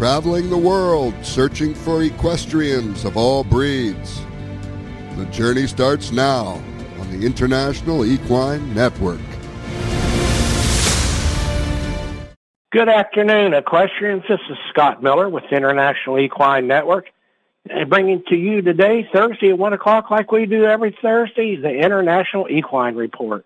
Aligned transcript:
traveling 0.00 0.48
the 0.48 0.56
world 0.56 1.12
searching 1.20 1.74
for 1.74 2.02
equestrians 2.02 3.04
of 3.04 3.18
all 3.18 3.44
breeds. 3.44 4.22
The 5.16 5.26
journey 5.26 5.66
starts 5.66 6.10
now 6.10 6.58
on 6.98 7.10
the 7.10 7.26
International 7.26 8.06
Equine 8.06 8.72
Network. 8.72 9.20
Good 12.72 12.88
afternoon, 12.88 13.52
equestrians. 13.52 14.22
This 14.26 14.40
is 14.48 14.56
Scott 14.70 15.02
Miller 15.02 15.28
with 15.28 15.44
International 15.52 16.18
Equine 16.18 16.66
Network. 16.66 17.10
And 17.68 17.90
bringing 17.90 18.22
to 18.28 18.36
you 18.36 18.62
today, 18.62 19.06
Thursday 19.12 19.50
at 19.50 19.58
1 19.58 19.72
o'clock, 19.74 20.10
like 20.10 20.32
we 20.32 20.46
do 20.46 20.64
every 20.64 20.96
Thursday, 21.02 21.56
the 21.56 21.68
International 21.68 22.48
Equine 22.48 22.94
Report. 22.94 23.44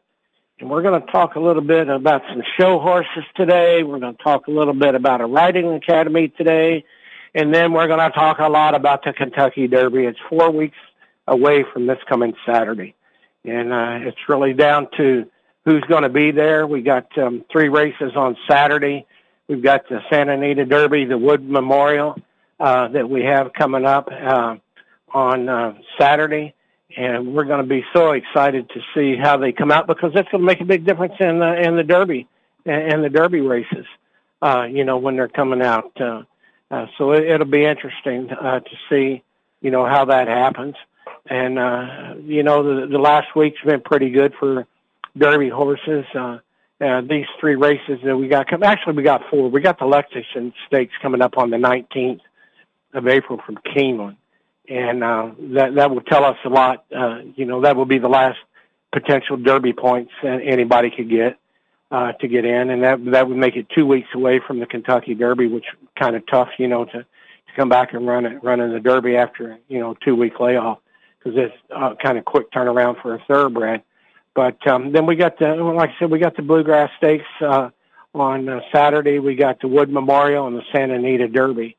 And 0.61 0.71
we're 0.71 0.83
going 0.83 1.01
to 1.01 1.11
talk 1.11 1.35
a 1.35 1.41
little 1.41 1.63
bit 1.63 1.89
about 1.89 2.23
some 2.29 2.43
show 2.59 2.79
horses 2.79 3.25
today. 3.35 3.83
We're 3.83 3.99
going 3.99 4.17
to 4.17 4.23
talk 4.23 4.47
a 4.47 4.53
little 4.53 4.73
bit 4.73 4.95
about 4.95 5.21
a 5.21 5.27
riding 5.27 5.75
academy 5.75 6.29
today. 6.29 6.85
And 7.35 7.53
then 7.53 7.73
we're 7.73 7.89
going 7.89 7.99
to 7.99 8.17
talk 8.17 8.39
a 8.39 8.49
lot 8.49 8.77
about 8.77 9.05
the 9.05 9.13
Kentucky 9.13 9.67
Derby. 9.67 10.05
It's 10.05 10.19
four 10.29 10.53
weeks 10.53 10.77
away 11.27 11.65
from 11.73 11.89
this 11.89 11.99
coming 12.09 12.35
Saturday. 12.47 12.95
And 13.45 13.73
uh, 13.73 14.09
it's 14.09 14.29
really 14.29 14.53
down 14.53 14.87
to 14.97 15.29
who's 15.65 15.83
going 15.89 16.05
to 16.05 16.09
be 16.09 16.31
there. 16.31 16.69
We 16.69 16.83
got 16.83 17.07
um, 17.19 17.45
three 17.51 17.69
races 17.69 18.13
on 18.15 18.37
Saturday. 18.49 19.07
We've 19.49 19.63
got 19.63 19.89
the 19.89 20.03
Santa 20.09 20.35
Anita 20.35 20.65
Derby, 20.65 21.05
the 21.05 21.19
Wood 21.19 21.43
Memorial 21.43 22.17
uh, 22.61 22.87
that 22.89 23.11
we 23.11 23.25
have 23.25 23.53
coming 23.55 23.85
up 23.85 24.09
uh, 24.09 24.55
on 25.13 25.49
uh, 25.49 25.75
Saturday 25.99 26.55
and 26.97 27.35
we're 27.35 27.45
going 27.45 27.63
to 27.63 27.69
be 27.69 27.85
so 27.95 28.13
excited 28.13 28.69
to 28.71 28.81
see 28.95 29.17
how 29.17 29.37
they 29.37 29.53
come 29.53 29.71
out 29.71 29.87
because 29.87 30.13
that's 30.15 30.29
going 30.31 30.43
to 30.43 30.47
make 30.47 30.61
a 30.61 30.65
big 30.65 30.85
difference 30.85 31.15
in 31.21 31.39
the 31.39 31.61
in 31.61 31.77
the 31.77 31.83
Derby 31.83 32.27
and 32.65 33.05
the 33.05 33.09
Derby 33.09 33.41
races. 33.41 33.87
Uh, 34.43 34.65
you 34.65 34.85
know 34.85 34.99
when 34.99 35.17
they're 35.17 35.29
coming 35.29 35.63
out, 35.63 35.93
uh, 36.01 36.23
uh, 36.71 36.87
so 36.99 37.13
it, 37.13 37.25
it'll 37.25 37.47
be 37.47 37.65
interesting 37.65 38.31
uh, 38.31 38.61
to 38.61 38.71
see 38.91 39.23
you 39.61 39.71
know 39.71 39.87
how 39.87 40.05
that 40.07 40.29
happens. 40.29 40.75
And 41.27 41.59
uh, 41.59 42.15
you 42.23 42.43
know 42.43 42.63
the, 42.63 42.87
the 42.87 42.99
last 42.99 43.35
week's 43.35 43.61
been 43.63 43.81
pretty 43.81 44.11
good 44.11 44.35
for 44.39 44.67
Derby 45.17 45.49
horses. 45.49 46.05
Uh, 46.15 46.39
uh, 46.81 47.01
these 47.03 47.27
three 47.41 47.55
races 47.55 48.01
that 48.05 48.17
we 48.17 48.29
got, 48.29 48.47
actually 48.63 48.95
we 48.95 49.03
got 49.03 49.23
four. 49.31 49.49
We 49.49 49.61
got 49.61 49.79
the 49.79 49.87
Lexington 49.87 50.53
Stakes 50.67 50.93
coming 51.01 51.23
up 51.23 51.39
on 51.39 51.51
the 51.51 51.57
19th 51.57 52.21
of 52.93 53.07
April 53.07 53.41
from 53.47 53.57
Keeneland 53.75 54.17
and 54.69 55.05
uh, 55.05 55.31
that 55.55 55.75
that 55.75 55.91
will 55.91 56.01
tell 56.03 56.25
us 56.25 56.37
a 56.45 56.49
lot. 56.49 56.85
Uh, 56.95 57.21
you 57.37 57.45
know, 57.45 57.63
that 57.63 57.77
will 57.77 57.85
be 57.85 57.99
the 57.99 58.09
last 58.09 58.39
potential 58.93 59.37
Derby 59.37 59.73
points 59.73 60.13
anybody 60.23 60.91
could 60.91 61.11
get 61.11 61.39
uh, 61.91 62.13
to 62.13 62.29
get 62.29 62.45
in, 62.45 62.71
and 62.71 62.83
that 62.83 63.05
that 63.13 63.29
would 63.29 63.37
make 63.37 63.57
it 63.57 63.67
two 63.75 63.87
weeks 63.87 64.09
away 64.15 64.41
from 64.47 64.61
the 64.61 64.67
Kentucky 64.67 65.15
Derby, 65.15 65.47
which 65.47 65.67
kind 65.99 66.17
of 66.17 66.27
tough, 66.27 66.49
you 66.59 66.69
know, 66.69 66.85
to 66.87 66.99
to 66.99 67.53
come 67.57 67.69
back 67.69 67.93
and 67.93 68.07
run 68.07 68.27
it 68.27 68.43
run 68.43 68.61
in 68.61 68.73
the 68.73 68.81
Derby 68.81 69.17
after 69.17 69.59
you 69.69 69.81
know 69.81 69.95
two 70.05 70.17
week 70.17 70.41
layoff 70.41 70.79
because 71.19 71.39
it's 71.39 71.55
uh, 71.75 71.95
kind 72.03 72.19
of 72.19 72.25
quick 72.25 72.51
turnaround 72.53 73.01
for 73.03 73.15
a 73.15 73.25
thoroughbred. 73.27 73.83
But 74.35 74.67
um, 74.67 74.93
then 74.93 75.07
we 75.07 75.15
got 75.17 75.39
the 75.39 75.55
like 75.55 75.91
I 75.91 75.95
said, 75.99 76.11
we 76.11 76.19
got 76.19 76.37
the 76.37 76.43
Bluegrass 76.43 76.91
Stakes 76.97 77.25
uh, 77.41 77.71
on 78.15 78.49
uh, 78.49 78.61
Saturday. 78.73 79.19
We 79.19 79.35
got 79.35 79.61
the 79.61 79.69
Wood 79.69 79.91
Memorial 79.91 80.47
and 80.47 80.57
the 80.57 80.65
Santa 80.73 80.95
Anita 80.95 81.29
Derby 81.29 81.77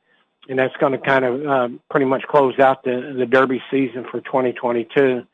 and 0.50 0.60
that's 0.60 0.76
going 0.78 0.92
to 0.92 0.98
kind 0.98 1.26
of 1.26 1.46
uh, 1.46 1.70
pretty 1.90 2.06
much 2.06 2.24
close 2.24 2.58
out 2.60 2.84
the 2.84 3.16
the 3.18 3.26
Derby 3.26 3.62
season 3.72 4.06
for 4.10 4.22
2022. 4.22 5.26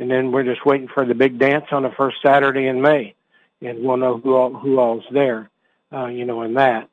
And 0.00 0.10
then 0.10 0.32
we're 0.32 0.44
just 0.44 0.66
waiting 0.66 0.88
for 0.88 1.04
the 1.04 1.14
big 1.14 1.38
dance 1.38 1.66
on 1.70 1.84
the 1.84 1.90
first 1.96 2.16
Saturday 2.24 2.66
in 2.66 2.82
May, 2.82 3.14
and 3.62 3.84
we'll 3.84 3.96
know 3.96 4.18
who 4.18 4.34
all, 4.34 4.52
who 4.52 4.78
all's 4.78 5.04
there, 5.12 5.50
uh, 5.92 6.06
you 6.06 6.24
know, 6.24 6.42
in 6.42 6.54
that. 6.54 6.88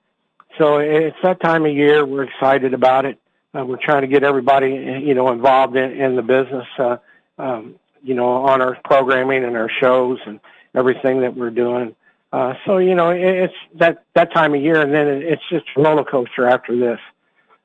So 0.60 0.78
it's 0.78 1.18
that 1.24 1.42
time 1.42 1.66
of 1.66 1.74
year. 1.74 2.06
We're 2.06 2.24
excited 2.24 2.74
about 2.74 3.06
it. 3.06 3.18
Uh, 3.58 3.66
we're 3.66 3.84
trying 3.84 4.02
to 4.02 4.08
get 4.08 4.24
everybody, 4.24 4.70
you 5.04 5.14
know, 5.14 5.32
involved 5.32 5.76
in, 5.76 5.92
in 5.92 6.16
the 6.16 6.22
business, 6.22 6.68
uh, 6.78 6.98
um, 7.38 7.76
you 8.04 8.14
know, 8.14 8.46
on 8.46 8.62
our 8.62 8.78
programming 8.86 9.44
and 9.44 9.58
our 9.58 9.70
shows 9.82 10.20
and 10.26 10.40
everything 10.76 11.22
that 11.22 11.36
we're 11.36 11.50
doing. 11.50 11.96
Uh, 12.32 12.54
so 12.66 12.78
you 12.78 12.96
know, 12.96 13.10
it's 13.10 13.54
that 13.76 14.06
that 14.16 14.34
time 14.34 14.54
of 14.54 14.62
year, 14.62 14.80
and 14.80 14.94
then 14.94 15.08
it's 15.08 15.42
just 15.50 15.66
a 15.76 15.82
roller 15.82 16.06
coaster 16.06 16.48
after 16.48 16.78
this. 16.78 17.00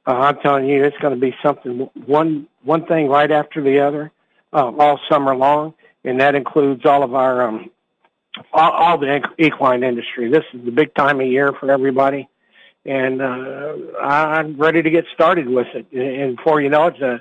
Uh, 0.07 0.13
I'm 0.13 0.39
telling 0.39 0.67
you, 0.67 0.85
it's 0.85 0.97
going 0.99 1.15
to 1.15 1.21
be 1.21 1.35
something 1.43 1.91
one 2.07 2.47
one 2.63 2.87
thing 2.87 3.09
right 3.09 3.31
after 3.31 3.63
the 3.63 3.81
other 3.81 4.13
uh, 4.53 4.71
all 4.79 5.01
summer 5.11 5.35
long, 5.35 5.75
and 6.05 6.21
that 6.21 6.35
includes 6.35 6.87
all 6.87 7.03
of 7.03 7.15
our 7.15 7.49
um, 7.49 7.71
all, 8.53 8.71
all 8.71 8.99
the 8.99 9.21
equine 9.39 9.83
industry. 9.83 10.31
This 10.31 10.45
is 10.53 10.65
the 10.65 10.71
big 10.71 10.95
time 10.95 11.21
of 11.21 11.27
year 11.27 11.53
for 11.59 11.71
everybody, 11.71 12.29
and 12.85 13.21
uh, 13.21 13.75
I'm 14.01 14.57
ready 14.57 14.83
to 14.83 14.91
get 14.91 15.07
started 15.13 15.49
with 15.49 15.67
it. 15.75 15.87
And 15.93 16.37
before 16.37 16.61
you 16.61 16.69
know 16.69 16.87
it, 16.87 16.99
the 17.01 17.15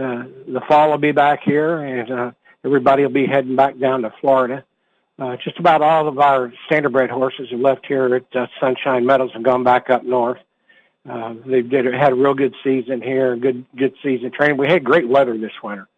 uh, 0.00 0.24
the 0.46 0.60
fall 0.68 0.90
will 0.90 0.98
be 0.98 1.12
back 1.12 1.40
here, 1.44 1.78
and 1.78 2.10
uh, 2.12 2.30
everybody 2.64 3.02
will 3.02 3.10
be 3.10 3.26
heading 3.26 3.56
back 3.56 3.76
down 3.78 4.02
to 4.02 4.14
Florida. 4.20 4.64
Uh, 5.18 5.36
just 5.44 5.58
about 5.58 5.82
all 5.82 6.08
of 6.08 6.18
our 6.18 6.52
standardbred 6.70 7.10
horses 7.10 7.48
have 7.50 7.60
left 7.60 7.84
here 7.86 8.14
at 8.14 8.36
uh, 8.36 8.46
Sunshine 8.58 9.04
Meadows 9.04 9.32
and 9.34 9.44
gone 9.44 9.64
back 9.64 9.90
up 9.90 10.04
north. 10.04 10.38
Uh, 11.08 11.34
they 11.46 11.62
did 11.62 11.86
had 11.86 12.12
a 12.12 12.14
real 12.14 12.34
good 12.34 12.54
season 12.62 13.00
here, 13.00 13.36
good 13.36 13.64
good 13.76 13.94
season 14.02 14.30
training. 14.30 14.58
We 14.58 14.68
had 14.68 14.84
great 14.84 15.08
weather 15.08 15.36
this 15.38 15.52
winter. 15.62 15.88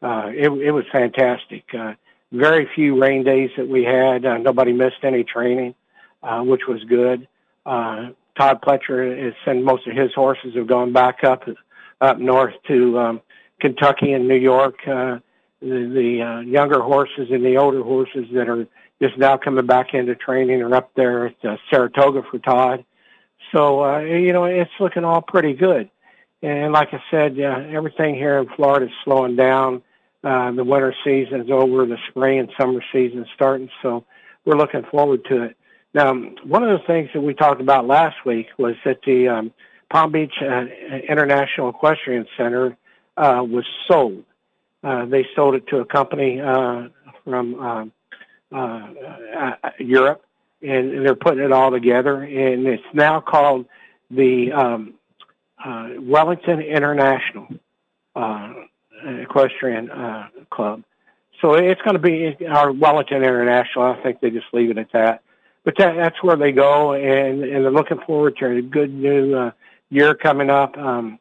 Uh, 0.00 0.28
it 0.28 0.48
it 0.48 0.70
was 0.70 0.84
fantastic. 0.92 1.64
Uh, 1.76 1.94
very 2.32 2.68
few 2.74 3.00
rain 3.00 3.24
days 3.24 3.50
that 3.56 3.68
we 3.68 3.84
had. 3.84 4.24
Uh, 4.24 4.38
nobody 4.38 4.72
missed 4.72 5.02
any 5.02 5.24
training, 5.24 5.74
uh, 6.22 6.42
which 6.42 6.62
was 6.68 6.82
good. 6.84 7.26
Uh, 7.64 8.10
Todd 8.38 8.60
Pletcher 8.62 9.24
has 9.24 9.34
sent 9.44 9.64
most 9.64 9.86
of 9.86 9.96
his 9.96 10.14
horses 10.14 10.54
have 10.54 10.66
gone 10.66 10.92
back 10.92 11.24
up 11.24 11.44
up 12.00 12.18
north 12.18 12.54
to 12.68 12.98
um, 12.98 13.20
Kentucky 13.60 14.12
and 14.12 14.28
New 14.28 14.38
York. 14.38 14.76
Uh, 14.86 15.18
the 15.60 15.90
the 15.92 16.22
uh, 16.22 16.40
younger 16.40 16.80
horses 16.80 17.28
and 17.30 17.44
the 17.44 17.56
older 17.56 17.82
horses 17.82 18.26
that 18.34 18.48
are 18.48 18.66
just 19.00 19.18
now 19.18 19.36
coming 19.36 19.66
back 19.66 19.94
into 19.94 20.14
training 20.14 20.62
are 20.62 20.74
up 20.74 20.90
there 20.94 21.26
at 21.26 21.44
uh, 21.44 21.56
Saratoga 21.70 22.22
for 22.30 22.38
Todd. 22.38 22.84
So, 23.52 23.84
uh, 23.84 24.00
you 24.00 24.32
know, 24.32 24.44
it's 24.44 24.70
looking 24.80 25.04
all 25.04 25.22
pretty 25.22 25.54
good. 25.54 25.90
And 26.42 26.72
like 26.72 26.88
I 26.92 27.02
said, 27.10 27.38
uh, 27.40 27.64
everything 27.70 28.14
here 28.14 28.38
in 28.38 28.48
Florida 28.56 28.86
is 28.86 28.92
slowing 29.04 29.36
down. 29.36 29.82
Uh, 30.22 30.50
the 30.52 30.64
winter 30.64 30.94
season 31.04 31.40
is 31.40 31.50
over. 31.50 31.86
The 31.86 31.98
spring 32.08 32.38
and 32.38 32.50
summer 32.58 32.82
season 32.92 33.20
is 33.20 33.28
starting. 33.34 33.70
So 33.82 34.04
we're 34.44 34.56
looking 34.56 34.82
forward 34.90 35.24
to 35.26 35.44
it. 35.44 35.56
Now, 35.94 36.12
one 36.44 36.62
of 36.62 36.78
the 36.78 36.86
things 36.86 37.08
that 37.14 37.20
we 37.20 37.32
talked 37.32 37.60
about 37.60 37.86
last 37.86 38.16
week 38.26 38.48
was 38.58 38.74
that 38.84 38.98
the 39.06 39.28
um, 39.28 39.52
Palm 39.90 40.12
Beach 40.12 40.34
uh, 40.42 40.64
International 41.08 41.70
Equestrian 41.70 42.26
Center 42.36 42.76
uh, 43.16 43.42
was 43.42 43.64
sold. 43.88 44.24
Uh, 44.82 45.06
they 45.06 45.26
sold 45.34 45.54
it 45.54 45.66
to 45.68 45.78
a 45.78 45.84
company 45.86 46.40
uh, 46.40 46.88
from 47.24 47.54
uh, 47.60 47.84
uh, 48.52 48.88
uh, 49.38 49.70
Europe, 49.78 50.22
and, 50.68 50.92
and 50.92 51.06
they're 51.06 51.14
putting 51.14 51.44
it 51.44 51.52
all 51.52 51.70
together, 51.70 52.22
and 52.22 52.66
it's 52.66 52.82
now 52.92 53.20
called 53.20 53.66
the 54.10 54.52
um, 54.52 54.94
uh, 55.64 55.90
Wellington 55.98 56.60
International 56.60 57.48
uh, 58.14 58.52
Equestrian 59.04 59.90
uh, 59.90 60.28
Club. 60.50 60.82
So 61.40 61.54
it's 61.54 61.80
going 61.82 61.94
to 61.94 62.00
be 62.00 62.46
our 62.46 62.72
Wellington 62.72 63.18
International. 63.18 63.84
I 63.84 64.02
think 64.02 64.20
they 64.20 64.30
just 64.30 64.46
leave 64.52 64.70
it 64.70 64.78
at 64.78 64.92
that. 64.92 65.22
But 65.64 65.74
that, 65.78 65.96
that's 65.96 66.22
where 66.22 66.36
they 66.36 66.52
go, 66.52 66.92
and, 66.92 67.42
and 67.42 67.64
they're 67.64 67.70
looking 67.72 67.98
forward 68.06 68.36
to 68.38 68.46
a 68.46 68.62
good 68.62 68.94
new 68.94 69.34
uh, 69.34 69.50
year 69.90 70.14
coming 70.14 70.48
up. 70.48 70.78
Um, 70.78 71.18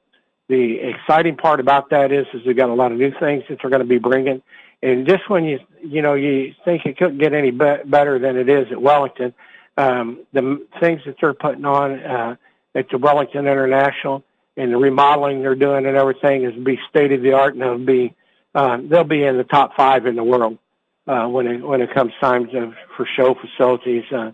the 0.48 0.78
exciting 0.80 1.36
part 1.36 1.60
about 1.60 1.90
that 1.90 2.12
is, 2.12 2.28
is 2.34 2.42
they've 2.46 2.56
got 2.56 2.70
a 2.70 2.74
lot 2.74 2.92
of 2.92 3.00
new 3.00 3.12
things 3.20 3.44
that 3.50 3.58
they're 3.60 3.72
going 3.72 3.82
to 3.82 3.88
be 3.88 3.98
bringing. 3.98 4.44
And 4.86 5.08
just 5.08 5.28
when 5.32 5.46
you 5.46 5.60
you 5.82 6.04
know 6.04 6.14
you 6.14 6.54
think 6.64 6.86
it 6.86 6.96
couldn't 6.98 7.18
get 7.18 7.34
any 7.34 7.50
be- 7.50 7.84
better 7.86 8.20
than 8.20 8.38
it 8.38 8.48
is 8.48 8.72
at 8.72 8.80
Wellington, 8.80 9.34
um, 9.78 10.20
the 10.32 10.64
things 10.80 11.02
that 11.08 11.16
they're 11.20 11.34
putting 11.34 11.66
on 11.66 12.00
uh, 12.04 12.36
at 12.76 12.88
the 12.90 13.00
Wellington 13.00 13.48
International 13.48 14.24
and 14.56 14.72
the 14.72 14.78
remodeling 14.78 15.42
they're 15.42 15.56
doing 15.56 15.88
and 15.88 15.98
everything 15.98 16.44
is 16.44 16.54
be 16.64 16.80
state 16.88 17.12
of 17.12 17.24
the 17.24 17.34
art, 17.34 17.56
and 17.56 17.64
they'll 17.64 17.80
be 17.80 18.14
uh, 18.54 18.78
they'll 18.84 19.04
be 19.04 19.24
in 19.24 19.38
the 19.38 19.44
top 19.44 19.76
five 19.76 20.06
in 20.06 20.16
the 20.16 20.24
world 20.24 20.60
uh, 21.08 21.26
when 21.26 21.48
it 21.48 21.66
when 21.66 21.82
it 21.82 21.92
comes 21.92 22.14
time 22.22 22.46
to, 22.50 22.72
for 22.96 23.08
show 23.18 23.34
facilities. 23.34 24.04
Uh, 24.12 24.34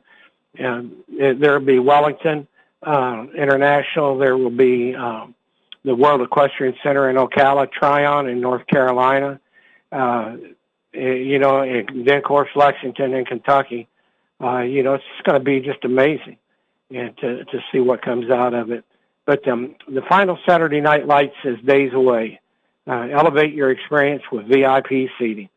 and 0.55 0.91
there 1.07 1.53
will 1.57 1.65
be 1.65 1.79
Wellington 1.79 2.45
uh, 2.83 3.25
International. 3.37 4.17
There 4.17 4.35
will 4.35 4.49
be 4.49 4.93
um, 4.95 5.33
the 5.85 5.95
World 5.95 6.19
Equestrian 6.19 6.75
Center 6.83 7.09
in 7.09 7.15
Ocala, 7.15 7.71
Tryon 7.71 8.27
in 8.27 8.41
North 8.41 8.67
Carolina 8.67 9.39
uh, 9.91 10.35
eh, 10.93 11.13
you 11.13 11.39
know, 11.39 11.61
and 11.61 12.07
then 12.07 12.17
of 12.17 12.23
course 12.23 12.49
Lexington 12.55 13.13
in 13.13 13.25
Kentucky. 13.25 13.87
Uh, 14.41 14.61
you 14.61 14.81
know, 14.81 14.95
it's 14.95 15.03
going 15.23 15.39
to 15.39 15.43
be 15.43 15.59
just 15.59 15.83
amazing, 15.85 16.37
and 16.89 17.15
to 17.17 17.45
to 17.45 17.59
see 17.71 17.79
what 17.79 18.01
comes 18.01 18.29
out 18.31 18.53
of 18.53 18.71
it. 18.71 18.83
But 19.25 19.47
um, 19.47 19.75
the 19.87 20.01
final 20.09 20.37
Saturday 20.47 20.81
Night 20.81 21.07
Lights 21.07 21.35
is 21.43 21.59
days 21.65 21.93
away. 21.93 22.39
Uh, 22.87 23.07
elevate 23.11 23.53
your 23.53 23.69
experience 23.69 24.23
with 24.31 24.47
VIP 24.47 25.09
seating. 25.19 25.49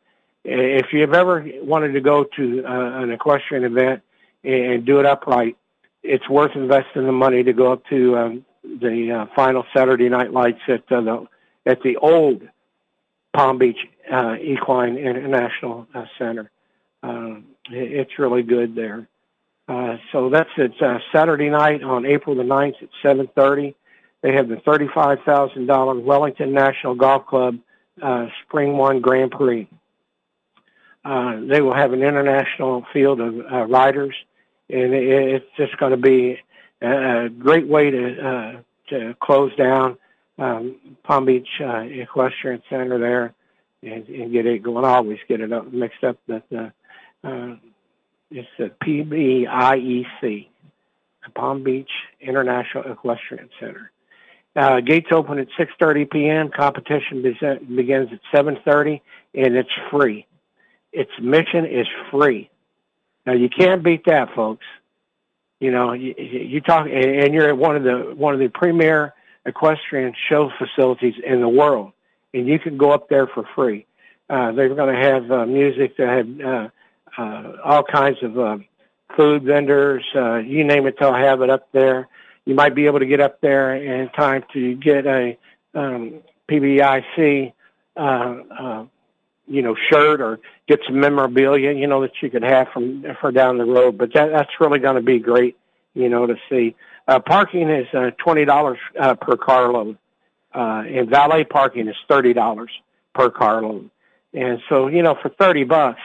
If 0.45 0.93
you've 0.93 1.15
ever 1.15 1.45
wanted 1.63 1.93
to 1.93 2.01
go 2.01 2.25
to 2.37 2.65
uh, 2.67 3.03
an 3.03 3.11
equestrian 3.11 3.65
event 3.65 4.03
and 4.45 4.85
do 4.85 5.01
it 5.01 5.07
upright, 5.07 5.57
it's 6.03 6.29
worth 6.29 6.55
investing 6.55 7.07
the 7.07 7.13
money 7.13 7.43
to 7.43 7.53
go 7.55 7.73
up 7.73 7.83
to 7.87 8.19
um, 8.19 8.45
the 8.63 9.11
uh, 9.11 9.35
final 9.35 9.65
Saturday 9.75 10.11
Night 10.11 10.33
Lights 10.33 10.61
at 10.69 10.85
uh, 10.93 11.01
the 11.01 11.27
at 11.67 11.83
the 11.83 11.97
old 11.97 12.43
Palm 13.35 13.59
Beach 13.59 13.77
uh, 14.11 14.37
Equine 14.41 14.97
International 14.97 15.87
uh, 15.95 16.05
Center. 16.19 16.51
Uh, 17.03 17.37
it's 17.71 18.19
really 18.19 18.43
good 18.43 18.75
there. 18.75 19.07
Uh, 19.69 19.97
so 20.13 20.31
that's 20.31 20.51
it's 20.57 20.81
uh, 20.81 20.99
Saturday 21.13 21.49
night 21.49 21.83
on 21.83 22.07
April 22.07 22.35
the 22.37 22.43
9th 22.43 22.83
at 22.83 22.89
7:30. 23.03 23.75
They 24.23 24.33
have 24.33 24.49
the 24.49 24.57
$35,000 24.57 26.03
Wellington 26.03 26.53
National 26.53 26.95
Golf 26.95 27.27
Club 27.27 27.59
uh, 28.01 28.29
Spring 28.43 28.77
One 28.77 29.01
Grand 29.01 29.31
Prix. 29.31 29.69
Uh, 31.05 31.41
they 31.47 31.61
will 31.61 31.75
have 31.75 31.93
an 31.93 32.03
international 32.03 32.87
field 32.93 33.21
of 33.21 33.35
uh, 33.41 33.67
riders, 33.67 34.15
and 34.71 34.95
it's 34.95 35.45
just 35.59 35.77
going 35.77 35.91
to 35.91 35.99
be 35.99 36.39
a, 36.81 37.29
great 37.29 37.67
way 37.67 37.91
to 37.91 38.27
uh, 38.27 38.53
to 38.89 39.15
close 39.21 39.55
down 39.57 39.99
um, 40.39 40.77
Palm 41.05 41.27
Beach 41.27 41.49
uh, 41.61 41.81
Equestrian 41.81 42.63
Center 42.69 42.99
there 42.99 43.35
and, 43.83 44.09
and 44.09 44.33
get 44.33 44.47
it 44.47 44.63
going. 44.63 44.85
I 44.85 44.97
always 44.97 45.19
get 45.29 45.41
it 45.41 45.53
up, 45.53 45.73
mixed 45.73 46.03
up, 46.05 46.19
but 46.27 46.45
uh, 46.53 46.71
uh, 47.23 47.57
it's 48.31 48.49
the 48.59 48.71
PBIEC, 48.83 50.49
Palm 51.35 51.63
Beach 51.63 51.91
International 52.21 52.85
Equestrian 52.93 53.49
Center. 53.61 53.91
Uh, 54.57 54.81
gates 54.81 55.09
open 55.13 55.39
at 55.39 55.49
6:30 55.59 56.11
p.m. 56.11 56.51
Competition 56.51 57.23
begins 57.23 58.09
at 58.13 58.21
7:30, 58.33 59.01
and 59.35 59.57
it's 59.57 59.69
free. 59.91 60.27
Its 60.93 61.11
mission 61.21 61.67
is 61.67 61.89
free. 62.11 62.51
Now 63.27 63.33
you 63.33 63.49
can't 63.49 63.83
beat 63.83 64.05
that, 64.07 64.33
folks. 64.35 64.65
You 65.59 65.73
know, 65.73 65.93
you, 65.93 66.15
you 66.19 66.61
talk, 66.61 66.87
and 66.87 67.35
you're 67.35 67.49
at 67.49 67.57
one 67.57 67.75
of 67.75 67.83
the 67.83 68.15
one 68.15 68.35
of 68.35 68.41
the 68.41 68.49
premier 68.49 69.13
equestrian 69.46 70.14
show 70.29 70.50
facilities 70.58 71.14
in 71.25 71.41
the 71.41 71.49
world, 71.49 71.93
and 72.32 72.46
you 72.46 72.58
can 72.58 72.76
go 72.76 72.91
up 72.91 73.08
there 73.08 73.26
for 73.26 73.44
free. 73.55 73.87
Uh, 74.31 74.52
they're 74.52 74.75
going 74.75 74.94
to 74.94 75.00
have 75.00 75.31
uh, 75.31 75.46
music. 75.46 75.96
They 75.96 76.05
have 76.05 76.41
uh, 76.41 76.69
uh, 77.19 77.52
all 77.62 77.82
kinds 77.82 78.19
of 78.23 78.38
uh, 78.38 78.58
food 79.17 79.43
vendors. 79.44 80.05
Uh, 80.14 80.37
you 80.37 80.64
name 80.64 80.87
it, 80.87 80.96
they'll 80.99 81.14
have 81.14 81.43
it 81.43 81.50
up 81.50 81.69
there 81.73 82.08
you 82.44 82.55
might 82.55 82.75
be 82.75 82.87
able 82.87 82.99
to 82.99 83.06
get 83.06 83.20
up 83.20 83.41
there 83.41 83.75
in 83.75 84.08
time 84.11 84.44
to 84.52 84.75
get 84.75 85.06
a 85.06 85.38
um, 85.75 86.20
PBIC, 86.49 87.52
uh, 87.96 88.00
uh, 88.00 88.85
you 89.46 89.62
know, 89.62 89.75
shirt 89.91 90.20
or 90.20 90.41
get 90.69 90.81
some 90.87 91.00
memorabilia, 91.00 91.73
you 91.73 91.87
know, 91.87 92.02
that 92.02 92.12
you 92.20 92.31
could 92.31 92.43
have 92.43 92.69
from 92.69 93.05
for 93.20 93.32
down 93.32 93.58
the 93.58 93.64
road. 93.64 93.99
But 93.99 94.12
that 94.14 94.31
that's 94.31 94.61
really 94.61 94.79
going 94.79 94.96
to 94.96 95.02
be 95.02 95.19
great, 95.19 95.56
you 95.94 96.08
know, 96.08 96.26
to 96.26 96.37
see. 96.50 96.75
Uh, 97.06 97.21
parking 97.21 97.69
is 97.69 97.87
uh, 97.95 98.11
twenty 98.19 98.45
dollars 98.45 98.79
uh, 98.99 99.15
per 99.15 99.37
carload, 99.37 99.99
uh, 100.55 100.83
and 100.87 101.09
valet 101.11 101.45
parking 101.45 101.89
is 101.89 101.97
thirty 102.09 102.33
dollars 102.33 102.71
per 103.15 103.31
carload. 103.31 103.91
And 104.33 104.61
so, 104.69 104.89
you 104.89 105.03
know, 105.03 105.17
for 105.21 105.29
thirty 105.29 105.65
bucks, 105.65 106.01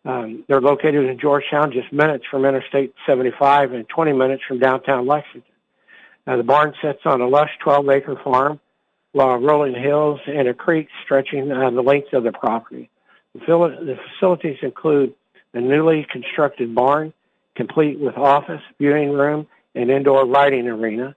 Um, 0.03 0.43
they're 0.47 0.61
located 0.61 1.05
in 1.05 1.19
Georgetown, 1.19 1.71
just 1.71 1.91
minutes 1.91 2.25
from 2.29 2.45
Interstate 2.45 2.93
75 3.07 3.73
and 3.73 3.89
20 3.89 4.13
minutes 4.13 4.43
from 4.47 4.59
downtown 4.59 5.07
Lexington. 5.07 5.51
Uh, 6.27 6.37
the 6.37 6.43
barn 6.43 6.73
sits 6.81 6.99
on 7.05 7.21
a 7.21 7.27
lush 7.27 7.49
12-acre 7.65 8.17
farm 8.23 8.59
uh, 9.17 9.37
rolling 9.37 9.73
hills 9.73 10.19
and 10.27 10.47
a 10.47 10.53
creek 10.53 10.87
stretching 11.03 11.51
uh, 11.51 11.69
the 11.71 11.81
length 11.81 12.13
of 12.13 12.23
the 12.23 12.31
property. 12.31 12.89
The 13.33 13.97
facilities 14.13 14.57
include 14.61 15.13
a 15.55 15.61
newly 15.61 16.05
constructed 16.11 16.75
barn, 16.75 17.13
complete 17.55 17.99
with 17.99 18.17
office, 18.17 18.61
viewing 18.77 19.11
room, 19.11 19.47
and 19.73 19.89
indoor 19.89 20.25
riding 20.25 20.67
arena. 20.67 21.15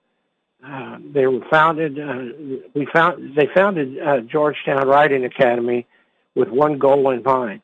Uh, 0.64 0.99
they 1.12 1.26
were 1.26 1.45
founded. 1.50 1.99
Uh, 1.99 2.59
we 2.75 2.87
found 2.87 3.37
they 3.37 3.49
founded 3.54 3.99
uh, 4.00 4.21
Georgetown 4.21 4.88
Riding 4.88 5.25
Academy 5.25 5.87
with 6.35 6.49
one 6.49 6.78
goal 6.78 7.11
in 7.11 7.23
mind: 7.23 7.61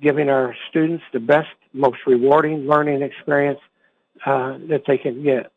giving 0.00 0.30
our 0.30 0.56
students 0.70 1.04
the 1.12 1.20
best, 1.20 1.48
most 1.72 1.98
rewarding 2.06 2.66
learning 2.66 3.02
experience 3.02 3.60
uh, 4.24 4.56
that 4.68 4.84
they 4.86 4.96
can 4.96 5.22
get. 5.22 5.52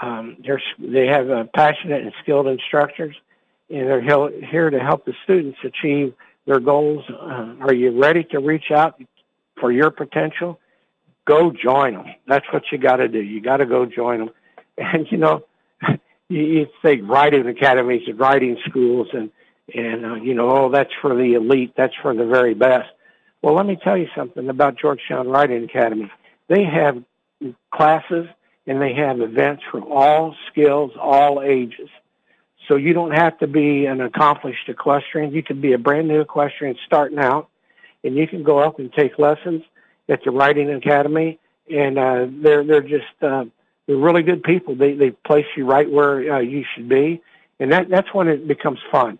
Um, 0.00 0.36
they 0.78 1.06
have 1.06 1.28
uh, 1.28 1.44
passionate 1.54 2.02
and 2.02 2.12
skilled 2.22 2.46
instructors 2.46 3.16
and 3.70 3.86
they're 3.86 4.00
here 4.00 4.70
to 4.70 4.78
help 4.78 5.04
the 5.04 5.14
students 5.24 5.58
achieve 5.62 6.14
their 6.46 6.60
goals. 6.60 7.04
Uh, 7.08 7.54
are 7.60 7.74
you 7.74 8.00
ready 8.00 8.24
to 8.24 8.38
reach 8.38 8.70
out 8.70 9.00
for 9.60 9.72
your 9.72 9.90
potential? 9.90 10.58
Go 11.26 11.52
join 11.52 11.94
them. 11.94 12.06
That's 12.26 12.46
what 12.52 12.64
you 12.72 12.78
got 12.78 12.96
to 12.96 13.08
do. 13.08 13.20
You 13.20 13.40
got 13.40 13.58
to 13.58 13.66
go 13.66 13.86
join 13.86 14.18
them. 14.20 14.30
And 14.80 15.08
you 15.10 15.18
know, 15.18 15.44
you, 16.28 16.40
you 16.40 16.66
think 16.82 17.02
writing 17.08 17.48
academies 17.48 18.02
and 18.06 18.16
writing 18.16 18.56
schools, 18.68 19.08
and 19.12 19.28
and 19.74 20.06
uh, 20.06 20.14
you 20.14 20.34
know, 20.34 20.50
oh, 20.50 20.70
that's 20.70 20.92
for 21.02 21.16
the 21.16 21.34
elite. 21.34 21.72
That's 21.76 21.94
for 22.00 22.14
the 22.14 22.24
very 22.24 22.54
best. 22.54 22.88
Well, 23.42 23.54
let 23.54 23.66
me 23.66 23.76
tell 23.82 23.96
you 23.96 24.06
something 24.16 24.48
about 24.48 24.78
Georgetown 24.78 25.28
Riding 25.28 25.64
Academy. 25.64 26.12
They 26.48 26.62
have 26.62 27.02
classes 27.72 28.26
and 28.66 28.82
they 28.82 28.94
have 28.94 29.20
events 29.20 29.62
for 29.70 29.80
all 29.80 30.34
skills, 30.50 30.92
all 31.00 31.42
ages. 31.42 31.88
So 32.68 32.76
you 32.76 32.92
don't 32.92 33.12
have 33.12 33.38
to 33.38 33.46
be 33.46 33.86
an 33.86 34.00
accomplished 34.00 34.68
equestrian. 34.68 35.32
You 35.32 35.42
can 35.42 35.60
be 35.60 35.72
a 35.72 35.78
brand 35.78 36.08
new 36.08 36.20
equestrian 36.20 36.76
starting 36.86 37.18
out, 37.18 37.48
and 38.08 38.16
you 38.16 38.26
can 38.26 38.42
go 38.42 38.58
up 38.58 38.80
and 38.80 38.92
take 38.92 39.18
lessons 39.18 39.62
at 40.08 40.24
the 40.24 40.30
Riding 40.30 40.70
Academy. 40.70 41.38
And 41.70 41.98
uh, 41.98 42.26
they're 42.42 42.64
they're 42.64 42.80
just 42.80 43.22
uh, 43.22 43.44
they're 43.86 43.96
really 43.96 44.22
good 44.22 44.42
people. 44.42 44.74
They 44.74 44.94
they 44.94 45.10
place 45.10 45.46
you 45.56 45.66
right 45.66 45.88
where 45.88 46.34
uh, 46.34 46.40
you 46.40 46.64
should 46.74 46.88
be, 46.88 47.22
and 47.60 47.70
that 47.72 47.88
that's 47.90 48.12
when 48.14 48.26
it 48.26 48.48
becomes 48.48 48.78
fun. 48.90 49.18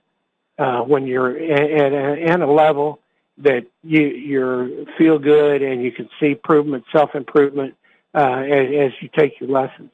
Uh, 0.59 0.81
when 0.81 1.07
you're 1.07 1.37
at, 1.37 1.93
at, 1.93 2.31
at 2.31 2.41
a 2.41 2.51
level 2.51 3.01
that 3.37 3.67
you 3.85 4.03
you 4.03 4.87
feel 4.97 5.19
good 5.19 5.63
and 5.63 5.83
you 5.83 5.93
can 5.93 6.09
see 6.19 6.29
improvement, 6.29 6.85
self 6.91 7.15
improvement 7.15 7.75
uh, 8.15 8.43
as, 8.43 8.67
as 8.87 8.93
you 9.01 9.11
take 9.17 9.39
your 9.41 9.51
lessons. 9.51 9.91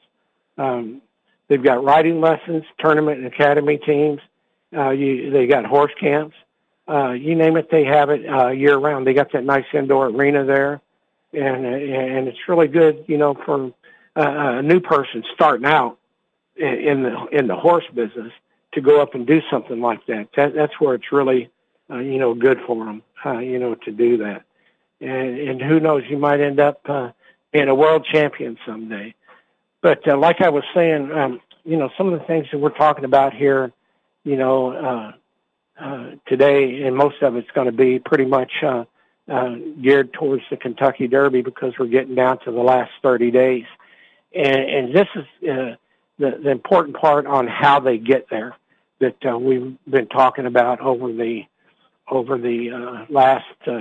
Um, 0.57 1.01
they've 1.49 1.61
got 1.61 1.83
riding 1.83 2.21
lessons, 2.21 2.63
tournament 2.79 3.17
and 3.17 3.27
academy 3.27 3.77
teams. 3.77 4.21
Uh, 4.75 4.91
you, 4.91 5.29
they 5.29 5.45
got 5.45 5.65
horse 5.65 5.91
camps. 5.99 6.35
Uh, 6.87 7.11
you 7.11 7.35
name 7.35 7.57
it, 7.57 7.69
they 7.71 7.83
have 7.83 8.09
it 8.09 8.27
uh, 8.29 8.49
year 8.49 8.77
round. 8.77 9.07
They 9.07 9.13
got 9.13 9.31
that 9.33 9.43
nice 9.43 9.65
indoor 9.73 10.07
arena 10.07 10.45
there, 10.45 10.81
and 11.33 11.65
and 11.65 12.27
it's 12.27 12.37
really 12.47 12.67
good, 12.67 13.05
you 13.07 13.17
know, 13.17 13.33
for 13.45 13.73
uh, 14.15 14.59
a 14.59 14.61
new 14.61 14.79
person 14.79 15.23
starting 15.33 15.65
out 15.65 15.97
in 16.55 17.03
the 17.03 17.25
in 17.31 17.47
the 17.47 17.55
horse 17.55 17.85
business 17.93 18.31
to 18.73 18.81
go 18.81 19.01
up 19.01 19.15
and 19.15 19.25
do 19.25 19.41
something 19.49 19.79
like 19.81 20.05
that. 20.05 20.27
that 20.35 20.53
that's 20.53 20.79
where 20.79 20.93
it's 20.95 21.11
really, 21.11 21.49
uh, 21.89 21.97
you 21.97 22.19
know, 22.19 22.33
good 22.33 22.59
for 22.67 22.85
them, 22.85 23.01
uh, 23.25 23.39
you 23.39 23.57
know, 23.57 23.75
to 23.75 23.91
do 23.91 24.17
that. 24.17 24.43
And 25.01 25.39
and 25.39 25.61
who 25.61 25.79
knows, 25.79 26.03
you 26.07 26.17
might 26.17 26.39
end 26.39 26.59
up 26.59 26.81
uh, 26.87 27.11
being 27.51 27.67
a 27.67 27.75
world 27.75 28.05
champion 28.11 28.57
someday. 28.65 29.15
But 29.81 30.07
uh, 30.07 30.17
like 30.17 30.41
I 30.41 30.49
was 30.49 30.63
saying, 30.73 31.11
um, 31.11 31.41
you 31.63 31.77
know, 31.77 31.89
some 31.97 32.11
of 32.11 32.19
the 32.19 32.25
things 32.25 32.47
that 32.51 32.59
we're 32.59 32.69
talking 32.69 33.05
about 33.05 33.33
here, 33.33 33.71
you 34.23 34.37
know, 34.37 34.71
uh, 34.71 35.11
uh, 35.79 36.11
today, 36.27 36.83
and 36.83 36.95
most 36.95 37.21
of 37.21 37.35
it's 37.35 37.49
going 37.51 37.67
to 37.67 37.73
be 37.73 37.99
pretty 37.99 38.25
much 38.25 38.51
uh, 38.63 38.85
uh, 39.27 39.55
geared 39.81 40.13
towards 40.13 40.43
the 40.49 40.57
Kentucky 40.57 41.07
Derby 41.07 41.41
because 41.41 41.73
we're 41.79 41.87
getting 41.87 42.15
down 42.15 42.39
to 42.45 42.51
the 42.51 42.59
last 42.59 42.91
30 43.01 43.31
days. 43.31 43.65
And, 44.33 44.55
and 44.55 44.95
this 44.95 45.07
is 45.15 45.49
uh, 45.49 45.75
the, 46.19 46.39
the 46.43 46.51
important 46.51 46.97
part 46.97 47.25
on 47.25 47.47
how 47.47 47.79
they 47.79 47.97
get 47.97 48.27
there 48.29 48.55
that 48.99 49.17
uh, 49.29 49.37
we've 49.37 49.77
been 49.89 50.07
talking 50.07 50.45
about 50.45 50.79
over 50.79 51.11
the 51.11 51.41
over 52.07 52.37
the 52.37 52.69
uh, 52.71 53.05
last 53.11 53.45
uh, 53.67 53.79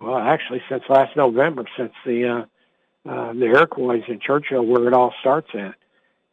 well 0.00 0.16
actually 0.16 0.62
since 0.68 0.82
last 0.88 1.16
November 1.16 1.64
since 1.76 1.92
the 2.04 2.46
uh, 3.06 3.10
uh, 3.10 3.32
the 3.32 3.46
Iroquois 3.46 4.02
in 4.08 4.20
Churchill 4.20 4.64
where 4.64 4.86
it 4.86 4.94
all 4.94 5.12
starts 5.20 5.48
at 5.54 5.74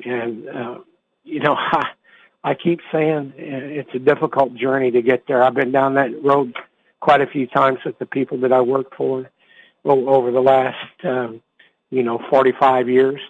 and 0.05 0.47
uh, 0.47 0.79
you 1.23 1.39
know 1.39 1.55
I, 1.57 1.89
I 2.43 2.55
keep 2.55 2.81
saying 2.91 3.33
it's 3.37 3.93
a 3.93 3.99
difficult 3.99 4.55
journey 4.55 4.91
to 4.91 5.01
get 5.01 5.27
there 5.27 5.41
I've 5.41 5.53
been 5.53 5.71
down 5.71 5.95
that 5.95 6.23
road 6.23 6.53
quite 6.99 7.21
a 7.21 7.27
few 7.27 7.47
times 7.47 7.79
with 7.85 7.97
the 7.99 8.05
people 8.05 8.39
that 8.39 8.51
I 8.51 8.61
work 8.61 8.95
for 8.95 9.29
over 9.85 10.31
the 10.31 10.41
last 10.41 11.05
um, 11.05 11.41
you 11.89 12.03
know 12.03 12.19
45 12.29 12.89
years 12.89 13.21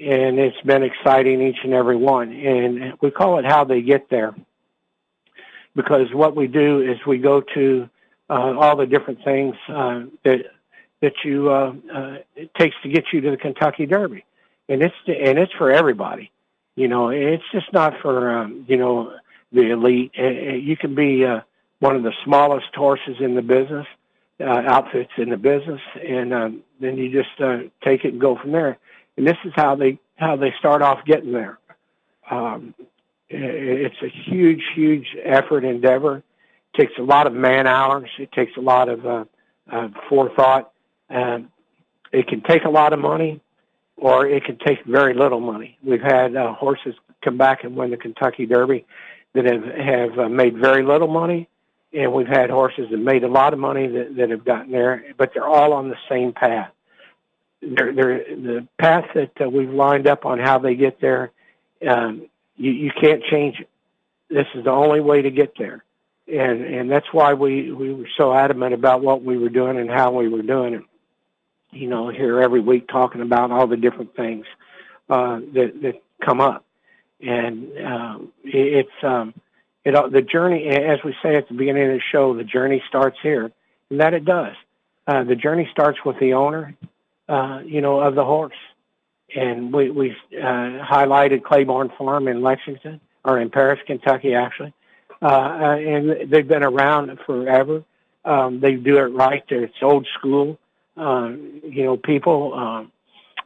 and 0.00 0.38
it's 0.38 0.60
been 0.62 0.82
exciting 0.82 1.42
each 1.42 1.58
and 1.64 1.74
every 1.74 1.96
one. 1.96 2.32
And 2.32 2.94
we 3.00 3.10
call 3.10 3.38
it 3.38 3.44
how 3.44 3.64
they 3.64 3.82
get 3.82 4.08
there 4.10 4.34
because 5.74 6.12
what 6.12 6.36
we 6.36 6.46
do 6.46 6.80
is 6.80 6.98
we 7.06 7.18
go 7.18 7.40
to 7.54 7.88
uh, 8.30 8.54
all 8.58 8.76
the 8.76 8.86
different 8.86 9.24
things 9.24 9.54
uh, 9.68 10.02
that 10.24 10.40
that 11.00 11.12
you 11.24 11.50
uh, 11.50 11.72
uh, 11.94 12.16
it 12.34 12.52
takes 12.54 12.74
to 12.82 12.88
get 12.88 13.04
you 13.12 13.20
to 13.20 13.30
the 13.30 13.36
Kentucky 13.36 13.86
Derby, 13.86 14.24
and 14.68 14.82
it's 14.82 14.94
and 15.06 15.38
it's 15.38 15.52
for 15.52 15.70
everybody. 15.70 16.30
You 16.78 16.88
know, 16.88 17.08
it's 17.08 17.44
just 17.52 17.72
not 17.72 17.94
for 18.00 18.30
um, 18.30 18.64
you 18.68 18.76
know 18.76 19.12
the 19.52 19.70
elite. 19.70 20.12
You 20.16 20.76
can 20.76 20.94
be 20.94 21.24
uh, 21.24 21.40
one 21.80 21.96
of 21.96 22.02
the 22.02 22.12
smallest 22.24 22.74
horses 22.74 23.16
in 23.20 23.34
the 23.34 23.42
business, 23.42 23.86
uh, 24.40 24.44
outfits 24.44 25.12
in 25.16 25.30
the 25.30 25.36
business, 25.36 25.80
and 26.06 26.32
um, 26.32 26.62
then 26.80 26.96
you 26.96 27.10
just 27.10 27.40
uh, 27.40 27.58
take 27.82 28.04
it 28.04 28.12
and 28.12 28.20
go 28.20 28.36
from 28.36 28.52
there 28.52 28.78
and 29.18 29.26
this 29.26 29.36
is 29.44 29.52
how 29.56 29.74
they 29.74 29.98
how 30.16 30.36
they 30.36 30.54
start 30.58 30.80
off 30.80 31.04
getting 31.04 31.32
there. 31.32 31.58
Um, 32.30 32.74
it's 33.28 34.00
a 34.02 34.08
huge, 34.08 34.62
huge 34.74 35.06
effort 35.22 35.64
endeavor. 35.64 36.18
It 36.18 36.80
takes 36.80 36.92
a 36.98 37.02
lot 37.02 37.26
of 37.26 37.34
man 37.34 37.66
hours. 37.66 38.08
It 38.18 38.32
takes 38.32 38.52
a 38.56 38.60
lot 38.60 38.88
of 38.88 39.04
uh, 39.04 39.24
uh, 39.70 39.88
forethought. 40.08 40.72
and 41.10 41.48
it 42.10 42.26
can 42.26 42.40
take 42.40 42.64
a 42.64 42.70
lot 42.70 42.94
of 42.94 43.00
money, 43.00 43.40
or 44.00 44.26
it 44.26 44.44
can 44.44 44.58
take 44.58 44.84
very 44.84 45.14
little 45.14 45.40
money. 45.40 45.78
We've 45.82 46.00
had 46.00 46.36
uh, 46.36 46.54
horses 46.54 46.94
come 47.22 47.36
back 47.36 47.64
and 47.64 47.76
win 47.76 47.90
the 47.90 47.96
Kentucky 47.96 48.46
Derby 48.46 48.86
that 49.34 49.44
have 49.44 49.64
have 49.64 50.18
uh, 50.18 50.28
made 50.28 50.56
very 50.56 50.84
little 50.84 51.08
money, 51.08 51.48
and 51.92 52.12
we've 52.12 52.28
had 52.28 52.50
horses 52.50 52.86
that 52.90 52.98
made 52.98 53.24
a 53.24 53.28
lot 53.28 53.52
of 53.52 53.58
money 53.58 53.86
that, 53.88 54.16
that 54.16 54.30
have 54.30 54.44
gotten 54.44 54.72
there, 54.72 55.04
but 55.16 55.32
they're 55.34 55.46
all 55.46 55.72
on 55.72 55.88
the 55.88 55.96
same 56.08 56.32
path 56.32 56.70
they're, 57.60 57.92
they're, 57.92 58.24
the 58.36 58.68
path 58.78 59.06
that 59.14 59.32
uh, 59.40 59.48
we've 59.48 59.70
lined 59.70 60.06
up 60.06 60.24
on 60.24 60.38
how 60.38 60.58
they 60.58 60.74
get 60.74 61.00
there, 61.00 61.30
um, 61.88 62.28
you, 62.56 62.70
you 62.70 62.90
can't 63.00 63.22
change 63.24 63.60
it. 63.60 63.68
This 64.30 64.46
is 64.54 64.64
the 64.64 64.70
only 64.70 65.00
way 65.00 65.22
to 65.22 65.30
get 65.30 65.54
there. 65.58 65.84
And, 66.26 66.62
and 66.62 66.90
that's 66.90 67.06
why 67.12 67.32
we, 67.34 67.72
we 67.72 67.92
were 67.92 68.08
so 68.16 68.34
adamant 68.34 68.74
about 68.74 69.00
what 69.00 69.22
we 69.22 69.38
were 69.38 69.48
doing 69.48 69.78
and 69.78 69.90
how 69.90 70.12
we 70.12 70.28
were 70.28 70.42
doing 70.42 70.74
it. 70.74 70.82
You 71.70 71.88
know, 71.88 72.08
here 72.08 72.40
every 72.40 72.60
week 72.60 72.88
talking 72.88 73.20
about 73.20 73.50
all 73.50 73.66
the 73.66 73.76
different 73.76 74.16
things, 74.16 74.46
uh, 75.10 75.40
that, 75.52 75.72
that 75.82 76.02
come 76.24 76.40
up. 76.40 76.64
And, 77.20 77.78
um, 77.84 78.32
it, 78.44 78.86
it's, 78.86 79.04
um, 79.04 79.34
it, 79.84 80.12
the 80.12 80.22
journey, 80.22 80.68
as 80.68 80.98
we 81.04 81.14
say 81.22 81.36
at 81.36 81.48
the 81.48 81.54
beginning 81.54 81.90
of 81.90 81.94
the 81.94 82.02
show, 82.12 82.34
the 82.34 82.44
journey 82.44 82.82
starts 82.88 83.18
here, 83.22 83.52
and 83.90 84.00
that 84.00 84.14
it 84.14 84.24
does. 84.24 84.54
Uh, 85.06 85.24
the 85.24 85.36
journey 85.36 85.68
starts 85.72 85.98
with 86.04 86.18
the 86.20 86.34
owner 86.34 86.74
uh, 87.28 87.60
you 87.64 87.80
know, 87.80 88.00
of 88.00 88.14
the 88.14 88.24
horse. 88.24 88.56
And 89.36 89.72
we 89.72 89.90
we 89.90 90.16
uh, 90.32 90.82
highlighted 90.82 91.44
Claiborne 91.44 91.92
Farm 91.98 92.28
in 92.28 92.40
Lexington 92.40 93.00
or 93.24 93.38
in 93.38 93.50
Paris, 93.50 93.78
Kentucky, 93.86 94.34
actually. 94.34 94.72
Uh, 95.20 95.26
uh, 95.26 95.76
and 95.76 96.30
they've 96.30 96.48
been 96.48 96.62
around 96.62 97.18
forever. 97.26 97.84
Um, 98.24 98.60
they 98.60 98.76
do 98.76 98.96
it 98.98 99.12
right. 99.12 99.44
It's 99.48 99.74
old 99.82 100.06
school. 100.18 100.58
Uh, 100.98 101.28
you 101.62 101.84
know, 101.84 101.96
people. 101.96 102.54
Um, 102.54 102.92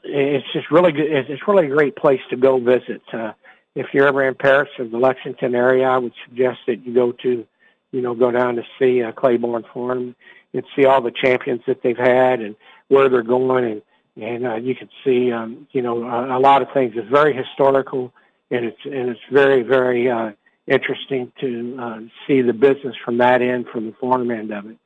it's 0.05 0.47
just 0.53 0.71
really 0.71 0.93
good. 0.93 1.11
It's 1.11 1.47
really 1.47 1.67
a 1.67 1.71
great 1.71 1.97
place 1.97 2.21
to 2.31 2.37
go 2.37 2.59
visit. 2.59 3.03
Uh, 3.13 3.33
if 3.75 3.89
you're 3.93 4.07
ever 4.09 4.27
in 4.27 4.35
Paris 4.35 4.69
or 4.79 4.87
the 4.87 4.99
Lexington 4.99 5.55
area, 5.55 5.89
I 5.89 5.99
would 5.99 6.13
suggest 6.27 6.61
that 6.67 6.85
you 6.85 6.93
go 6.93 7.13
to, 7.13 7.47
you 7.93 8.01
know, 8.01 8.15
go 8.15 8.31
down 8.31 8.57
to 8.57 8.63
see 8.79 9.03
uh, 9.03 9.13
Claiborne 9.13 9.65
Farm 9.73 10.15
and 10.53 10.65
see 10.77 10.85
all 10.85 11.01
the 11.01 11.13
champions 11.13 11.63
that 11.67 11.83
they've 11.83 11.97
had 11.97 12.41
and 12.41 12.57
where 12.89 13.09
they're 13.09 13.23
going, 13.23 13.65
and 13.65 13.83
and 14.23 14.47
uh, 14.47 14.55
you 14.57 14.75
can 14.75 14.89
see 15.05 15.33
um, 15.33 15.67
you 15.73 15.83
know 15.83 16.03
a, 16.03 16.39
a 16.39 16.41
lot 16.41 16.63
of 16.63 16.69
things. 16.75 16.93
It's 16.97 17.09
very 17.09 17.35
historical, 17.35 18.13
and 18.51 18.65
it's 18.67 18.85
and 18.85 19.09
it's 19.09 19.21
very 19.31 19.63
very 19.63 20.11
uh, 20.11 20.33
interesting 20.67 21.33
to 21.41 21.77
uh, 21.81 22.01
see 22.27 22.43
the 22.43 22.53
business 22.53 22.95
from 23.05 23.19
that 23.19 23.41
end, 23.41 23.67
from 23.73 23.87
the 23.87 23.93
farm 23.93 24.31
end 24.31 24.53
of 24.53 24.67
it. 24.67 24.77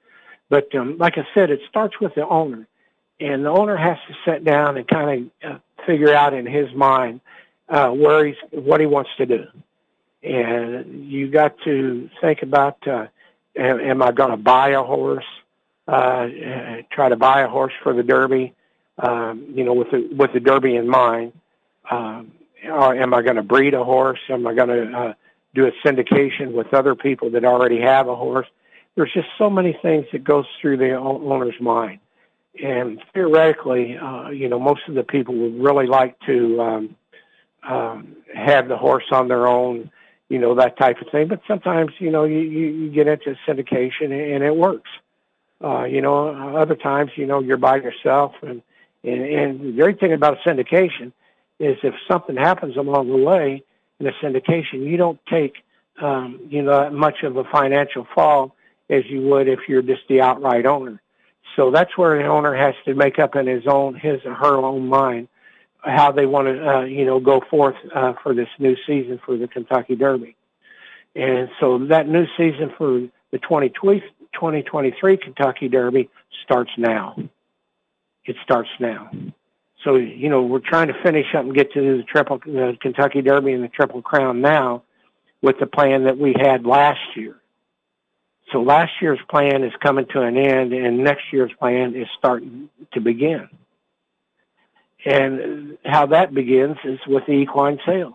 But 0.49 0.75
um, 0.75 0.99
like 0.99 1.19
I 1.19 1.27
said, 1.35 1.51
it 1.51 1.61
starts 1.69 2.01
with 2.01 2.15
the 2.15 2.27
owner, 2.27 2.67
and 3.21 3.45
the 3.45 3.51
owner 3.51 3.77
has 3.77 3.99
to 4.09 4.15
sit 4.25 4.45
down 4.45 4.77
and 4.77 4.87
kind 4.87 5.33
of 5.43 5.51
uh, 5.51 5.59
figure 5.87 6.15
out 6.15 6.35
in 6.35 6.47
his 6.47 6.73
mind 6.75 7.21
uh, 7.69 7.91
where 7.91 8.27
he's 8.27 8.37
what 8.53 8.81
he 8.81 8.87
wants 8.87 9.11
to 9.19 9.27
do, 9.27 9.47
and 10.23 11.11
you 11.11 11.31
got 11.31 11.57
to 11.65 12.09
think 12.21 12.43
about: 12.43 12.77
uh, 12.87 13.07
am, 13.57 14.03
I 14.03 14.13
going 14.13 14.31
to 14.31 14.37
buy 14.37 14.71
a 14.71 14.83
horse? 14.83 15.25
uh, 15.89 16.27
try 16.91 17.09
to 17.09 17.17
buy 17.17 17.43
a 17.43 17.49
horse 17.49 17.73
for 17.83 17.95
the 17.95 18.03
Derby, 18.03 18.55
um, 18.99 19.47
you 19.55 19.65
know, 19.65 19.75
with 19.75 19.91
the 19.91 20.09
with 20.13 20.33
the 20.33 20.41
Derby 20.41 20.77
in 20.77 20.89
mind. 20.89 21.33
Um, 21.91 22.33
or 22.65 22.97
am 22.97 23.15
I 23.15 23.23
going 23.23 23.37
to 23.37 23.43
breed 23.43 23.75
a 23.75 23.85
horse? 23.85 24.19
Am 24.29 24.47
I 24.47 24.55
going 24.55 24.69
to 24.69 24.99
uh, 24.99 25.15
do 25.55 25.67
a 25.67 25.73
syndication 25.87 26.53
with 26.53 26.75
other 26.75 26.97
people 26.97 27.31
that 27.31 27.45
already 27.45 27.81
have 27.81 28.09
a 28.09 28.17
horse? 28.17 28.49
There's 28.97 29.13
just 29.13 29.29
so 29.39 29.51
many 29.51 29.79
things 29.83 30.07
that 30.13 30.25
goes 30.25 30.47
through 30.61 30.79
the 30.79 30.95
owner's 30.95 31.61
mind, 31.61 32.01
and 32.63 33.03
theoretically, 33.13 33.97
uh, 33.97 34.31
you 34.31 34.49
know, 34.49 34.59
most 34.59 34.81
of 34.89 34.95
the 34.95 35.05
people 35.05 35.35
would 35.35 35.63
really 35.63 35.87
like 35.87 36.19
to 36.21 36.61
um, 36.61 36.97
um, 37.63 38.17
have 38.35 38.69
the 38.69 38.77
horse 38.77 39.05
on 39.13 39.29
their 39.29 39.47
own, 39.47 39.91
you 40.29 40.39
know, 40.39 40.55
that 40.55 40.79
type 40.79 41.01
of 41.01 41.09
thing. 41.11 41.29
But 41.29 41.43
sometimes, 41.47 41.93
you 41.99 42.11
know, 42.11 42.25
you, 42.25 42.39
you, 42.39 42.91
get 42.91 43.07
into 43.07 43.37
syndication 43.47 44.35
and 44.35 44.43
it 44.43 44.57
works. 44.57 44.91
Uh, 45.63 45.85
you 45.85 46.01
know, 46.01 46.57
other 46.57 46.75
times, 46.75 47.11
you 47.17 47.27
know, 47.27 47.41
you're 47.41 47.57
by 47.57 47.77
yourself. 47.77 48.33
And, 48.43 48.63
and, 49.03 49.23
and 49.23 49.61
the 49.61 49.73
great 49.73 50.01
thing 50.01 50.13
about 50.13 50.39
a 50.39 50.49
syndication 50.49 51.13
is 51.59 51.77
if 51.83 51.95
something 52.11 52.37
happens 52.37 52.77
along 52.77 53.09
the 53.09 53.17
way 53.17 53.63
in 53.99 54.07
a 54.07 54.13
syndication, 54.23 54.87
you 54.87 54.97
don't 54.97 55.19
take, 55.29 55.57
um, 56.01 56.41
you 56.49 56.63
know, 56.63 56.91
much 56.91 57.23
of 57.23 57.37
a 57.37 57.45
financial 57.45 58.07
fall 58.15 58.56
as 58.89 59.05
you 59.09 59.23
would 59.23 59.49
if 59.49 59.61
you're 59.69 59.83
just 59.83 60.03
the 60.09 60.21
outright 60.21 60.67
owner. 60.67 61.01
So 61.57 61.71
that's 61.71 61.97
where 61.97 62.19
the 62.19 62.29
owner 62.29 62.55
has 62.55 62.75
to 62.85 62.95
make 62.95 63.19
up 63.19 63.35
in 63.37 63.47
his 63.47 63.67
own, 63.67 63.95
his 63.95 64.21
or 64.25 64.35
her 64.35 64.57
own 64.57 64.89
mind 64.89 65.29
how 65.87 66.11
they 66.13 66.27
want 66.27 66.49
to, 66.49 66.69
uh, 66.69 66.81
you 66.83 67.05
know, 67.05 67.21
go 67.21 67.41
forth 67.49 67.77
uh, 67.95 68.15
for 68.23 68.35
this 68.35 68.49
new 68.59 68.77
season 68.87 69.21
for 69.25 69.37
the 69.37 69.47
Kentucky 69.47 69.95
Derby. 69.95 70.37
And 71.15 71.49
so 71.61 71.79
that 71.87 72.09
new 72.09 72.27
season 72.37 72.73
for 72.77 73.01
the 73.31 73.39
2020, 73.39 74.01
2023 74.35 75.17
Kentucky 75.17 75.69
Derby 75.69 76.11
starts 76.45 76.71
now. 76.77 77.17
It 78.25 78.37
starts 78.43 78.69
now. 78.81 79.11
So, 79.85 79.97
you 79.97 80.29
know, 80.29 80.43
we're 80.43 80.59
trying 80.59 80.89
to 80.89 81.03
finish 81.03 81.27
up 81.35 81.45
and 81.45 81.55
get 81.55 81.73
to 81.75 81.81
the 81.81 82.03
Triple 82.03 82.39
the 82.39 82.77
Kentucky 82.81 83.23
Derby 83.23 83.53
and 83.53 83.63
the 83.63 83.69
Triple 83.69 84.03
Crown 84.03 84.41
now 84.41 84.83
with 85.43 85.59
the 85.61 85.67
plan 85.67 86.05
that 86.05 86.19
we 86.19 86.35
had 86.37 86.67
last 86.67 87.01
year. 87.15 87.37
So 88.57 88.63
last 88.63 88.93
year's 89.03 89.19
plan 89.29 89.65
is 89.65 89.73
coming 89.83 90.07
to 90.15 90.23
an 90.23 90.39
end, 90.39 90.73
and 90.73 91.05
next 91.05 91.25
year's 91.31 91.53
plan 91.59 91.95
is 91.95 92.07
starting 92.19 92.71
to 92.95 93.01
begin. 93.03 93.51
And 95.05 95.77
how 95.85 96.07
that 96.07 96.33
begins 96.33 96.79
is 96.83 96.99
with 97.07 97.27
the 97.27 97.33
equine 97.33 97.79
sales. 97.85 98.15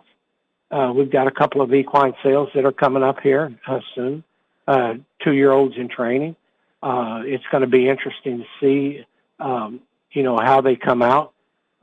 Uh, 0.72 0.92
we've 0.96 1.12
got 1.12 1.28
a 1.28 1.32
couple 1.32 1.62
of 1.62 1.72
equine 1.76 2.16
sales 2.24 2.50
that 2.56 2.66
are 2.66 2.72
coming 2.72 3.04
up 3.04 3.20
here 3.22 3.54
uh, 3.68 3.82
soon. 3.94 4.24
Uh, 4.68 4.96
two-year-olds 5.24 5.76
in 5.78 5.90
training. 5.90 6.36
Uh, 6.82 7.22
it's 7.24 7.44
going 7.52 7.62
to 7.62 7.68
be 7.68 7.88
interesting 7.88 8.40
to 8.40 8.46
see, 8.60 9.06
um, 9.40 9.80
you 10.12 10.24
know, 10.24 10.40
how 10.42 10.62
they 10.62 10.76
come 10.76 11.04
out 11.04 11.34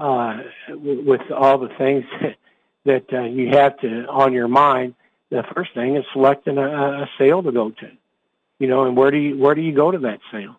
uh, 0.01 0.39
with 0.69 1.21
all 1.31 1.59
the 1.59 1.71
things 1.79 2.05
that, 2.21 2.37
that 2.85 3.17
uh, 3.17 3.23
you 3.23 3.51
have 3.51 3.79
to 3.79 4.07
on 4.07 4.33
your 4.33 4.49
mind. 4.49 4.97
The 5.31 5.45
first 5.55 5.75
thing 5.75 5.97
is 5.97 6.05
selecting 6.13 6.59
a, 6.59 7.03
a 7.03 7.11
sale 7.19 7.41
to 7.45 7.53
go 7.53 7.71
to 7.71 7.91
you 8.59 8.67
know, 8.67 8.85
and 8.85 8.97
where 8.97 9.11
do 9.11 9.19
you 9.19 9.39
where 9.39 9.55
do 9.55 9.61
you 9.61 9.75
go 9.75 9.91
to 9.91 9.99
that 9.99 10.21
sale? 10.33 10.57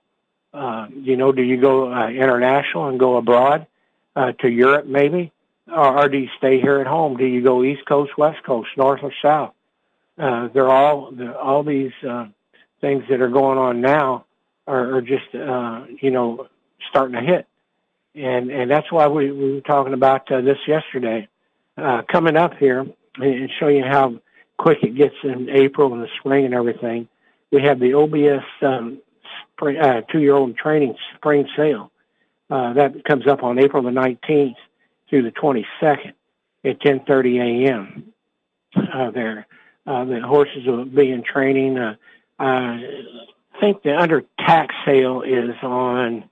Uh, 0.54 0.88
you 0.94 1.16
know, 1.16 1.32
do 1.32 1.44
you 1.44 1.60
go 1.60 1.94
uh, 1.94 2.10
international 2.10 2.88
and 2.88 3.00
go 3.00 3.18
abroad 3.18 3.68
uh, 4.16 4.32
to 4.34 4.50
Europe 4.50 4.86
maybe, 4.86 5.32
or, 5.68 6.00
or 6.00 6.10
do 6.10 6.18
you 6.18 6.30
stay 6.38 6.60
here 6.60 6.80
at 6.80 6.88
home? 6.88 7.18
Do 7.18 7.26
you 7.26 7.42
go 7.42 7.64
East 7.64 7.86
Coast, 7.86 8.18
West 8.18 8.44
Coast, 8.44 8.70
North 8.78 9.02
or 9.04 9.14
South? 9.22 9.54
Uh, 10.18 10.48
they're 10.54 10.70
all 10.70 11.12
they're, 11.12 11.38
all 11.38 11.64
these 11.64 11.92
uh, 12.08 12.26
things 12.82 13.04
that 13.10 13.22
are 13.22 13.30
going 13.30 13.58
on 13.58 13.82
now 13.82 14.26
are, 14.68 14.98
are 14.98 15.02
just 15.02 15.34
uh, 15.36 15.86
you 16.02 16.12
know 16.12 16.48
starting 16.90 17.16
to 17.16 17.22
hit, 17.22 17.48
and 18.16 18.50
and 18.50 18.72
that's 18.72 18.92
why 18.92 19.08
we, 19.08 19.32
we 19.32 19.54
were 19.56 19.62
talking 19.62 19.94
about 19.94 20.32
uh, 20.32 20.42
this 20.42 20.58
yesterday. 20.68 21.28
Uh, 21.78 22.02
coming 22.12 22.36
up 22.36 22.58
here 22.58 22.86
and 23.16 23.50
show 23.58 23.70
you 23.70 23.84
how 23.84 24.14
quick 24.58 24.80
it 24.84 24.96
gets 24.96 25.16
in 25.24 25.50
April 25.50 25.94
and 25.94 26.04
the 26.04 26.10
spring 26.20 26.44
and 26.44 26.54
everything 26.54 27.08
we 27.52 27.62
have 27.64 27.80
the 27.80 27.94
OBS 27.94 28.46
um, 28.62 29.00
uh, 29.62 30.02
two-year-old 30.12 30.58
training 30.58 30.96
spring 31.16 31.48
sale. 31.56 31.92
Uh, 32.50 32.74
that 32.74 33.04
comes 33.06 33.28
up 33.28 33.44
on 33.44 33.60
April 33.60 33.84
the 33.84 33.90
19th 33.90 34.56
through 35.10 35.24
the 35.24 35.32
22nd 35.32 36.14
at 36.64 36.80
10:30 36.82 37.68
a.m. 37.68 38.14
Uh, 38.76 39.12
there, 39.12 39.48
uh, 39.86 40.06
the 40.06 40.22
horses 40.22 40.66
will 40.66 40.86
be 40.86 41.12
in 41.12 41.24
training. 41.24 41.78
Uh, 41.78 41.96
I 42.40 43.60
think 43.60 43.84
the 43.84 43.98
under 43.98 44.24
tack 44.40 44.70
sale 44.86 45.22
is 45.22 45.56
on 45.62 46.24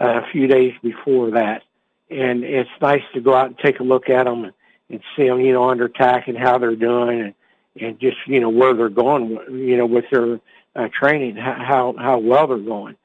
uh, 0.00 0.20
a 0.22 0.30
few 0.30 0.46
days 0.46 0.74
before 0.82 1.32
that, 1.32 1.62
and 2.10 2.44
it's 2.44 2.70
nice 2.80 3.02
to 3.14 3.20
go 3.20 3.34
out 3.34 3.46
and 3.46 3.58
take 3.58 3.80
a 3.80 3.82
look 3.82 4.08
at 4.08 4.24
them 4.24 4.44
and, 4.44 4.52
and 4.90 5.00
see 5.16 5.26
them, 5.26 5.40
you 5.40 5.52
know, 5.52 5.68
under 5.68 5.88
tack 5.88 6.28
and 6.28 6.38
how 6.38 6.58
they're 6.58 6.76
doing, 6.76 7.20
and 7.20 7.34
and 7.80 8.00
just 8.00 8.16
you 8.26 8.40
know 8.40 8.50
where 8.50 8.74
they're 8.74 8.88
going, 8.88 9.38
you 9.50 9.76
know, 9.76 9.86
with 9.86 10.04
their 10.10 10.40
uh, 10.76 10.88
training, 10.92 11.36
how 11.36 11.94
how 11.98 12.18
well 12.18 12.46
they're 12.46 12.58
going. 12.58 12.96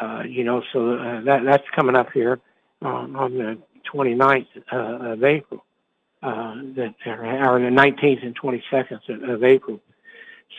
Uh, 0.00 0.22
you 0.26 0.44
know, 0.44 0.62
so 0.72 0.94
uh, 0.94 1.20
that 1.22 1.44
that's 1.44 1.64
coming 1.74 1.96
up 1.96 2.10
here 2.12 2.40
um, 2.80 3.16
on 3.16 3.34
the 3.34 3.58
29th 3.92 4.46
uh, 4.72 5.12
of 5.12 5.24
April, 5.24 5.64
uh, 6.22 6.54
that 6.76 6.94
or 7.06 7.60
the 7.60 7.66
19th 7.66 8.24
and 8.24 8.38
22nd 8.38 9.32
of, 9.34 9.44
April. 9.44 9.80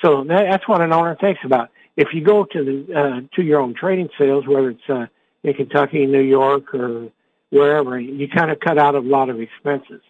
So 0.01 0.23
that, 0.25 0.47
that's 0.49 0.67
what 0.67 0.81
an 0.81 0.93
owner 0.93 1.15
thinks 1.15 1.41
about. 1.43 1.69
If 1.95 2.09
you 2.13 2.23
go 2.23 2.45
to 2.45 2.63
the 2.63 2.95
uh, 2.95 3.21
to 3.35 3.43
your 3.43 3.59
own 3.59 3.75
trading 3.75 4.09
sales, 4.17 4.47
whether 4.47 4.71
it's 4.71 4.89
uh, 4.89 5.07
in 5.43 5.53
Kentucky, 5.53 6.05
New 6.05 6.21
York, 6.21 6.73
or 6.73 7.09
wherever, 7.49 7.99
you 7.99 8.27
kind 8.27 8.51
of 8.51 8.59
cut 8.59 8.77
out 8.77 8.95
a 8.95 8.99
lot 8.99 9.29
of 9.29 9.39
expenses. 9.39 10.01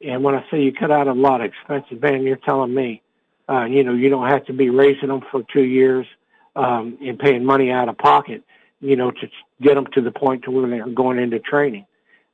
And 0.00 0.22
when 0.22 0.34
I 0.34 0.44
say 0.50 0.60
you 0.60 0.72
cut 0.72 0.90
out 0.90 1.08
a 1.08 1.12
lot 1.12 1.40
of 1.40 1.46
expenses, 1.46 2.00
man, 2.00 2.22
you're 2.22 2.36
telling 2.36 2.74
me 2.74 3.02
uh, 3.48 3.64
you 3.64 3.84
know, 3.84 3.92
you 3.92 4.08
don't 4.08 4.28
have 4.28 4.44
to 4.46 4.52
be 4.52 4.70
raising 4.70 5.08
them 5.08 5.22
for 5.30 5.42
two 5.52 5.62
years 5.62 6.06
um, 6.56 6.98
and 7.00 7.18
paying 7.18 7.44
money 7.44 7.70
out 7.70 7.88
of 7.88 7.98
pocket, 7.98 8.42
you 8.80 8.96
know, 8.96 9.10
to 9.10 9.28
get 9.60 9.74
them 9.74 9.86
to 9.94 10.00
the 10.00 10.10
point 10.10 10.44
to 10.44 10.50
where 10.50 10.68
they're 10.68 10.88
going 10.88 11.18
into 11.18 11.38
training. 11.38 11.86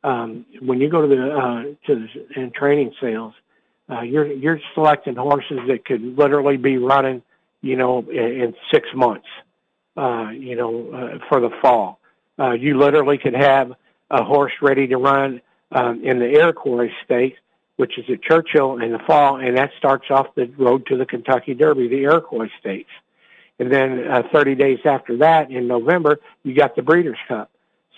Um, 0.02 0.46
when 0.60 0.80
you 0.80 0.88
go 0.88 1.02
to 1.02 1.08
the 1.08 1.36
uh, 1.36 1.62
to 1.86 2.06
the 2.06 2.40
in 2.40 2.50
training 2.52 2.94
sales, 3.00 3.34
uh, 3.90 4.00
you're 4.02 4.26
you're 4.26 4.60
selecting 4.74 5.16
horses 5.16 5.58
that 5.68 5.84
could 5.84 6.02
literally 6.16 6.56
be 6.56 6.78
running, 6.78 7.22
you 7.60 7.76
know, 7.76 7.98
in, 8.10 8.42
in 8.42 8.54
six 8.72 8.88
months, 8.94 9.26
uh, 9.96 10.30
you 10.30 10.56
know, 10.56 10.90
uh, 10.90 11.18
for 11.28 11.40
the 11.40 11.50
fall. 11.60 11.98
Uh, 12.38 12.52
you 12.52 12.78
literally 12.78 13.18
could 13.18 13.34
have 13.34 13.72
a 14.10 14.24
horse 14.24 14.52
ready 14.62 14.86
to 14.86 14.96
run 14.96 15.42
um, 15.72 16.02
in 16.02 16.18
the 16.18 16.30
Iroquois 16.30 16.90
Stakes 17.04 17.38
which 17.80 17.96
is 17.96 18.04
at 18.10 18.22
Churchill 18.22 18.78
in 18.78 18.92
the 18.92 18.98
fall, 18.98 19.36
and 19.36 19.56
that 19.56 19.70
starts 19.78 20.04
off 20.10 20.26
the 20.34 20.44
road 20.58 20.84
to 20.88 20.98
the 20.98 21.06
Kentucky 21.06 21.54
Derby, 21.54 21.88
the 21.88 22.02
Iroquois 22.02 22.50
Stakes. 22.60 22.90
And 23.58 23.72
then 23.72 24.06
uh, 24.06 24.22
30 24.30 24.54
days 24.54 24.80
after 24.84 25.16
that, 25.16 25.50
in 25.50 25.66
November, 25.66 26.20
you 26.42 26.54
got 26.54 26.76
the 26.76 26.82
Breeders' 26.82 27.16
Cup. 27.26 27.50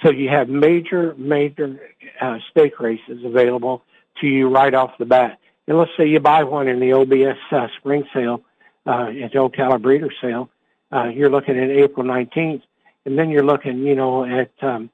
So 0.04 0.10
you 0.10 0.28
have 0.28 0.48
major, 0.48 1.16
major 1.16 1.80
uh, 2.20 2.38
stake 2.52 2.78
races 2.78 3.24
available 3.24 3.82
to 4.20 4.28
you 4.28 4.48
right 4.48 4.72
off 4.72 4.92
the 5.00 5.04
bat. 5.04 5.40
And 5.66 5.76
let's 5.76 5.90
say 5.96 6.06
you 6.06 6.20
buy 6.20 6.44
one 6.44 6.68
in 6.68 6.78
the 6.78 6.92
OBS 6.92 7.38
uh, 7.50 7.66
spring 7.78 8.04
sale, 8.14 8.40
uh, 8.86 9.08
at 9.24 9.32
the 9.32 9.38
Ocala 9.38 9.82
Breeders' 9.82 10.14
Sale, 10.20 10.48
uh, 10.92 11.08
you're 11.08 11.30
looking 11.30 11.58
at 11.58 11.70
April 11.70 12.06
19th, 12.06 12.62
and 13.04 13.18
then 13.18 13.30
you're 13.30 13.44
looking, 13.44 13.78
you 13.78 13.96
know, 13.96 14.24
at 14.24 14.52
um, 14.62 14.90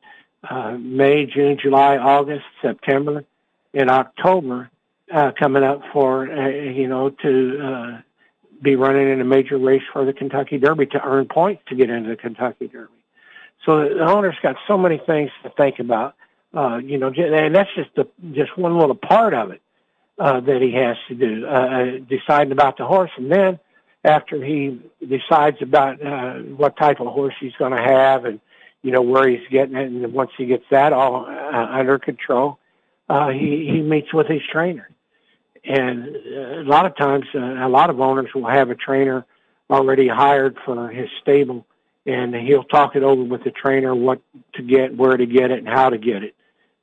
uh, 0.49 0.73
May, 0.79 1.27
June, 1.27 1.59
July, 1.61 1.99
August, 1.99 2.45
September, 2.63 3.25
and 3.75 3.91
October 3.91 4.71
uh, 5.13 5.33
coming 5.39 5.63
up 5.63 5.83
for 5.93 6.31
uh, 6.31 6.49
you 6.49 6.89
know 6.89 7.11
to 7.11 7.61
uh, 7.63 8.01
be 8.63 8.77
running 8.77 9.09
in 9.09 9.21
a 9.21 9.25
major 9.25 9.59
race 9.59 9.83
for 9.93 10.05
the 10.05 10.13
Kentucky 10.13 10.59
Derby 10.59 10.87
to 10.87 11.03
earn 11.05 11.27
points 11.27 11.63
to 11.69 11.75
get 11.75 11.91
into 11.91 12.11
the 12.11 12.17
Kentucky 12.17 12.69
Derby. 12.69 12.93
So 13.65 13.89
the 13.89 14.05
owner's 14.05 14.37
got 14.43 14.57
so 14.67 14.79
many 14.79 14.99
things 14.99 15.31
to 15.43 15.51
think 15.51 15.79
about, 15.79 16.15
uh, 16.55 16.79
you 16.83 16.99
know, 16.99 17.09
and 17.09 17.55
that's 17.55 17.71
just 17.75 17.91
the, 17.97 18.09
just 18.33 18.57
one 18.57 18.79
little 18.79 18.95
part 18.95 19.35
of 19.35 19.51
it 19.51 19.61
uh, 20.19 20.41
that 20.41 20.63
he 20.63 20.73
has 20.73 20.97
to 21.09 21.15
do, 21.15 21.47
uh, 21.47 21.51
uh 21.51 21.85
deciding 22.09 22.53
about 22.53 22.77
the 22.79 22.85
horse, 22.85 23.11
and 23.17 23.31
then 23.31 23.59
after 24.05 24.43
he 24.43 24.81
decides 25.07 25.61
about 25.61 26.05
uh, 26.05 26.35
what 26.35 26.77
type 26.77 27.01
of 27.01 27.09
horse 27.09 27.35
he's 27.41 27.53
going 27.59 27.73
to 27.73 27.83
have, 27.83 28.25
and 28.25 28.41
you 28.83 28.91
know 28.91 29.03
where 29.03 29.29
he's 29.29 29.47
getting 29.51 29.77
it, 29.77 29.87
and 29.87 30.13
once 30.13 30.31
he 30.37 30.47
gets 30.47 30.65
that 30.71 30.93
all 30.93 31.27
uh, 31.27 31.67
under 31.71 31.99
control, 31.99 32.59
uh, 33.09 33.29
he 33.29 33.69
he 33.71 33.81
meets 33.81 34.13
with 34.15 34.27
his 34.27 34.43
trainer 34.51 34.89
and 35.65 36.17
uh, 36.17 36.61
a 36.61 36.65
lot 36.65 36.87
of 36.87 36.97
times, 36.97 37.25
uh, 37.35 37.39
a 37.39 37.69
lot 37.69 37.91
of 37.91 38.01
owners 38.01 38.31
will 38.35 38.49
have 38.49 38.71
a 38.71 38.75
trainer 38.75 39.25
already 39.71 40.09
hired 40.09 40.57
for 40.65 40.89
his 40.89 41.09
stable, 41.21 41.67
and 42.07 42.35
he'll 42.35 42.65
talk 42.65 42.97
it 42.97 43.03
over 43.03 43.23
with 43.23 43.45
the 43.45 43.51
trainer 43.51 43.95
what 43.95 44.21
to 44.55 44.63
get, 44.63 44.97
where 44.97 45.17
to 45.17 45.27
get 45.27 45.51
it, 45.51 45.59
and 45.59 45.69
how 45.69 45.91
to 45.91 45.99
get 45.99 46.23
it, 46.23 46.35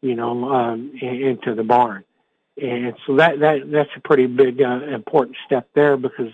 you 0.01 0.15
know, 0.15 0.53
um, 0.53 0.91
into 1.01 1.55
the 1.55 1.63
barn. 1.63 2.03
And 2.61 2.93
so 3.05 3.17
that 3.17 3.39
that 3.39 3.69
that's 3.69 3.89
a 3.97 3.99
pretty 3.99 4.27
big 4.27 4.61
uh, 4.61 4.79
important 4.93 5.37
step 5.45 5.67
there 5.73 5.97
because 5.97 6.31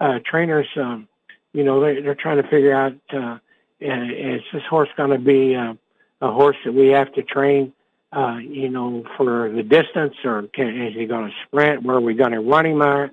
uh, 0.00 0.20
trainers, 0.24 0.68
um, 0.76 1.08
you 1.52 1.64
know, 1.64 1.80
they, 1.80 2.00
they're 2.00 2.14
trying 2.14 2.40
to 2.40 2.48
figure 2.48 2.74
out 2.74 2.94
uh, 3.12 3.38
is 3.80 4.42
this 4.52 4.62
horse 4.70 4.88
going 4.96 5.10
to 5.10 5.18
be 5.18 5.56
uh, 5.56 5.74
a 6.20 6.32
horse 6.32 6.56
that 6.64 6.72
we 6.72 6.88
have 6.88 7.12
to 7.14 7.22
train 7.22 7.72
uh, 8.14 8.36
you 8.38 8.68
know, 8.68 9.04
for 9.16 9.50
the 9.50 9.62
distance 9.62 10.14
or 10.24 10.42
can, 10.54 10.68
is 10.86 10.94
he 10.94 11.06
going 11.06 11.28
to 11.28 11.34
sprint? 11.46 11.82
Where 11.82 11.96
are 11.96 12.00
we 12.00 12.14
going 12.14 12.32
to 12.32 12.40
run 12.40 12.66
him 12.66 12.82
at? 12.82 13.10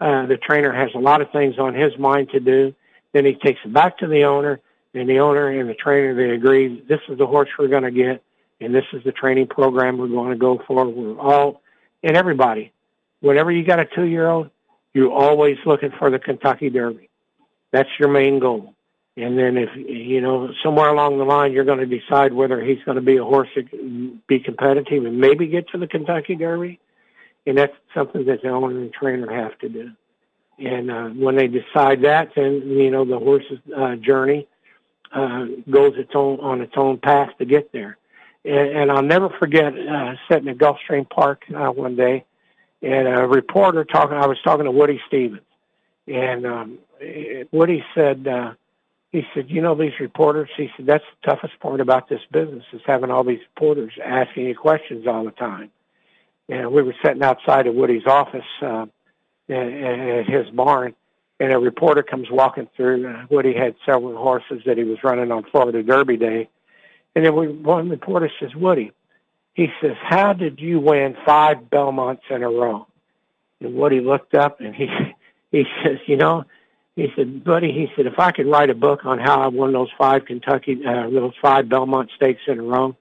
Uh, 0.00 0.26
the 0.26 0.36
trainer 0.36 0.72
has 0.72 0.90
a 0.94 0.98
lot 0.98 1.20
of 1.20 1.30
things 1.30 1.58
on 1.58 1.74
his 1.74 1.96
mind 1.98 2.30
to 2.30 2.40
do. 2.40 2.74
Then 3.12 3.24
he 3.24 3.34
takes 3.34 3.60
it 3.64 3.72
back 3.72 3.98
to 3.98 4.06
the 4.06 4.24
owner, 4.24 4.60
and 4.92 5.08
the 5.08 5.18
owner 5.18 5.48
and 5.48 5.68
the 5.68 5.74
trainer, 5.74 6.14
they 6.14 6.30
agree, 6.30 6.84
this 6.88 7.00
is 7.08 7.18
the 7.18 7.26
horse 7.26 7.48
we're 7.58 7.68
going 7.68 7.84
to 7.84 7.90
get, 7.90 8.22
and 8.60 8.74
this 8.74 8.84
is 8.92 9.02
the 9.04 9.12
training 9.12 9.46
program 9.48 9.98
we're 9.98 10.08
going 10.08 10.30
to 10.30 10.36
go 10.36 10.60
for. 10.66 10.86
We're 10.86 11.18
all, 11.18 11.62
and 12.02 12.16
everybody, 12.16 12.72
whenever 13.20 13.50
you 13.50 13.64
got 13.64 13.80
a 13.80 13.86
two-year-old, 13.86 14.50
you're 14.92 15.12
always 15.12 15.58
looking 15.66 15.90
for 15.98 16.10
the 16.10 16.18
Kentucky 16.18 16.70
Derby. 16.70 17.08
That's 17.72 17.88
your 17.98 18.08
main 18.08 18.38
goal. 18.38 18.74
And 19.16 19.38
then 19.38 19.56
if, 19.56 19.70
you 19.76 20.20
know, 20.20 20.52
somewhere 20.62 20.88
along 20.88 21.18
the 21.18 21.24
line, 21.24 21.52
you're 21.52 21.64
going 21.64 21.78
to 21.78 21.86
decide 21.86 22.32
whether 22.32 22.60
he's 22.60 22.82
going 22.84 22.96
to 22.96 23.02
be 23.02 23.16
a 23.16 23.24
horse 23.24 23.48
that 23.54 24.26
be 24.26 24.40
competitive 24.40 25.04
and 25.04 25.18
maybe 25.18 25.46
get 25.46 25.68
to 25.68 25.78
the 25.78 25.86
Kentucky 25.86 26.34
Derby. 26.34 26.80
And 27.46 27.56
that's 27.58 27.74
something 27.94 28.24
that 28.26 28.42
the 28.42 28.48
owner 28.48 28.80
and 28.80 28.92
trainer 28.92 29.30
have 29.30 29.56
to 29.60 29.68
do. 29.68 29.90
And 30.58 30.90
uh, 30.90 31.08
when 31.10 31.36
they 31.36 31.46
decide 31.46 32.02
that, 32.02 32.32
then, 32.34 32.62
you 32.66 32.90
know, 32.90 33.04
the 33.04 33.18
horse's 33.18 33.58
uh, 33.76 33.96
journey 33.96 34.48
uh, 35.12 35.44
goes 35.70 35.94
its 35.96 36.12
own, 36.14 36.40
on 36.40 36.60
its 36.60 36.74
own 36.76 36.98
path 36.98 37.30
to 37.38 37.44
get 37.44 37.70
there. 37.72 37.98
And, 38.44 38.68
and 38.76 38.92
I'll 38.92 39.02
never 39.02 39.28
forget 39.28 39.78
uh, 39.78 40.14
sitting 40.28 40.48
at 40.48 40.58
Gulfstream 40.58 41.08
Park 41.08 41.44
uh, 41.54 41.70
one 41.70 41.94
day 41.94 42.24
and 42.82 43.08
a 43.08 43.26
reporter 43.26 43.84
talking, 43.84 44.16
I 44.16 44.26
was 44.26 44.38
talking 44.44 44.64
to 44.64 44.70
Woody 44.70 45.00
Stephens. 45.06 45.40
And 46.06 46.44
um, 46.44 46.78
Woody 47.50 47.82
said, 47.94 48.28
uh, 48.28 48.54
he 49.14 49.22
said, 49.32 49.48
you 49.48 49.62
know, 49.62 49.76
these 49.76 49.92
reporters, 50.00 50.48
he 50.56 50.68
said, 50.76 50.86
that's 50.86 51.04
the 51.22 51.30
toughest 51.30 51.60
part 51.60 51.80
about 51.80 52.08
this 52.08 52.22
business 52.32 52.64
is 52.72 52.80
having 52.84 53.12
all 53.12 53.22
these 53.22 53.38
reporters 53.54 53.92
asking 54.04 54.46
you 54.46 54.56
questions 54.56 55.06
all 55.06 55.24
the 55.24 55.30
time. 55.30 55.70
And 56.48 56.72
we 56.72 56.82
were 56.82 56.96
sitting 57.00 57.22
outside 57.22 57.68
of 57.68 57.76
Woody's 57.76 58.08
office 58.08 58.42
uh, 58.60 58.86
at 59.48 60.26
his 60.26 60.50
barn, 60.50 60.96
and 61.38 61.52
a 61.52 61.58
reporter 61.60 62.02
comes 62.02 62.26
walking 62.28 62.68
through. 62.76 63.24
Woody 63.30 63.54
had 63.54 63.76
several 63.86 64.16
horses 64.16 64.62
that 64.66 64.78
he 64.78 64.82
was 64.82 64.98
running 65.04 65.30
on 65.30 65.44
Florida 65.44 65.84
Derby 65.84 66.16
Day, 66.16 66.48
and 67.14 67.24
then 67.24 67.36
we, 67.36 67.46
one 67.46 67.88
reporter 67.88 68.28
says, 68.40 68.50
"Woody," 68.56 68.90
he 69.54 69.68
says, 69.80 69.96
"How 70.02 70.32
did 70.32 70.58
you 70.58 70.80
win 70.80 71.16
five 71.24 71.70
Belmonts 71.70 72.24
in 72.30 72.42
a 72.42 72.50
row?" 72.50 72.88
And 73.60 73.76
Woody 73.76 74.00
looked 74.00 74.34
up 74.34 74.60
and 74.60 74.74
he 74.74 74.88
he 75.52 75.66
says, 75.84 75.98
"You 76.06 76.16
know." 76.16 76.44
He 76.96 77.08
said, 77.16 77.42
buddy, 77.42 77.72
he 77.72 77.88
said, 77.96 78.06
if 78.06 78.18
I 78.18 78.30
could 78.30 78.46
write 78.46 78.70
a 78.70 78.74
book 78.74 79.04
on 79.04 79.18
how 79.18 79.40
I 79.40 79.48
won 79.48 79.72
those 79.72 79.90
five 79.98 80.26
Kentucky, 80.26 80.80
uh, 80.86 81.10
those 81.10 81.32
five 81.42 81.68
Belmont 81.68 82.10
stakes 82.14 82.42
in 82.46 82.60
a 82.60 82.62
row, 82.62 82.96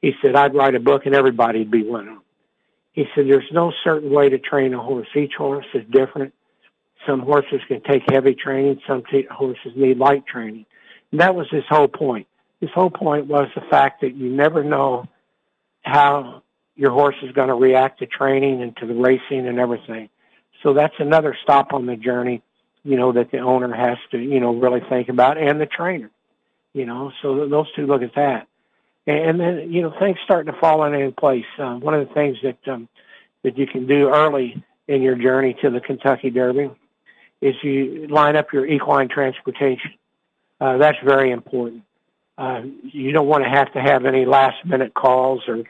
he 0.00 0.12
said, 0.22 0.36
I'd 0.36 0.54
write 0.54 0.74
a 0.74 0.80
book 0.80 1.06
and 1.06 1.14
everybody'd 1.14 1.70
be 1.70 1.82
winning. 1.82 2.20
He 2.92 3.06
said, 3.14 3.26
there's 3.26 3.50
no 3.52 3.72
certain 3.82 4.10
way 4.10 4.28
to 4.28 4.38
train 4.38 4.74
a 4.74 4.80
horse. 4.80 5.08
Each 5.16 5.32
horse 5.36 5.66
is 5.74 5.82
different. 5.90 6.34
Some 7.06 7.20
horses 7.20 7.60
can 7.66 7.80
take 7.82 8.02
heavy 8.10 8.34
training. 8.34 8.80
Some 8.86 9.02
t- 9.10 9.26
horses 9.30 9.72
need 9.74 9.98
light 9.98 10.26
training. 10.26 10.66
And 11.10 11.20
that 11.20 11.34
was 11.34 11.48
his 11.50 11.64
whole 11.68 11.88
point. 11.88 12.28
His 12.60 12.70
whole 12.70 12.90
point 12.90 13.26
was 13.26 13.48
the 13.54 13.62
fact 13.62 14.02
that 14.02 14.14
you 14.14 14.28
never 14.28 14.62
know 14.62 15.08
how 15.82 16.42
your 16.76 16.92
horse 16.92 17.16
is 17.22 17.32
going 17.32 17.48
to 17.48 17.54
react 17.54 17.98
to 17.98 18.06
training 18.06 18.62
and 18.62 18.76
to 18.76 18.86
the 18.86 18.94
racing 18.94 19.48
and 19.48 19.58
everything. 19.58 20.08
So 20.62 20.74
that's 20.74 20.94
another 20.98 21.36
stop 21.42 21.72
on 21.72 21.86
the 21.86 21.96
journey, 21.96 22.40
you 22.84 22.96
know, 22.96 23.12
that 23.12 23.30
the 23.30 23.38
owner 23.38 23.72
has 23.72 23.98
to, 24.10 24.18
you 24.18 24.40
know, 24.40 24.54
really 24.54 24.80
think 24.88 25.08
about 25.08 25.38
and 25.38 25.60
the 25.60 25.66
trainer, 25.66 26.10
you 26.72 26.86
know, 26.86 27.12
so 27.22 27.48
those 27.48 27.66
two 27.74 27.86
look 27.86 28.02
at 28.02 28.14
that 28.14 28.48
and 29.06 29.40
then 29.40 29.72
you 29.72 29.82
know 29.82 29.92
things 29.98 30.16
starting 30.24 30.52
to 30.52 30.58
fall 30.58 30.84
into 30.84 31.10
place. 31.12 31.44
Um, 31.58 31.80
one 31.80 31.94
of 31.94 32.06
the 32.06 32.14
things 32.14 32.36
that 32.42 32.72
um, 32.72 32.88
that 33.42 33.58
you 33.58 33.66
can 33.66 33.86
do 33.86 34.08
early 34.08 34.62
in 34.86 35.02
your 35.02 35.16
journey 35.16 35.56
to 35.62 35.70
the 35.70 35.80
Kentucky 35.80 36.30
Derby 36.30 36.70
is 37.40 37.54
you 37.62 38.06
line 38.08 38.36
up 38.36 38.52
your 38.52 38.66
equine 38.66 39.08
transportation. 39.08 39.94
Uh, 40.60 40.78
that's 40.78 40.98
very 41.04 41.32
important. 41.32 41.82
Uh, 42.38 42.62
you 42.84 43.12
don't 43.12 43.26
want 43.26 43.42
to 43.44 43.50
have 43.50 43.72
to 43.72 43.80
have 43.80 44.04
any 44.04 44.24
last 44.24 44.64
minute 44.64 44.94
calls 44.94 45.42
or 45.48 45.64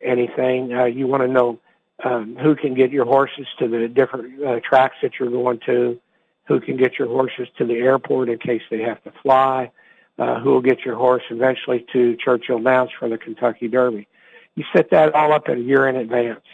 anything. 0.00 0.72
Uh, 0.72 0.84
you 0.84 1.06
want 1.06 1.22
to 1.22 1.28
know 1.28 1.58
um, 2.02 2.36
who 2.36 2.56
can 2.56 2.74
get 2.74 2.90
your 2.90 3.04
horses 3.04 3.46
to 3.58 3.68
the 3.68 3.88
different 3.88 4.42
uh, 4.42 4.60
tracks 4.60 4.96
that 5.02 5.12
you're 5.18 5.30
going 5.30 5.60
to, 5.66 6.00
who 6.48 6.60
can 6.60 6.78
get 6.78 6.98
your 6.98 7.08
horses 7.08 7.46
to 7.58 7.66
the 7.66 7.74
airport 7.74 8.30
in 8.30 8.38
case 8.38 8.62
they 8.70 8.80
have 8.80 9.02
to 9.04 9.12
fly, 9.22 9.70
uh, 10.18 10.40
who 10.40 10.50
will 10.50 10.62
get 10.62 10.80
your 10.80 10.96
horse 10.96 11.22
eventually 11.30 11.86
to 11.92 12.16
Churchill 12.16 12.58
Downs 12.58 12.90
for 12.98 13.08
the 13.08 13.18
Kentucky 13.18 13.68
Derby. 13.68 14.08
You 14.56 14.64
set 14.74 14.90
that 14.90 15.14
all 15.14 15.32
up 15.32 15.48
a 15.48 15.56
year 15.56 15.86
in 15.86 15.94
advance, 15.94 16.44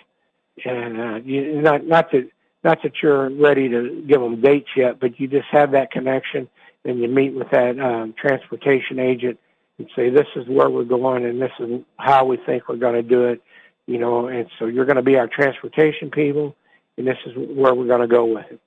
and 0.64 1.00
uh, 1.00 1.14
you, 1.24 1.62
not 1.62 1.86
not 1.86 2.10
that 2.10 2.28
not 2.64 2.82
that 2.82 2.92
you're 3.02 3.30
ready 3.30 3.68
to 3.68 4.04
give 4.06 4.20
them 4.20 4.40
dates 4.40 4.68
yet, 4.76 5.00
but 5.00 5.18
you 5.18 5.28
just 5.28 5.46
have 5.50 5.70
that 5.70 5.90
connection, 5.90 6.48
and 6.84 6.98
you 6.98 7.08
meet 7.08 7.32
with 7.32 7.50
that 7.50 7.78
um, 7.78 8.14
transportation 8.20 8.98
agent 8.98 9.38
and 9.78 9.88
say, 9.96 10.10
"This 10.10 10.26
is 10.36 10.46
where 10.48 10.68
we're 10.68 10.84
going, 10.84 11.24
and 11.24 11.40
this 11.40 11.52
is 11.60 11.80
how 11.96 12.26
we 12.26 12.36
think 12.36 12.68
we're 12.68 12.76
going 12.76 12.94
to 12.94 13.02
do 13.02 13.26
it." 13.28 13.40
You 13.86 13.98
know, 13.98 14.26
and 14.26 14.48
so 14.58 14.66
you're 14.66 14.86
going 14.86 14.96
to 14.96 15.02
be 15.02 15.16
our 15.16 15.28
transportation 15.28 16.10
people, 16.10 16.56
and 16.98 17.06
this 17.06 17.18
is 17.24 17.32
where 17.36 17.74
we're 17.74 17.86
going 17.86 18.00
to 18.00 18.06
go 18.06 18.24
with 18.26 18.46
it. 18.50 18.60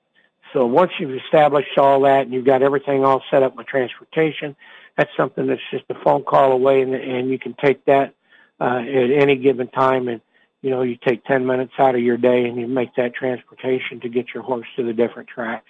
So 0.52 0.66
once 0.66 0.92
you've 0.98 1.14
established 1.24 1.76
all 1.76 2.00
that 2.02 2.22
and 2.22 2.32
you've 2.32 2.46
got 2.46 2.62
everything 2.62 3.04
all 3.04 3.22
set 3.30 3.42
up 3.42 3.56
with 3.56 3.66
transportation, 3.66 4.56
that's 4.96 5.10
something 5.16 5.46
that's 5.46 5.60
just 5.70 5.84
a 5.90 5.94
phone 6.02 6.24
call 6.24 6.52
away, 6.52 6.82
and, 6.82 6.94
and 6.94 7.30
you 7.30 7.38
can 7.38 7.54
take 7.54 7.84
that 7.84 8.14
uh, 8.60 8.78
at 8.78 9.10
any 9.10 9.36
given 9.36 9.68
time. 9.68 10.08
And 10.08 10.20
you 10.62 10.70
know, 10.70 10.82
you 10.82 10.96
take 10.96 11.24
10 11.24 11.46
minutes 11.46 11.72
out 11.78 11.94
of 11.94 12.00
your 12.00 12.16
day 12.16 12.44
and 12.46 12.58
you 12.58 12.66
make 12.66 12.94
that 12.96 13.14
transportation 13.14 14.00
to 14.00 14.08
get 14.08 14.34
your 14.34 14.42
horse 14.42 14.66
to 14.76 14.82
the 14.82 14.92
different 14.92 15.28
tracks 15.28 15.68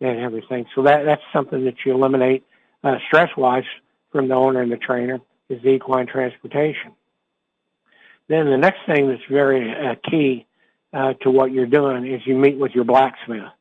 and 0.00 0.18
everything. 0.18 0.66
So 0.74 0.82
that 0.84 1.04
that's 1.04 1.22
something 1.32 1.64
that 1.64 1.74
you 1.84 1.92
eliminate 1.92 2.44
uh, 2.82 2.96
stress-wise 3.06 3.64
from 4.12 4.28
the 4.28 4.34
owner 4.34 4.62
and 4.62 4.72
the 4.72 4.76
trainer 4.76 5.20
is 5.48 5.62
the 5.62 5.70
equine 5.70 6.06
transportation. 6.06 6.92
Then 8.28 8.46
the 8.46 8.56
next 8.56 8.80
thing 8.86 9.08
that's 9.08 9.22
very 9.30 9.70
uh, 9.70 9.96
key 10.08 10.46
uh, 10.92 11.14
to 11.22 11.30
what 11.30 11.52
you're 11.52 11.66
doing 11.66 12.06
is 12.06 12.22
you 12.26 12.36
meet 12.36 12.56
with 12.56 12.72
your 12.72 12.84
blacksmith, 12.84 13.52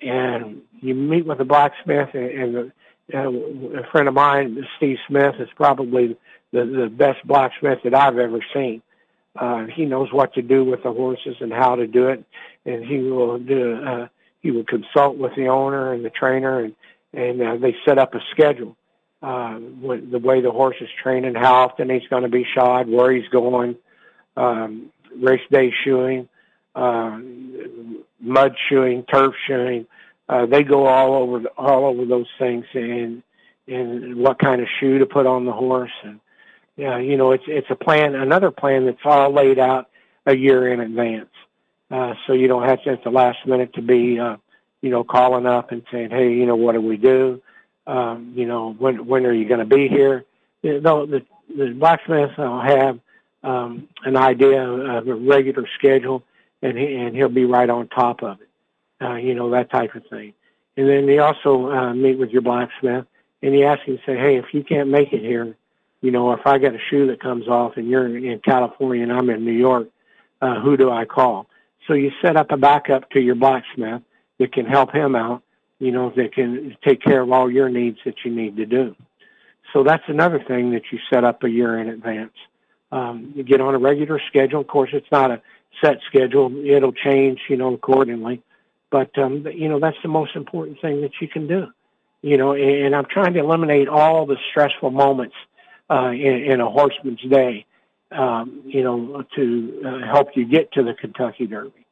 and 0.00 0.62
you 0.80 0.94
meet 0.94 1.26
with 1.26 1.38
the 1.38 1.44
blacksmith, 1.44 2.10
and, 2.14 2.72
and 3.12 3.74
a 3.74 3.90
friend 3.90 4.08
of 4.08 4.14
mine, 4.14 4.66
Steve 4.76 4.98
Smith, 5.08 5.36
is 5.38 5.48
probably 5.56 6.16
the, 6.52 6.64
the 6.64 6.88
best 6.88 7.26
blacksmith 7.26 7.78
that 7.84 7.94
I've 7.94 8.18
ever 8.18 8.40
seen. 8.54 8.82
Uh, 9.38 9.66
he 9.66 9.84
knows 9.84 10.12
what 10.12 10.34
to 10.34 10.42
do 10.42 10.64
with 10.64 10.82
the 10.82 10.92
horses 10.92 11.36
and 11.40 11.52
how 11.52 11.76
to 11.76 11.86
do 11.86 12.08
it, 12.08 12.24
and 12.64 12.84
he 12.84 12.98
will 12.98 13.38
do. 13.38 13.82
Uh, 13.84 14.08
he 14.40 14.50
will 14.50 14.64
consult 14.64 15.18
with 15.18 15.34
the 15.36 15.48
owner 15.48 15.92
and 15.92 16.04
the 16.04 16.10
trainer, 16.10 16.60
and 16.60 16.74
and 17.12 17.42
uh, 17.42 17.56
they 17.56 17.74
set 17.84 17.98
up 17.98 18.14
a 18.14 18.20
schedule. 18.32 18.76
Uh, 19.22 19.58
with 19.80 20.10
the 20.10 20.18
way 20.18 20.40
the 20.42 20.50
horse 20.50 20.76
is 20.80 20.88
training, 21.02 21.34
how 21.34 21.54
often 21.54 21.88
he's 21.88 22.06
going 22.08 22.22
to 22.22 22.28
be 22.28 22.46
shod, 22.54 22.88
where 22.88 23.10
he's 23.10 23.26
going, 23.28 23.74
um, 24.36 24.92
race 25.20 25.40
day 25.50 25.72
shoeing, 25.84 26.28
uh, 26.74 27.18
mud 28.20 28.56
shoeing, 28.68 29.04
turf 29.04 29.34
shoeing, 29.46 29.86
uh, 30.28 30.46
they 30.46 30.62
go 30.62 30.86
all 30.86 31.14
over 31.14 31.40
the, 31.40 31.48
all 31.50 31.84
over 31.86 32.04
those 32.04 32.26
things 32.38 32.64
and 32.74 33.22
and 33.68 34.16
what 34.16 34.38
kind 34.38 34.60
of 34.60 34.68
shoe 34.78 34.98
to 34.98 35.06
put 35.06 35.26
on 35.26 35.44
the 35.44 35.52
horse 35.52 35.90
and 36.04 36.20
yeah 36.76 36.98
you 36.98 37.16
know 37.16 37.32
it's 37.32 37.44
it's 37.48 37.66
a 37.70 37.74
plan 37.74 38.14
another 38.14 38.50
plan 38.50 38.86
that's 38.86 38.98
all 39.04 39.32
laid 39.32 39.58
out 39.58 39.88
a 40.26 40.36
year 40.36 40.72
in 40.72 40.80
advance. 40.80 41.30
Uh, 41.88 42.14
so 42.26 42.32
you 42.32 42.48
don't 42.48 42.68
have 42.68 42.82
to 42.82 42.90
at 42.90 43.04
the 43.04 43.10
last 43.10 43.38
minute 43.46 43.72
to 43.74 43.82
be 43.82 44.18
uh, 44.18 44.36
you 44.82 44.90
know 44.90 45.04
calling 45.04 45.46
up 45.46 45.70
and 45.70 45.82
saying 45.92 46.10
hey 46.10 46.32
you 46.32 46.46
know 46.46 46.56
what 46.56 46.72
do 46.72 46.80
we 46.80 46.96
do? 46.96 47.40
Um, 47.86 48.32
you 48.34 48.46
know 48.46 48.72
when 48.72 49.06
when 49.06 49.24
are 49.26 49.32
you 49.32 49.46
going 49.48 49.60
to 49.60 49.76
be 49.76 49.88
here? 49.88 50.24
You 50.62 50.80
know, 50.80 51.06
the 51.06 51.24
the 51.56 51.68
blacksmith 51.78 52.36
will 52.36 52.60
have 52.60 52.98
um, 53.44 53.88
an 54.04 54.16
idea 54.16 54.62
of 54.68 55.06
a 55.06 55.14
regular 55.14 55.68
schedule 55.78 56.24
and 56.68 56.78
he 56.78 56.94
and 56.94 57.16
he'll 57.16 57.28
be 57.28 57.44
right 57.44 57.68
on 57.68 57.88
top 57.88 58.22
of 58.22 58.40
it 58.40 58.48
uh, 59.00 59.14
you 59.14 59.34
know, 59.34 59.50
that 59.50 59.70
type 59.70 59.94
of 59.94 60.06
thing. 60.06 60.32
And 60.76 60.88
then 60.88 61.06
they 61.06 61.18
also 61.18 61.70
uh, 61.70 61.94
meet 61.94 62.18
with 62.18 62.30
your 62.30 62.42
blacksmith 62.42 63.06
and 63.42 63.54
you 63.54 63.64
ask 63.64 63.82
him, 63.82 63.98
to 63.98 64.02
say, 64.04 64.16
hey, 64.16 64.36
if 64.36 64.46
you 64.52 64.64
can't 64.64 64.88
make 64.88 65.12
it 65.12 65.20
here, 65.20 65.56
you 66.00 66.10
know, 66.10 66.32
if 66.32 66.46
I 66.46 66.58
got 66.58 66.74
a 66.74 66.78
shoe 66.90 67.06
that 67.08 67.20
comes 67.20 67.48
off 67.48 67.76
and 67.76 67.88
you're 67.88 68.06
in 68.06 68.38
California 68.40 69.02
and 69.02 69.12
I'm 69.12 69.30
in 69.30 69.44
New 69.44 69.52
York, 69.52 69.88
uh, 70.40 70.60
who 70.60 70.76
do 70.76 70.90
I 70.90 71.04
call? 71.04 71.46
So 71.86 71.94
you 71.94 72.10
set 72.20 72.36
up 72.36 72.50
a 72.50 72.56
backup 72.56 73.10
to 73.10 73.20
your 73.20 73.34
blacksmith 73.34 74.02
that 74.38 74.52
can 74.52 74.66
help 74.66 74.92
him 74.92 75.14
out, 75.14 75.42
you 75.78 75.92
know, 75.92 76.12
that 76.16 76.34
can 76.34 76.76
take 76.84 77.02
care 77.02 77.22
of 77.22 77.32
all 77.32 77.50
your 77.50 77.68
needs 77.68 77.98
that 78.04 78.16
you 78.24 78.34
need 78.34 78.56
to 78.56 78.66
do. 78.66 78.94
So 79.72 79.82
that's 79.82 80.04
another 80.08 80.42
thing 80.42 80.72
that 80.72 80.82
you 80.92 80.98
set 81.10 81.24
up 81.24 81.42
a 81.42 81.50
year 81.50 81.78
in 81.78 81.88
advance. 81.88 82.34
Um, 82.92 83.32
you 83.34 83.42
get 83.42 83.60
on 83.60 83.74
a 83.74 83.78
regular 83.78 84.20
schedule. 84.28 84.60
Of 84.60 84.68
course, 84.68 84.90
it's 84.92 85.10
not 85.10 85.30
a 85.30 85.42
set 85.82 85.98
schedule. 86.06 86.52
It'll 86.64 86.92
change, 86.92 87.40
you 87.48 87.56
know, 87.56 87.74
accordingly. 87.74 88.42
But 88.90 89.16
um, 89.18 89.46
you 89.52 89.68
know 89.68 89.80
that's 89.80 89.96
the 90.02 90.08
most 90.08 90.36
important 90.36 90.80
thing 90.80 91.00
that 91.02 91.12
you 91.20 91.28
can 91.28 91.46
do. 91.46 91.66
You 92.22 92.36
know, 92.36 92.54
and, 92.54 92.94
I'm 92.94 93.04
trying 93.04 93.34
to 93.34 93.40
eliminate 93.40 93.88
all 93.88 94.26
the 94.26 94.36
stressful 94.50 94.90
moments 94.90 95.34
uh, 95.90 96.10
in, 96.10 96.50
in 96.50 96.60
a 96.60 96.68
horseman's 96.68 97.20
day. 97.20 97.66
Um, 98.12 98.62
you 98.64 98.84
know, 98.84 99.24
to 99.34 99.82
uh, 99.84 100.06
help 100.06 100.28
you 100.36 100.46
get 100.46 100.72
to 100.72 100.84
the 100.84 100.94
Kentucky 100.94 101.46
Derby. 101.46 101.86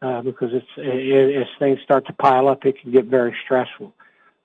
Uh, 0.00 0.22
because 0.22 0.50
it's 0.52 0.66
it, 0.76 1.36
as 1.36 1.46
things 1.58 1.78
start 1.82 2.06
to 2.06 2.12
pile 2.12 2.48
up, 2.48 2.64
it 2.64 2.80
can 2.80 2.92
get 2.92 3.06
very 3.06 3.36
stressful. 3.44 3.92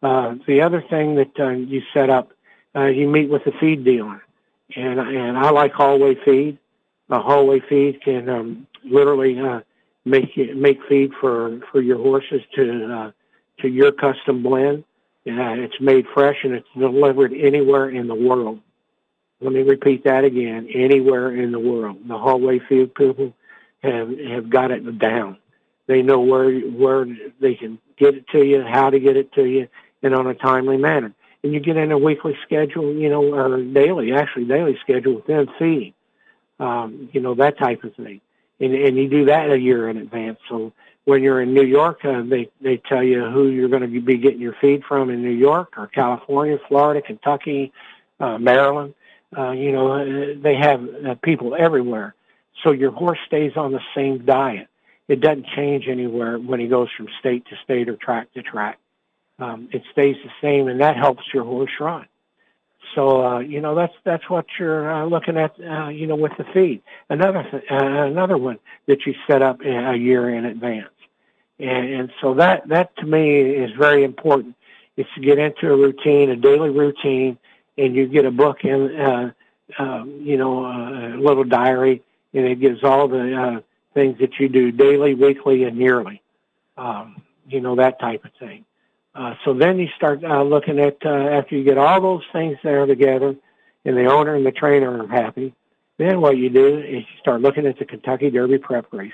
Uh, 0.02 0.36
the 0.48 0.62
other 0.62 0.84
thing 0.90 1.16
that 1.16 1.40
uh, 1.40 1.50
you 1.50 1.82
set 1.94 2.10
up, 2.10 2.34
uh, 2.76 2.86
you 2.86 3.08
meet 3.08 3.30
with 3.30 3.44
the 3.46 3.52
feed 3.60 3.86
dealer, 3.86 4.22
and 4.76 5.00
and 5.00 5.38
I 5.38 5.52
like 5.52 5.72
Hallway 5.72 6.16
Feed. 6.26 6.58
A 7.10 7.22
Hallway 7.22 7.62
Feed 7.70 8.02
can 8.02 8.28
um, 8.28 8.68
literally 8.86 9.40
uh, 9.40 9.62
make 10.06 10.38
make 10.56 10.80
feed 10.88 11.12
for 11.20 11.60
for 11.72 11.82
your 11.82 11.98
horses 11.98 12.42
to 12.56 12.94
uh, 12.94 13.12
to 13.62 13.68
your 13.70 13.92
custom 13.92 14.44
blend. 14.44 14.84
Uh, 15.26 15.56
it's 15.56 15.80
made 15.80 16.06
fresh 16.14 16.36
and 16.44 16.54
it's 16.54 16.68
delivered 16.78 17.32
anywhere 17.34 17.90
in 17.90 18.08
the 18.08 18.16
world. 18.16 18.60
Let 19.40 19.54
me 19.54 19.62
repeat 19.62 20.04
that 20.04 20.26
again. 20.26 20.68
Anywhere 20.74 21.34
in 21.34 21.52
the 21.52 21.60
world, 21.60 21.98
the 22.08 22.18
hallway 22.18 22.60
feed 22.68 22.94
people 22.94 23.34
have 23.82 24.10
have 24.20 24.50
got 24.50 24.72
it 24.72 25.00
down. 25.00 25.38
They 25.88 26.02
know 26.02 26.20
where 26.20 26.60
where 26.60 27.06
they 27.40 27.56
can 27.56 27.80
get 27.98 28.16
it 28.16 28.28
to 28.30 28.46
you, 28.46 28.64
how 28.64 28.90
to 28.90 29.00
get 29.00 29.18
it 29.18 29.32
to 29.34 29.46
you, 29.46 29.68
and 30.02 30.14
on 30.14 30.28
a 30.28 30.34
timely 30.34 30.78
manner. 30.78 31.14
And 31.44 31.54
you 31.54 31.60
get 31.60 31.76
in 31.76 31.92
a 31.92 31.98
weekly 31.98 32.38
schedule, 32.46 32.94
you 32.94 33.10
know, 33.10 33.34
or 33.34 33.62
daily, 33.62 34.14
actually 34.14 34.46
daily 34.46 34.78
schedule 34.82 35.16
with 35.16 35.28
them 35.28 35.48
feeding, 35.60 35.94
um, 36.58 37.10
you 37.12 37.20
know, 37.20 37.36
that 37.36 37.58
type 37.58 37.84
of 37.84 37.94
thing 37.96 38.22
and, 38.64 38.74
and 38.86 38.98
you 38.98 39.08
do 39.18 39.26
that 39.26 39.52
a 39.52 39.60
year 39.60 39.82
in 39.90 39.98
advance. 39.98 40.40
So 40.50 40.74
when 41.06 41.20
you're 41.24 41.42
in 41.42 41.54
New 41.54 41.68
York, 41.80 41.98
uh, 42.06 42.22
they 42.34 42.44
they 42.62 42.78
tell 42.92 43.04
you 43.04 43.20
who 43.34 43.44
you're 43.56 43.70
going 43.76 43.88
to 43.90 44.02
be 44.14 44.18
getting 44.18 44.44
your 44.48 44.56
feed 44.62 44.82
from 44.90 45.10
in 45.10 45.22
New 45.22 45.38
York 45.50 45.70
or 45.78 45.88
California, 45.88 46.58
Florida, 46.68 47.02
Kentucky, 47.10 47.72
uh, 48.20 48.38
Maryland. 48.38 48.94
Uh, 49.38 49.52
you 49.64 49.72
know, 49.76 49.88
uh, 49.92 50.06
they 50.46 50.56
have 50.56 50.80
uh, 51.08 51.16
people 51.30 51.50
everywhere. 51.68 52.10
So 52.64 52.72
your 52.72 52.92
horse 52.92 53.22
stays 53.26 53.54
on 53.64 53.72
the 53.72 53.82
same 53.96 54.16
diet. 54.26 54.68
It 55.08 55.20
doesn't 55.20 55.48
change 55.58 55.84
anywhere 55.90 56.38
when 56.38 56.60
he 56.64 56.68
goes 56.68 56.90
from 56.96 57.08
state 57.20 57.44
to 57.50 57.56
state 57.66 57.90
or 57.90 57.98
track 57.98 58.26
to 58.36 58.42
track. 58.42 58.78
um, 59.40 59.70
it 59.72 59.84
stays 59.92 60.16
the 60.24 60.32
same, 60.42 60.68
and 60.68 60.80
that 60.82 60.96
helps 60.96 61.24
your 61.34 61.44
horse 61.44 61.72
run. 61.80 62.06
So 62.96 63.26
uh, 63.26 63.40
you 63.40 63.62
know 63.62 63.76
that's 63.76 63.94
that's 64.04 64.30
what 64.30 64.46
you're 64.60 64.92
uh, 64.92 65.06
looking 65.06 65.38
at. 65.38 65.56
Uh, 65.60 65.90
you 65.90 66.08
know 66.08 66.16
with 66.16 66.34
the 66.38 66.46
feed. 66.54 66.82
Another 67.10 67.44
th- 67.50 67.64
uh, 67.72 68.04
another 68.04 68.38
one 68.38 68.60
that 68.88 69.06
you 69.06 69.14
set 69.28 69.42
up 69.42 69.62
a 69.62 69.96
year 69.96 70.30
in 70.36 70.46
advance, 70.46 70.90
and, 71.60 71.90
and 71.90 72.12
so 72.22 72.34
that 72.36 72.68
that 72.68 72.96
to 72.98 73.06
me 73.06 73.42
is 73.42 73.72
very 73.78 74.04
important. 74.04 74.56
Is 74.96 75.08
to 75.16 75.22
get 75.22 75.40
into 75.40 75.72
a 75.72 75.76
routine, 75.76 76.30
a 76.30 76.36
daily 76.36 76.70
routine, 76.70 77.38
and 77.80 77.96
you 77.96 78.08
get 78.08 78.26
a 78.26 78.32
book 78.32 78.64
in, 78.64 78.96
uh, 78.96 79.32
um, 79.80 80.20
you 80.22 80.38
know, 80.38 80.66
uh, 80.66 81.16
a 81.16 81.20
little 81.20 81.44
diary, 81.44 82.04
and 82.34 82.46
it 82.46 82.60
gives 82.60 82.84
all 82.84 83.08
the 83.08 83.36
uh, 83.36 83.62
things 83.96 84.20
that 84.20 84.40
you 84.40 84.50
do 84.50 84.72
daily, 84.72 85.16
weekly, 85.16 85.64
and 85.64 85.78
yearly. 85.78 86.22
Um, 86.78 87.24
you 87.48 87.60
know 87.60 87.76
that 87.76 88.00
type 88.00 88.24
of 88.26 88.32
thing. 88.40 88.66
Uh, 89.16 89.36
so 89.46 89.54
then 89.54 89.78
you 89.78 89.88
start 89.96 90.24
uh, 90.24 90.42
looking 90.44 90.80
at 90.80 90.98
uh, 91.06 91.10
after 91.10 91.56
you 91.56 91.64
get 91.64 91.78
all 91.78 92.02
those 92.02 92.24
things 92.32 92.58
there 92.64 92.86
together, 92.86 93.36
and 93.86 93.98
the 93.98 94.06
owner 94.06 94.36
and 94.36 94.46
the 94.46 94.52
trainer 94.52 95.04
are 95.04 95.08
happy. 95.08 95.54
Then 95.98 96.22
what 96.22 96.38
you 96.38 96.50
do 96.50 96.80
is 96.80 97.04
you 97.04 97.20
start 97.20 97.42
looking 97.42 97.68
at 97.68 97.78
the 97.78 97.86
Kentucky 97.86 98.32
Derby 98.32 98.58
prep 98.58 98.92
races, 98.92 99.14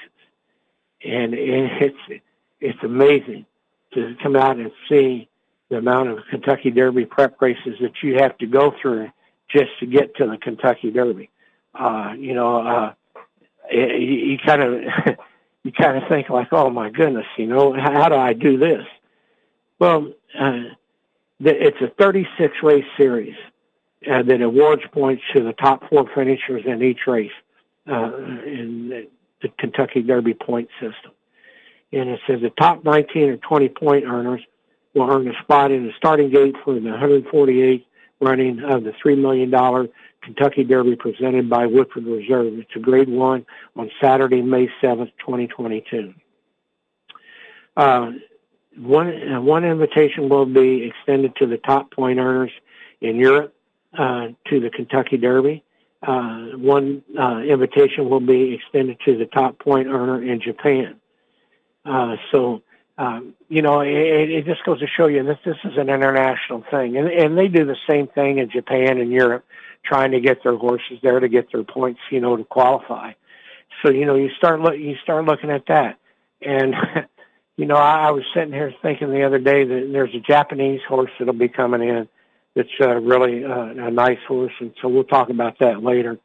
and 1.04 1.34
it's 1.34 2.24
it's 2.62 2.80
amazing 2.84 3.46
to 3.94 4.16
come 4.22 4.36
out 4.36 4.58
and 4.58 4.72
see 4.88 5.28
the 5.70 5.78
amount 5.78 6.10
of 6.10 6.20
Kentucky 6.30 6.72
Derby 6.72 7.06
prep 7.06 7.42
races 7.42 7.76
that 7.82 7.92
you 8.02 8.16
have 8.16 8.38
to 8.38 8.48
go 8.48 8.74
through 8.82 9.10
just 9.50 9.72
to 9.80 9.86
get 9.86 10.16
to 10.16 10.28
the 10.28 10.38
Kentucky 10.38 10.92
Derby. 10.92 11.30
Uh, 11.74 12.14
you 12.18 12.34
know, 12.34 12.58
uh, 12.58 12.94
you, 13.72 14.38
kind 14.46 14.62
of 14.62 14.72
you 15.64 15.72
kind 15.72 15.98
of 15.98 16.08
think 16.10 16.30
like, 16.30 16.48
oh 16.52 16.70
my 16.70 16.90
goodness, 16.90 17.26
you 17.38 17.48
know, 17.48 17.74
how 17.74 18.10
do 18.10 18.16
I 18.16 18.34
do 18.34 18.58
this? 18.58 18.86
Well, 19.80 20.12
uh, 20.38 20.64
it's 21.40 21.82
a 21.82 21.88
36 21.98 22.54
race 22.62 22.86
series 22.98 23.36
uh, 24.10 24.24
that 24.24 24.42
awards 24.42 24.84
points 24.92 25.24
to 25.34 25.44
the 25.44 25.54
top 25.54 25.90
four 25.90 26.06
finishers 26.14 26.64
in 26.66 26.84
each 26.84 27.00
race 27.08 27.32
uh, 27.90 28.12
in 28.46 28.90
the, 28.90 29.08
the 29.42 29.50
Kentucky 29.58 30.02
Derby 30.02 30.34
point 30.34 30.70
system. 30.82 31.12
And 31.92 32.10
it 32.10 32.20
says 32.28 32.42
the 32.42 32.52
top 32.52 32.84
19 32.84 33.30
or 33.30 33.38
20 33.38 33.70
point 33.70 34.06
earners 34.06 34.42
will 34.94 35.10
earn 35.10 35.28
a 35.28 35.34
spot 35.44 35.72
in 35.72 35.86
the 35.88 35.94
starting 35.98 36.30
gate 36.30 36.56
for 36.64 36.74
the 36.74 36.82
148th 36.82 37.86
running 38.20 38.60
of 38.60 38.84
the 38.84 38.92
$3 39.04 39.18
million 39.18 39.50
Kentucky 40.22 40.66
Derby 40.66 40.98
presented 40.98 41.50
by 41.50 41.66
Woodford 41.66 42.06
Reserve. 42.06 42.54
It's 42.60 42.76
a 42.76 42.80
grade 42.80 43.10
one 43.10 43.46
on 43.78 43.90
Saturday, 44.02 44.42
May 44.42 44.68
7th, 44.84 45.12
2022. 45.26 46.14
Uh, 47.78 48.12
one 48.80 49.34
uh, 49.34 49.42
one 49.42 49.66
invitation 49.66 50.30
will 50.30 50.46
be 50.46 50.84
extended 50.84 51.36
to 51.38 51.46
the 51.46 51.58
top 51.58 51.92
point 51.92 52.20
earners 52.20 52.52
in 53.02 53.18
Europe 53.18 53.54
uh, 53.98 54.28
to 54.48 54.60
the 54.60 54.70
Kentucky 54.70 55.18
Derby. 55.18 55.64
Uh, 56.02 56.52
one 56.56 57.04
uh, 57.20 57.40
invitation 57.40 58.10
will 58.10 58.22
be 58.22 58.54
extended 58.54 58.98
to 59.06 59.18
the 59.18 59.26
top 59.26 59.60
point 59.60 59.88
earner 59.88 60.24
in 60.24 60.40
Japan. 60.42 60.96
Uh, 61.86 62.16
so 62.32 62.62
um, 63.00 63.34
you 63.48 63.62
know, 63.62 63.80
it, 63.80 64.30
it 64.30 64.46
just 64.46 64.64
goes 64.66 64.80
to 64.82 64.88
show 64.88 65.08
you 65.08 65.24
that 65.24 65.40
this 65.46 65.56
is 65.64 65.78
an 65.78 65.90
international 65.90 66.66
thing, 66.70 66.98
and 66.98 67.08
and 67.08 67.38
they 67.38 67.48
do 67.48 67.66
the 67.66 67.78
same 67.90 68.08
thing 68.08 68.40
in 68.40 68.50
Japan 68.50 69.00
and 69.00 69.10
Europe, 69.10 69.46
trying 69.86 70.12
to 70.12 70.20
get 70.20 70.44
their 70.44 70.58
horses 70.58 71.00
there 71.02 71.20
to 71.20 71.30
get 71.30 71.52
their 71.54 71.64
points, 71.64 72.02
you 72.12 72.20
know, 72.20 72.36
to 72.36 72.44
qualify. 72.44 73.14
So 73.82 73.90
you 73.90 74.06
know, 74.06 74.16
you 74.16 74.30
start 74.38 74.60
look 74.60 74.76
you 74.76 74.96
start 75.02 75.24
looking 75.24 75.50
at 75.50 75.66
that, 75.68 75.98
and 76.42 76.76
you 77.60 77.66
know, 77.66 77.76
I, 77.76 78.08
I 78.08 78.12
was 78.12 78.24
sitting 78.34 78.54
here 78.54 78.74
thinking 78.82 79.12
the 79.12 79.24
other 79.24 79.38
day 79.38 79.66
that 79.66 79.90
there's 79.92 80.16
a 80.16 80.22
Japanese 80.22 80.80
horse 80.88 81.12
that'll 81.20 81.34
be 81.34 81.50
coming 81.50 81.82
in 81.82 82.08
that's 82.56 82.70
uh, 82.80 82.96
really 82.96 83.44
uh, 83.44 83.88
a 83.88 83.92
nice 83.92 84.24
horse, 84.30 84.54
and 84.62 84.74
so 84.82 84.88
we'll 84.88 85.04
talk 85.04 85.30
about 85.30 85.60
that 85.60 85.84
later. 85.84 86.18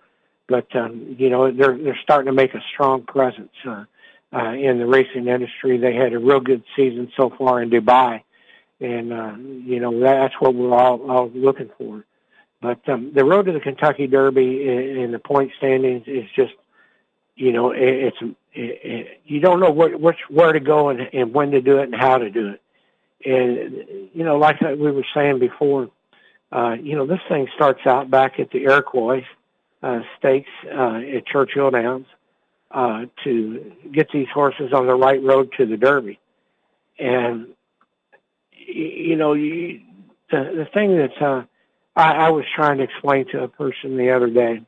But 0.46 0.68
um, 0.76 1.16
you 1.18 1.30
know, 1.30 1.50
they're 1.50 1.76
they're 1.76 1.98
starting 2.04 2.26
to 2.26 2.32
make 2.32 2.54
a 2.54 2.62
strong 2.72 3.02
presence 3.02 3.50
uh, 3.66 3.84
uh, 4.32 4.52
in 4.52 4.78
the 4.78 4.86
racing 4.86 5.26
industry. 5.26 5.76
They 5.76 5.96
had 5.96 6.12
a 6.12 6.20
real 6.20 6.38
good 6.38 6.62
season 6.76 7.10
so 7.16 7.34
far 7.36 7.60
in 7.60 7.68
Dubai, 7.68 8.22
and 8.80 9.12
uh, 9.12 9.34
you 9.36 9.80
know 9.80 9.98
that's 9.98 10.34
what 10.38 10.54
we're 10.54 10.72
all, 10.72 11.10
all 11.10 11.30
looking 11.34 11.70
for. 11.76 12.04
But 12.62 12.88
um, 12.88 13.10
the 13.12 13.24
road 13.24 13.46
to 13.46 13.52
the 13.52 13.58
Kentucky 13.58 14.06
Derby 14.06 14.68
in, 14.68 15.10
the 15.10 15.18
point 15.18 15.50
standings 15.58 16.04
is 16.06 16.26
just, 16.36 16.54
you 17.34 17.50
know, 17.50 17.72
it, 17.72 17.82
it's 17.82 18.36
you 18.54 19.40
don't 19.40 19.60
know 19.60 19.70
what, 19.70 20.00
which 20.00 20.18
where 20.28 20.52
to 20.52 20.60
go 20.60 20.88
and, 20.88 21.00
and 21.12 21.34
when 21.34 21.50
to 21.50 21.60
do 21.60 21.78
it 21.78 21.84
and 21.84 21.94
how 21.94 22.18
to 22.18 22.30
do 22.30 22.50
it. 22.50 22.60
And 23.26 24.10
you 24.12 24.24
know, 24.24 24.36
like 24.36 24.60
we 24.60 24.90
were 24.90 25.06
saying 25.14 25.38
before, 25.38 25.90
uh, 26.52 26.74
you 26.80 26.94
know, 26.94 27.06
this 27.06 27.20
thing 27.28 27.48
starts 27.54 27.80
out 27.86 28.10
back 28.10 28.38
at 28.38 28.50
the 28.50 28.64
Iroquois 28.64 29.24
uh, 29.82 30.00
Stakes 30.18 30.50
uh, 30.66 31.00
at 31.16 31.26
Churchill 31.26 31.70
Downs 31.70 32.06
uh, 32.70 33.06
to 33.24 33.72
get 33.92 34.08
these 34.12 34.28
horses 34.32 34.72
on 34.72 34.86
the 34.86 34.94
right 34.94 35.22
road 35.22 35.52
to 35.56 35.66
the 35.66 35.76
Derby. 35.76 36.18
And 36.98 37.48
you 38.52 39.16
know, 39.16 39.32
you, 39.32 39.80
the 40.30 40.64
the 40.64 40.66
thing 40.72 40.96
that 40.96 41.20
uh, 41.20 41.44
I, 41.96 42.26
I 42.26 42.30
was 42.30 42.44
trying 42.54 42.78
to 42.78 42.84
explain 42.84 43.26
to 43.32 43.42
a 43.42 43.48
person 43.48 43.96
the 43.96 44.10
other 44.10 44.28
day 44.28 44.60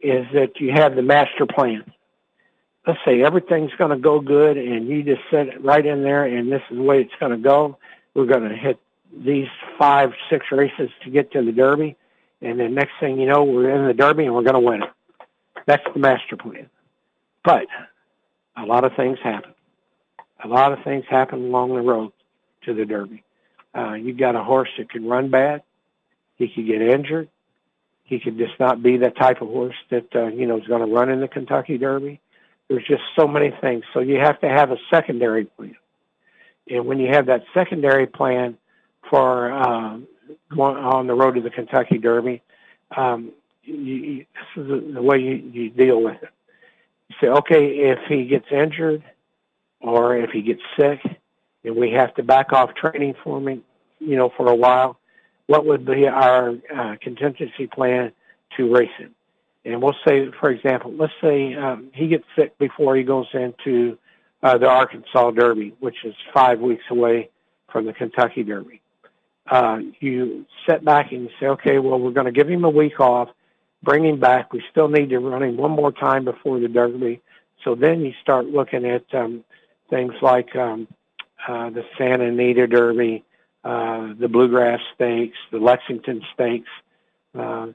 is 0.00 0.26
that 0.32 0.60
you 0.60 0.72
have 0.72 0.96
the 0.96 1.02
master 1.02 1.46
plan 1.46 1.84
let's 2.86 2.98
say 3.04 3.22
everything's 3.22 3.72
going 3.78 3.90
to 3.90 3.98
go 3.98 4.20
good 4.20 4.56
and 4.56 4.88
you 4.88 5.02
just 5.02 5.22
set 5.30 5.48
it 5.48 5.62
right 5.62 5.84
in 5.84 6.02
there 6.02 6.24
and 6.24 6.50
this 6.50 6.62
is 6.70 6.76
the 6.76 6.82
way 6.82 7.00
it's 7.00 7.14
going 7.20 7.32
to 7.32 7.38
go. 7.38 7.78
We're 8.14 8.26
going 8.26 8.48
to 8.48 8.56
hit 8.56 8.78
these 9.12 9.48
five, 9.78 10.12
six 10.28 10.46
races 10.50 10.90
to 11.04 11.10
get 11.10 11.32
to 11.32 11.44
the 11.44 11.52
Derby. 11.52 11.96
And 12.40 12.58
then 12.58 12.74
next 12.74 12.92
thing 13.00 13.20
you 13.20 13.26
know, 13.26 13.44
we're 13.44 13.70
in 13.70 13.86
the 13.86 13.94
Derby 13.94 14.24
and 14.24 14.34
we're 14.34 14.42
going 14.42 14.54
to 14.54 14.60
win 14.60 14.82
it. 14.82 14.90
That's 15.66 15.84
the 15.92 16.00
master 16.00 16.36
plan. 16.36 16.70
But 17.44 17.66
a 18.56 18.64
lot 18.64 18.84
of 18.84 18.94
things 18.96 19.18
happen. 19.22 19.54
A 20.42 20.48
lot 20.48 20.72
of 20.72 20.82
things 20.84 21.04
happen 21.08 21.44
along 21.44 21.74
the 21.74 21.82
road 21.82 22.12
to 22.64 22.74
the 22.74 22.84
Derby. 22.84 23.22
Uh, 23.76 23.92
you 23.92 24.14
got 24.14 24.36
a 24.36 24.42
horse 24.42 24.70
that 24.78 24.90
can 24.90 25.06
run 25.06 25.30
bad. 25.30 25.62
He 26.36 26.48
could 26.48 26.66
get 26.66 26.80
injured. 26.80 27.28
He 28.04 28.18
could 28.18 28.38
just 28.38 28.58
not 28.58 28.82
be 28.82 28.96
that 28.98 29.16
type 29.16 29.42
of 29.42 29.48
horse 29.48 29.76
that, 29.90 30.06
uh, 30.14 30.26
you 30.26 30.46
know, 30.46 30.58
is 30.58 30.66
going 30.66 30.80
to 30.80 30.92
run 30.92 31.10
in 31.10 31.20
the 31.20 31.28
Kentucky 31.28 31.78
Derby. 31.78 32.20
There's 32.70 32.86
just 32.86 33.02
so 33.16 33.26
many 33.26 33.52
things. 33.60 33.82
So 33.92 33.98
you 33.98 34.20
have 34.20 34.40
to 34.40 34.48
have 34.48 34.70
a 34.70 34.76
secondary 34.90 35.44
plan. 35.44 35.76
And 36.70 36.86
when 36.86 37.00
you 37.00 37.08
have 37.08 37.26
that 37.26 37.42
secondary 37.52 38.06
plan 38.06 38.56
for 39.10 39.52
um, 39.52 40.06
going 40.54 40.76
on 40.76 41.08
the 41.08 41.14
road 41.14 41.34
to 41.34 41.40
the 41.40 41.50
Kentucky 41.50 41.98
Derby, 41.98 42.42
um, 42.96 43.32
you, 43.64 44.18
this 44.18 44.64
is 44.64 44.94
the 44.94 45.02
way 45.02 45.18
you, 45.18 45.34
you 45.52 45.70
deal 45.70 46.00
with 46.00 46.22
it. 46.22 46.28
You 47.08 47.16
say, 47.20 47.26
okay, 47.26 47.66
if 47.90 47.98
he 48.08 48.26
gets 48.26 48.46
injured 48.52 49.02
or 49.80 50.16
if 50.16 50.30
he 50.30 50.40
gets 50.40 50.62
sick 50.78 51.00
and 51.64 51.74
we 51.74 51.90
have 51.90 52.14
to 52.14 52.22
back 52.22 52.52
off 52.52 52.76
training 52.76 53.14
for 53.24 53.38
him, 53.38 53.64
you 53.98 54.16
know, 54.16 54.30
for 54.36 54.48
a 54.48 54.54
while, 54.54 54.96
what 55.48 55.66
would 55.66 55.84
be 55.84 56.06
our 56.06 56.54
uh, 56.72 56.94
contingency 57.02 57.66
plan 57.66 58.12
to 58.56 58.72
race 58.72 58.90
him? 58.96 59.12
And 59.64 59.82
we'll 59.82 59.96
say, 60.06 60.30
for 60.40 60.50
example, 60.50 60.92
let's 60.96 61.12
say 61.20 61.54
um, 61.54 61.90
he 61.94 62.08
gets 62.08 62.24
sick 62.36 62.56
before 62.58 62.96
he 62.96 63.02
goes 63.02 63.26
into 63.34 63.98
uh, 64.42 64.56
the 64.56 64.66
Arkansas 64.66 65.32
Derby, 65.32 65.74
which 65.80 66.04
is 66.04 66.14
five 66.32 66.60
weeks 66.60 66.84
away 66.90 67.28
from 67.70 67.84
the 67.86 67.92
Kentucky 67.92 68.42
Derby. 68.42 68.80
Uh, 69.50 69.80
you 70.00 70.46
sit 70.68 70.84
back 70.84 71.12
and 71.12 71.22
you 71.22 71.30
say, 71.38 71.46
okay, 71.46 71.78
well, 71.78 71.98
we're 71.98 72.12
going 72.12 72.26
to 72.26 72.32
give 72.32 72.48
him 72.48 72.64
a 72.64 72.70
week 72.70 73.00
off, 73.00 73.28
bring 73.82 74.04
him 74.04 74.18
back. 74.18 74.52
We 74.52 74.62
still 74.70 74.88
need 74.88 75.10
to 75.10 75.18
run 75.18 75.42
him 75.42 75.56
one 75.56 75.72
more 75.72 75.92
time 75.92 76.24
before 76.24 76.58
the 76.60 76.68
Derby. 76.68 77.20
So 77.64 77.74
then 77.74 78.00
you 78.00 78.12
start 78.22 78.46
looking 78.46 78.86
at 78.86 79.04
um, 79.12 79.44
things 79.90 80.14
like 80.22 80.54
um, 80.56 80.88
uh, 81.46 81.70
the 81.70 81.84
Santa 81.98 82.26
Anita 82.26 82.66
Derby, 82.66 83.24
uh, 83.64 84.14
the 84.18 84.28
Bluegrass 84.28 84.80
Stakes, 84.94 85.36
the 85.50 85.58
Lexington 85.58 86.22
Stakes, 86.32 86.70
uh, 87.38 87.66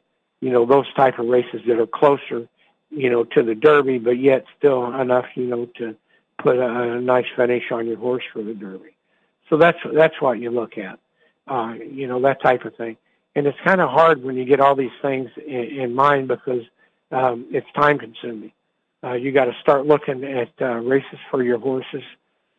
you 0.45 0.51
know, 0.51 0.63
those 0.63 0.85
type 0.93 1.17
of 1.17 1.25
races 1.25 1.61
that 1.65 1.79
are 1.79 1.87
closer, 1.87 2.47
you 2.91 3.09
know, 3.09 3.23
to 3.23 3.41
the 3.41 3.55
Derby, 3.55 3.97
but 3.97 4.19
yet 4.19 4.45
still 4.55 4.93
enough, 4.93 5.25
you 5.33 5.47
know, 5.47 5.65
to 5.77 5.95
put 6.37 6.57
a, 6.57 6.97
a 6.97 7.01
nice 7.01 7.25
finish 7.35 7.63
on 7.71 7.87
your 7.87 7.97
horse 7.97 8.23
for 8.31 8.43
the 8.43 8.53
Derby. 8.53 8.95
So 9.49 9.57
that's 9.57 9.79
that's 9.91 10.21
what 10.21 10.39
you 10.39 10.51
look 10.51 10.77
at, 10.77 10.99
uh, 11.47 11.73
you 11.91 12.05
know, 12.07 12.21
that 12.21 12.43
type 12.43 12.63
of 12.63 12.75
thing. 12.75 12.95
And 13.35 13.47
it's 13.47 13.57
kind 13.65 13.81
of 13.81 13.89
hard 13.89 14.23
when 14.23 14.35
you 14.35 14.45
get 14.45 14.59
all 14.59 14.75
these 14.75 14.97
things 15.01 15.31
in, 15.47 15.79
in 15.81 15.95
mind 15.95 16.27
because 16.27 16.61
um, 17.11 17.47
it's 17.49 17.67
time 17.75 17.97
consuming. 17.97 18.51
Uh, 19.03 19.13
you 19.13 19.31
got 19.31 19.45
to 19.45 19.55
start 19.63 19.87
looking 19.87 20.23
at 20.23 20.51
uh, 20.61 20.75
races 20.75 21.17
for 21.31 21.41
your 21.41 21.57
horses, 21.57 22.03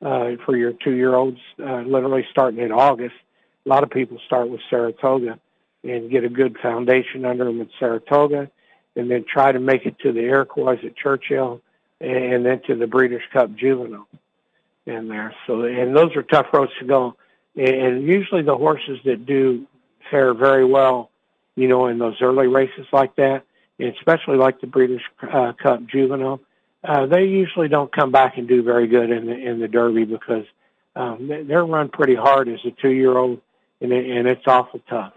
uh, 0.04 0.30
for 0.44 0.56
your 0.56 0.72
two 0.72 0.96
year 0.96 1.14
olds, 1.14 1.38
uh, 1.64 1.82
literally 1.82 2.26
starting 2.32 2.58
in 2.58 2.72
August. 2.72 3.14
A 3.64 3.68
lot 3.68 3.84
of 3.84 3.90
people 3.90 4.18
start 4.26 4.48
with 4.48 4.60
Saratoga 4.68 5.38
and 5.88 6.10
get 6.10 6.24
a 6.24 6.28
good 6.28 6.56
foundation 6.62 7.24
under 7.24 7.44
them 7.44 7.60
at 7.60 7.68
Saratoga, 7.78 8.50
and 8.94 9.10
then 9.10 9.24
try 9.30 9.52
to 9.52 9.60
make 9.60 9.86
it 9.86 9.98
to 10.00 10.12
the 10.12 10.20
Iroquois 10.20 10.78
at 10.84 10.96
Churchill, 10.96 11.60
and 12.00 12.44
then 12.44 12.60
to 12.66 12.74
the 12.74 12.86
Breeders' 12.86 13.22
Cup 13.32 13.54
Juvenile 13.54 14.08
in 14.86 15.08
there. 15.08 15.34
So, 15.46 15.62
and 15.62 15.96
those 15.96 16.14
are 16.16 16.22
tough 16.22 16.46
roads 16.52 16.72
to 16.80 16.86
go. 16.86 17.16
and 17.56 18.06
usually 18.06 18.42
the 18.42 18.56
horses 18.56 18.98
that 19.04 19.26
do 19.26 19.66
fare 20.10 20.34
very 20.34 20.64
well, 20.64 21.10
you 21.56 21.68
know, 21.68 21.86
in 21.86 21.98
those 21.98 22.16
early 22.20 22.46
races 22.46 22.86
like 22.92 23.16
that, 23.16 23.44
and 23.78 23.94
especially 23.96 24.36
like 24.36 24.60
the 24.60 24.66
Breeders' 24.66 25.02
uh, 25.22 25.52
Cup 25.60 25.86
Juvenile, 25.86 26.40
uh, 26.84 27.06
they 27.06 27.24
usually 27.24 27.68
don't 27.68 27.92
come 27.92 28.12
back 28.12 28.38
and 28.38 28.46
do 28.46 28.62
very 28.62 28.86
good 28.86 29.10
in 29.10 29.26
the 29.26 29.34
in 29.34 29.58
the 29.58 29.68
Derby 29.68 30.04
because 30.04 30.44
um, 30.94 31.28
they're 31.28 31.64
run 31.64 31.88
pretty 31.88 32.14
hard 32.14 32.48
as 32.48 32.60
a 32.64 32.70
two-year-old, 32.70 33.40
and, 33.80 33.92
it, 33.92 34.08
and 34.08 34.28
it's 34.28 34.46
awful 34.46 34.80
tough. 34.88 35.12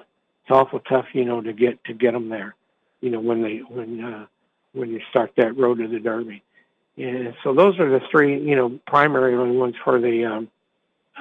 It's 0.50 0.56
awful 0.56 0.80
tough, 0.80 1.06
you 1.14 1.26
know, 1.26 1.42
to 1.42 1.54
get 1.54 1.84
to 1.84 1.94
get 1.94 2.14
them 2.14 2.30
there. 2.30 2.56
You 3.02 3.12
know, 3.12 3.20
when 3.20 3.44
they 3.44 3.58
when 3.58 4.04
uh, 4.04 4.26
when 4.74 4.90
you 4.90 5.00
start 5.12 5.32
that 5.38 5.56
road 5.56 5.78
to 5.78 5.88
the 5.88 6.00
Derby. 6.00 6.42
And 6.98 7.36
so 7.44 7.54
those 7.54 7.80
are 7.80 7.88
the 7.88 8.02
three, 8.10 8.42
you 8.44 8.56
know, 8.56 8.80
primary 8.88 9.38
ones 9.56 9.76
for 9.84 10.02
the, 10.02 10.26
um, 10.26 10.50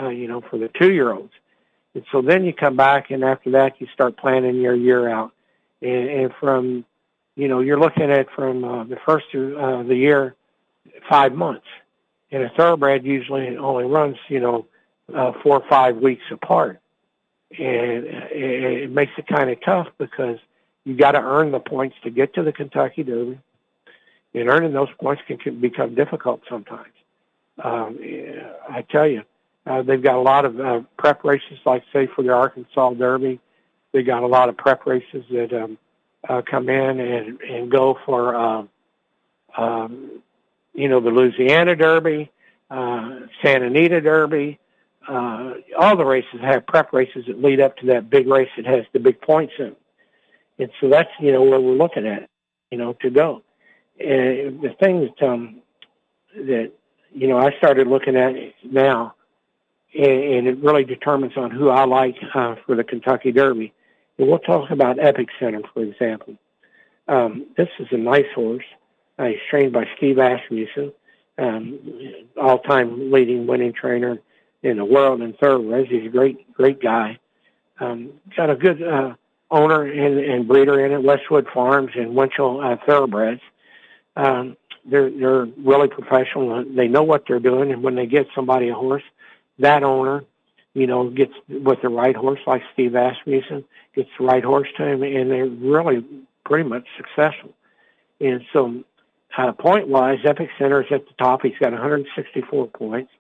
uh, 0.01 0.09
you 0.09 0.29
know, 0.29 0.41
for 0.41 0.59
the 0.59 0.69
two-year-olds. 0.69 1.33
And 1.95 2.05
so 2.11 2.23
then 2.23 2.45
you 2.45 2.55
come 2.55 2.75
back, 2.75 3.11
and 3.11 3.23
after 3.23 3.51
that, 3.51 3.81
you 3.81 3.87
start 3.93 4.17
planning 4.17 4.57
your 4.62 4.75
year 4.75 5.09
out. 5.09 5.33
And, 5.83 6.09
and 6.09 6.33
from, 6.41 6.85
you 7.37 7.49
know, 7.49 7.61
you're 7.61 7.79
looking 7.79 8.11
at 8.11 8.29
from 8.35 8.64
uh, 8.64 8.85
the 8.85 8.97
first 9.07 9.27
of 9.35 9.57
uh, 9.57 9.83
the 9.85 9.95
year, 9.95 10.35
five 11.09 11.35
months. 11.35 11.67
And 12.33 12.43
a 12.43 12.49
thoroughbred 12.57 13.05
usually 13.05 13.57
only 13.57 13.85
runs, 13.85 14.17
you 14.29 14.41
know, 14.41 14.67
uh, 15.14 15.33
four 15.43 15.61
or 15.61 15.69
five 15.69 15.97
weeks 15.99 16.25
apart. 16.33 16.81
And 17.51 18.05
it, 18.05 18.83
it 18.83 18.91
makes 18.91 19.13
it 19.17 19.27
kind 19.27 19.51
of 19.51 19.61
tough 19.63 19.89
because 19.97 20.39
you 20.85 20.97
got 20.97 21.13
to 21.13 21.21
earn 21.21 21.51
the 21.51 21.61
points 21.61 21.97
to 22.05 22.11
get 22.11 22.35
to 22.35 22.43
the 22.43 22.53
Kentucky 22.53 23.03
Derby 23.03 23.39
and 24.35 24.49
earning 24.49 24.73
those 24.73 24.89
points 25.01 25.23
can, 25.27 25.39
can 25.39 25.61
become 25.61 25.95
difficult 25.95 26.43
sometimes. 26.49 26.93
Um, 27.63 27.99
I 28.69 28.83
tell 28.83 29.07
you, 29.07 29.23
uh, 29.67 29.83
they've 29.83 30.03
got 30.03 30.17
a 30.17 30.21
lot 30.21 30.45
of 30.45 30.61
uh, 30.61 30.81
prep 30.97 31.25
races, 31.25 31.59
like 31.65 31.83
say 31.93 32.07
for 32.07 32.23
the 32.23 32.31
Arkansas 32.31 32.95
Derby. 32.95 33.41
They 33.93 34.03
got 34.03 34.23
a 34.23 34.27
lot 34.27 34.49
of 34.49 34.57
prep 34.57 34.87
races 34.87 35.25
that 35.31 35.53
um, 35.53 35.79
uh, 36.29 36.43
come 36.49 36.69
in 36.69 37.01
and 37.01 37.41
and 37.41 37.71
go 37.71 37.99
for, 38.07 38.35
um, 38.35 38.69
um, 39.57 40.23
you 40.75 40.89
know, 40.89 41.01
the 41.01 41.11
Louisiana 41.11 41.75
Derby, 41.75 42.31
uh, 42.71 43.21
Santa 43.43 43.67
Anita 43.67 44.01
Derby. 44.01 44.59
Uh, 45.09 45.55
all 45.79 45.97
the 45.97 46.05
races 46.05 46.40
have 46.42 46.66
prep 46.66 46.92
races 46.92 47.25
that 47.27 47.42
lead 47.42 47.61
up 47.61 47.77
to 47.79 47.87
that 47.87 48.11
big 48.11 48.29
race 48.29 48.51
that 48.57 48.66
has 48.66 48.85
the 48.92 49.01
big 49.01 49.18
points 49.23 49.55
in. 49.59 49.75
And 50.59 50.71
so 50.81 50.90
that's 50.90 51.09
you 51.18 51.33
know 51.33 51.42
where 51.42 51.61
we're 51.61 51.73
looking 51.73 52.07
at, 52.07 52.29
you 52.71 52.77
know, 52.77 52.92
to 53.01 53.11
go. 53.11 53.42
And 53.99 54.61
the 54.61 54.75
thing 54.79 55.01
that 55.01 55.27
um, 55.27 55.62
that 56.35 56.73
you 57.14 57.27
know 57.27 57.38
I 57.38 57.57
started 57.57 57.87
looking 57.87 58.16
at 58.16 58.35
now, 58.64 59.14
and, 59.94 60.07
and 60.07 60.47
it 60.47 60.59
really 60.59 60.85
determines 60.85 61.37
on 61.37 61.51
who 61.51 61.71
I 61.71 61.87
like 61.87 62.16
uh, 62.35 62.57
for 62.66 62.77
the 62.77 62.85
Kentucky 62.85 63.33
Derby. 63.33 63.73
And 64.18 64.29
we'll 64.29 64.40
talk 64.40 64.71
about 64.71 64.99
Epic 64.99 65.29
Center, 65.38 65.62
for 65.73 65.85
example. 65.85 66.35
Um, 67.07 67.47
this 67.57 67.68
is 67.79 67.87
a 67.92 67.97
nice 67.97 68.27
horse. 68.35 68.64
Uh, 69.18 69.27
he's 69.27 69.38
trained 69.49 69.73
by 69.73 69.88
Steve 69.97 70.18
Asmussen, 70.18 70.92
um, 71.38 71.79
all-time 72.37 73.11
leading 73.11 73.47
winning 73.47 73.73
trainer 73.73 74.18
in 74.62 74.77
the 74.77 74.85
world 74.85 75.21
in 75.21 75.33
thoroughbreds. 75.35 75.88
He's 75.90 76.07
a 76.07 76.11
great, 76.11 76.53
great 76.55 76.81
guy. 76.81 77.18
Um, 77.81 78.12
got 78.37 78.51
a 78.51 78.57
good 78.57 78.83
uh, 78.83 79.14
owner 79.51 79.83
and, 79.85 80.18
and 80.18 80.49
breeder 80.49 80.85
in 80.85 80.92
it, 80.92 81.03
Westwood 81.03 81.47
Farms 81.53 81.90
and 81.94 82.14
Winchell 82.14 82.61
uh, 82.61 82.77
Thoroughbreds. 82.87 83.40
Um, 84.16 84.57
they're 84.85 85.11
they're 85.11 85.44
really 85.44 85.88
professional. 85.88 86.64
They 86.64 86.88
know 86.88 87.03
what 87.03 87.25
they're 87.29 87.40
doing, 87.40 87.71
and 87.73 87.83
when 87.83 87.94
they 87.94 88.07
get 88.07 88.27
somebody 88.35 88.68
a 88.68 88.75
horse, 88.75 89.03
that 89.59 89.83
owner, 89.83 90.25
you 90.75 90.87
know, 90.87 91.11
gets 91.11 91.33
with 91.49 91.83
the 91.83 91.88
right 91.88 92.16
horse, 92.16 92.40
like 92.47 92.62
Steve 92.73 92.94
Asmussen, 92.94 93.64
gets 93.94 94.09
the 94.18 94.25
right 94.25 94.42
horse 94.42 94.68
to 94.79 94.85
him, 94.85 95.03
and 95.03 95.31
they're 95.31 95.47
really 95.47 96.05
pretty 96.44 96.68
much 96.68 96.87
successful. 96.97 97.51
And 98.21 98.42
so, 98.53 98.83
uh, 99.37 99.53
point 99.53 99.88
wise, 99.88 100.18
Epic 100.25 100.49
Center 100.59 100.83
is 100.83 100.88
at 100.90 101.07
the 101.07 101.14
top. 101.23 101.42
He's 101.42 101.59
got 101.61 101.73
164 101.73 102.68
points. 102.68 103.11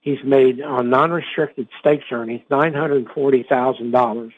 He's 0.00 0.22
made 0.24 0.62
on 0.62 0.90
non-restricted 0.90 1.68
stakes 1.80 2.04
earnings 2.10 2.42
nine 2.50 2.74
hundred 2.74 3.08
forty 3.14 3.42
thousand 3.42 3.90
dollars. 3.90 4.32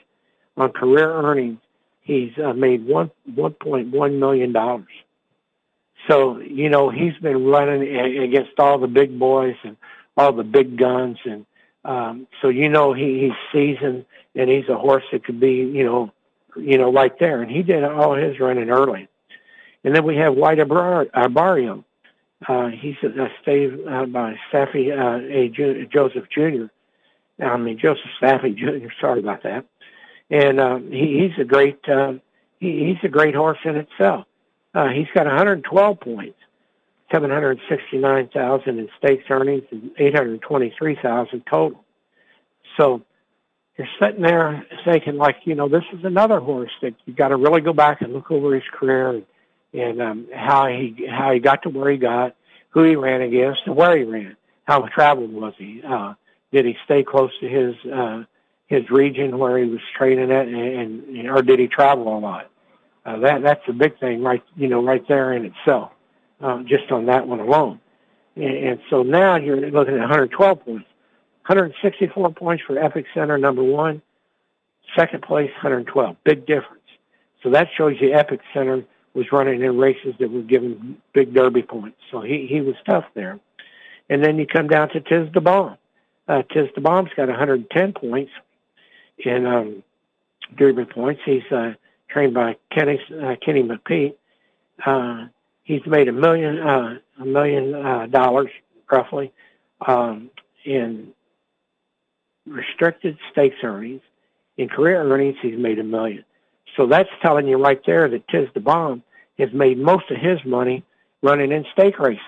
On 0.56 0.70
career 0.72 1.10
earnings, 1.12 1.58
he's 2.00 2.32
uh, 2.38 2.52
made 2.52 2.86
one 2.86 3.10
1.1 3.30 4.18
million 4.18 4.52
dollars. 4.52 4.88
So, 6.08 6.38
you 6.38 6.68
know, 6.68 6.90
he's 6.90 7.16
been 7.20 7.44
running 7.44 7.82
against 8.22 8.58
all 8.58 8.78
the 8.78 8.88
big 8.88 9.18
boys 9.18 9.56
and 9.62 9.76
all 10.16 10.32
the 10.32 10.44
big 10.44 10.78
guns. 10.78 11.18
And 11.24 11.46
um, 11.84 12.26
so, 12.40 12.48
you 12.48 12.68
know, 12.68 12.92
he, 12.92 13.20
he's 13.20 13.38
seasoned 13.52 14.06
and 14.34 14.50
he's 14.50 14.68
a 14.68 14.76
horse 14.76 15.04
that 15.12 15.24
could 15.24 15.40
be, 15.40 15.52
you 15.52 15.84
know, 15.84 16.10
you 16.56 16.78
know, 16.78 16.92
right 16.92 17.16
there. 17.18 17.42
And 17.42 17.50
he 17.50 17.62
did 17.62 17.84
all 17.84 18.14
his 18.14 18.40
running 18.40 18.70
early. 18.70 19.08
And 19.84 19.94
then 19.94 20.04
we 20.04 20.16
have 20.16 20.34
White 20.34 20.58
Abarrio. 20.58 21.84
Uh, 22.48 22.68
he's 22.68 22.96
a 23.02 23.28
stave 23.42 23.78
uh, 23.88 24.06
by 24.06 24.34
Saffie 24.52 24.90
uh, 24.90 25.20
A. 25.30 25.48
Ju- 25.48 25.86
Joseph 25.92 26.24
Jr. 26.30 26.66
I 27.42 27.56
mean, 27.56 27.78
Joseph 27.78 28.10
Saffie 28.20 28.56
Jr., 28.56 28.88
sorry 29.00 29.20
about 29.20 29.42
that. 29.42 29.66
And 30.30 30.60
uh, 30.60 30.78
he, 30.78 31.28
he's 31.28 31.38
a 31.40 31.44
great, 31.44 31.78
uh, 31.88 32.14
he, 32.58 32.86
he's 32.86 33.04
a 33.04 33.08
great 33.08 33.34
horse 33.34 33.58
in 33.64 33.76
itself. 33.76 34.26
Uh, 34.74 34.88
he's 34.88 35.08
got 35.14 35.26
112 35.26 36.00
points, 36.00 36.38
769,000 37.12 38.78
in 38.78 38.88
stakes 38.98 39.24
earnings, 39.28 39.64
and 39.70 39.90
823,000 39.98 41.42
total. 41.50 41.84
So 42.78 43.02
you're 43.76 43.88
sitting 44.00 44.22
there 44.22 44.64
thinking, 44.84 45.16
like, 45.16 45.36
you 45.44 45.54
know, 45.54 45.68
this 45.68 45.84
is 45.92 46.04
another 46.04 46.40
horse 46.40 46.70
that 46.82 46.94
you 47.04 47.12
got 47.12 47.28
to 47.28 47.36
really 47.36 47.60
go 47.60 47.72
back 47.72 48.00
and 48.00 48.12
look 48.12 48.30
over 48.30 48.54
his 48.54 48.64
career 48.72 49.10
and, 49.10 49.24
and 49.72 50.00
um, 50.02 50.28
how 50.34 50.66
he 50.66 51.06
how 51.08 51.32
he 51.32 51.38
got 51.38 51.62
to 51.62 51.68
where 51.68 51.90
he 51.90 51.98
got, 51.98 52.34
who 52.70 52.82
he 52.84 52.96
ran 52.96 53.22
against, 53.22 53.62
and 53.66 53.76
where 53.76 53.96
he 53.96 54.04
ran. 54.04 54.36
How 54.64 54.86
traveled 54.86 55.32
was 55.32 55.54
he? 55.58 55.82
Uh, 55.86 56.14
did 56.52 56.66
he 56.66 56.76
stay 56.84 57.02
close 57.02 57.30
to 57.40 57.48
his 57.48 57.74
uh, 57.92 58.24
his 58.66 58.88
region 58.90 59.38
where 59.38 59.58
he 59.58 59.68
was 59.68 59.80
training 59.96 60.30
at, 60.30 60.46
and, 60.46 61.04
and 61.04 61.30
or 61.30 61.42
did 61.42 61.58
he 61.58 61.66
travel 61.66 62.16
a 62.16 62.18
lot? 62.18 62.50
Uh, 63.04 63.18
that 63.18 63.42
that's 63.42 63.62
a 63.68 63.72
big 63.72 63.98
thing, 63.98 64.22
right? 64.22 64.42
You 64.56 64.68
know, 64.68 64.82
right 64.82 65.06
there 65.08 65.32
in 65.32 65.44
itself, 65.44 65.92
uh, 66.40 66.62
just 66.62 66.90
on 66.90 67.06
that 67.06 67.26
one 67.26 67.40
alone. 67.40 67.80
And, 68.36 68.44
and 68.44 68.80
so 68.90 69.02
now 69.02 69.36
you're 69.36 69.70
looking 69.70 69.94
at 69.94 70.00
112 70.00 70.64
points, 70.64 70.86
164 71.46 72.30
points 72.30 72.62
for 72.66 72.76
Epicenter 72.76 73.40
number 73.40 73.62
one, 73.62 74.02
second 74.96 75.22
place 75.22 75.50
112, 75.62 76.16
big 76.24 76.46
difference. 76.46 76.76
So 77.42 77.50
that 77.50 77.68
shows 77.76 77.96
you 78.00 78.12
Epic 78.12 78.40
Center 78.52 78.84
was 79.14 79.26
running 79.32 79.62
in 79.62 79.78
races 79.78 80.14
that 80.20 80.30
were 80.30 80.42
giving 80.42 80.96
big 81.12 81.34
Derby 81.34 81.62
points. 81.62 81.98
So 82.10 82.20
he 82.20 82.46
he 82.48 82.60
was 82.60 82.76
tough 82.88 83.04
there. 83.14 83.38
And 84.08 84.24
then 84.24 84.38
you 84.38 84.46
come 84.46 84.68
down 84.68 84.88
to 84.90 85.00
Tiz 85.00 85.32
the 85.32 85.40
Bomb. 85.40 85.76
Uh, 86.28 86.42
Tiz 86.52 86.68
the 86.74 86.80
Bomb's 86.80 87.10
got 87.16 87.28
110 87.28 87.92
points 87.92 88.32
in 89.18 89.46
um, 89.46 89.82
Derby 90.56 90.84
points. 90.84 91.20
He's 91.24 91.42
uh, 91.50 91.74
trained 92.08 92.34
by 92.34 92.56
Kenny 92.70 93.00
uh, 93.22 93.36
Kenny 93.44 93.62
McPeek. 93.62 94.14
Uh, 94.84 95.26
he's 95.64 95.84
made 95.86 96.08
a 96.08 96.12
million 96.12 96.58
uh, 96.58 96.98
a 97.20 97.24
million 97.24 97.74
uh, 97.74 98.06
dollars 98.06 98.50
roughly 98.90 99.32
um, 99.86 100.30
in 100.64 101.12
restricted 102.46 103.18
stakes 103.32 103.56
earnings. 103.62 104.02
In 104.56 104.68
career 104.68 105.02
earnings, 105.02 105.36
he's 105.40 105.56
made 105.56 105.78
a 105.78 105.84
million. 105.84 106.24
So 106.76 106.86
that's 106.86 107.08
telling 107.22 107.48
you 107.48 107.56
right 107.56 107.80
there 107.84 108.08
that 108.08 108.28
Tiz 108.28 108.48
the 108.54 108.60
Bomb 108.60 109.02
has 109.38 109.52
made 109.52 109.78
most 109.78 110.10
of 110.10 110.18
his 110.18 110.38
money 110.44 110.84
running 111.22 111.52
in 111.52 111.64
stake 111.72 111.98
races. 111.98 112.22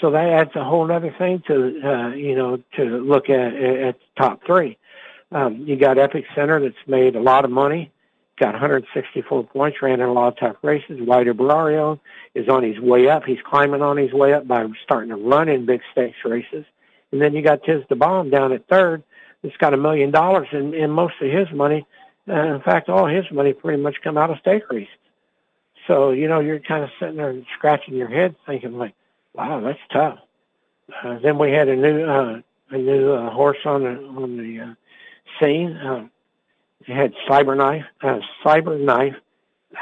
So 0.00 0.10
that 0.12 0.30
adds 0.30 0.50
a 0.54 0.64
whole 0.64 0.90
other 0.90 1.14
thing 1.18 1.42
to 1.46 1.54
uh, 1.84 2.08
you 2.10 2.34
know 2.34 2.62
to 2.76 2.84
look 2.84 3.28
at 3.28 3.54
at 3.54 3.96
top 4.16 4.40
three. 4.46 4.78
Um, 5.32 5.64
you 5.66 5.76
got 5.76 5.98
Epic 5.98 6.24
Center 6.34 6.60
that's 6.60 6.88
made 6.88 7.16
a 7.16 7.20
lot 7.20 7.44
of 7.44 7.50
money 7.50 7.92
got 8.40 8.54
164 8.54 9.44
points, 9.44 9.82
ran 9.82 10.00
in 10.00 10.08
a 10.08 10.12
lot 10.12 10.28
of 10.28 10.38
tough 10.38 10.56
races. 10.62 10.98
White 11.00 11.26
Abarrio 11.26 12.00
is 12.34 12.48
on 12.48 12.64
his 12.64 12.80
way 12.80 13.08
up. 13.08 13.24
He's 13.24 13.38
climbing 13.44 13.82
on 13.82 13.98
his 13.98 14.12
way 14.12 14.32
up 14.32 14.48
by 14.48 14.66
starting 14.82 15.10
to 15.10 15.16
run 15.16 15.48
in 15.48 15.66
big 15.66 15.82
stakes 15.92 16.16
races. 16.24 16.64
And 17.12 17.20
then 17.20 17.34
you 17.34 17.42
got 17.42 17.62
Tiz 17.62 17.82
the 17.88 17.96
Bomb 17.96 18.30
down 18.30 18.52
at 18.52 18.66
third. 18.68 19.04
It's 19.42 19.56
got 19.58 19.74
a 19.74 19.76
million 19.76 20.10
dollars 20.10 20.48
and, 20.52 20.74
and 20.74 20.92
most 20.92 21.14
of 21.20 21.30
his 21.30 21.48
money, 21.54 21.86
uh, 22.30 22.54
in 22.54 22.60
fact, 22.62 22.88
all 22.88 23.06
his 23.06 23.24
money 23.30 23.52
pretty 23.52 23.82
much 23.82 23.96
come 24.02 24.16
out 24.16 24.30
of 24.30 24.38
races. 24.44 24.88
So, 25.86 26.10
you 26.10 26.28
know, 26.28 26.40
you're 26.40 26.60
kind 26.60 26.84
of 26.84 26.90
sitting 27.00 27.16
there 27.16 27.30
and 27.30 27.44
scratching 27.56 27.94
your 27.94 28.08
head 28.08 28.36
thinking 28.46 28.78
like, 28.78 28.94
wow, 29.34 29.60
that's 29.60 29.78
tough. 29.92 30.18
Uh, 31.02 31.18
then 31.20 31.38
we 31.38 31.50
had 31.52 31.68
a 31.68 31.76
new, 31.76 32.04
uh, 32.04 32.40
a 32.70 32.78
new 32.78 33.12
uh, 33.12 33.30
horse 33.30 33.58
on 33.64 33.82
the, 33.82 33.90
on 33.90 34.36
the, 34.36 34.60
uh, 34.60 34.74
scene. 35.38 35.76
Um, 35.76 36.10
he 36.84 36.92
had 36.92 37.14
Cyberknife, 37.28 37.84
uh, 38.02 38.20
Cyberknife, 38.44 39.16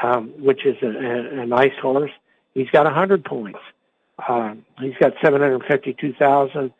um, 0.03 0.29
which 0.39 0.65
is 0.65 0.75
a, 0.81 0.87
a, 0.87 1.41
a 1.41 1.45
nice 1.45 1.77
horse. 1.81 2.11
He's 2.53 2.69
got 2.69 2.87
a 2.87 2.91
hundred 2.91 3.23
points. 3.25 3.59
Uh, 4.27 4.55
he's 4.79 4.95
got 4.99 5.13
seven 5.23 5.41
hundred 5.41 5.63
fifty-two 5.65 6.13
thousand 6.13 6.73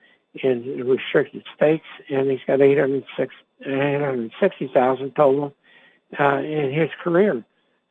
in 0.43 0.87
restricted 0.87 1.43
stakes, 1.55 1.87
and 2.09 2.29
he's 2.29 2.41
got 2.45 2.61
806, 2.61 3.33
860,000 3.65 5.15
total 5.15 5.53
uh, 6.17 6.37
in 6.37 6.71
his 6.71 6.89
career. 7.03 7.43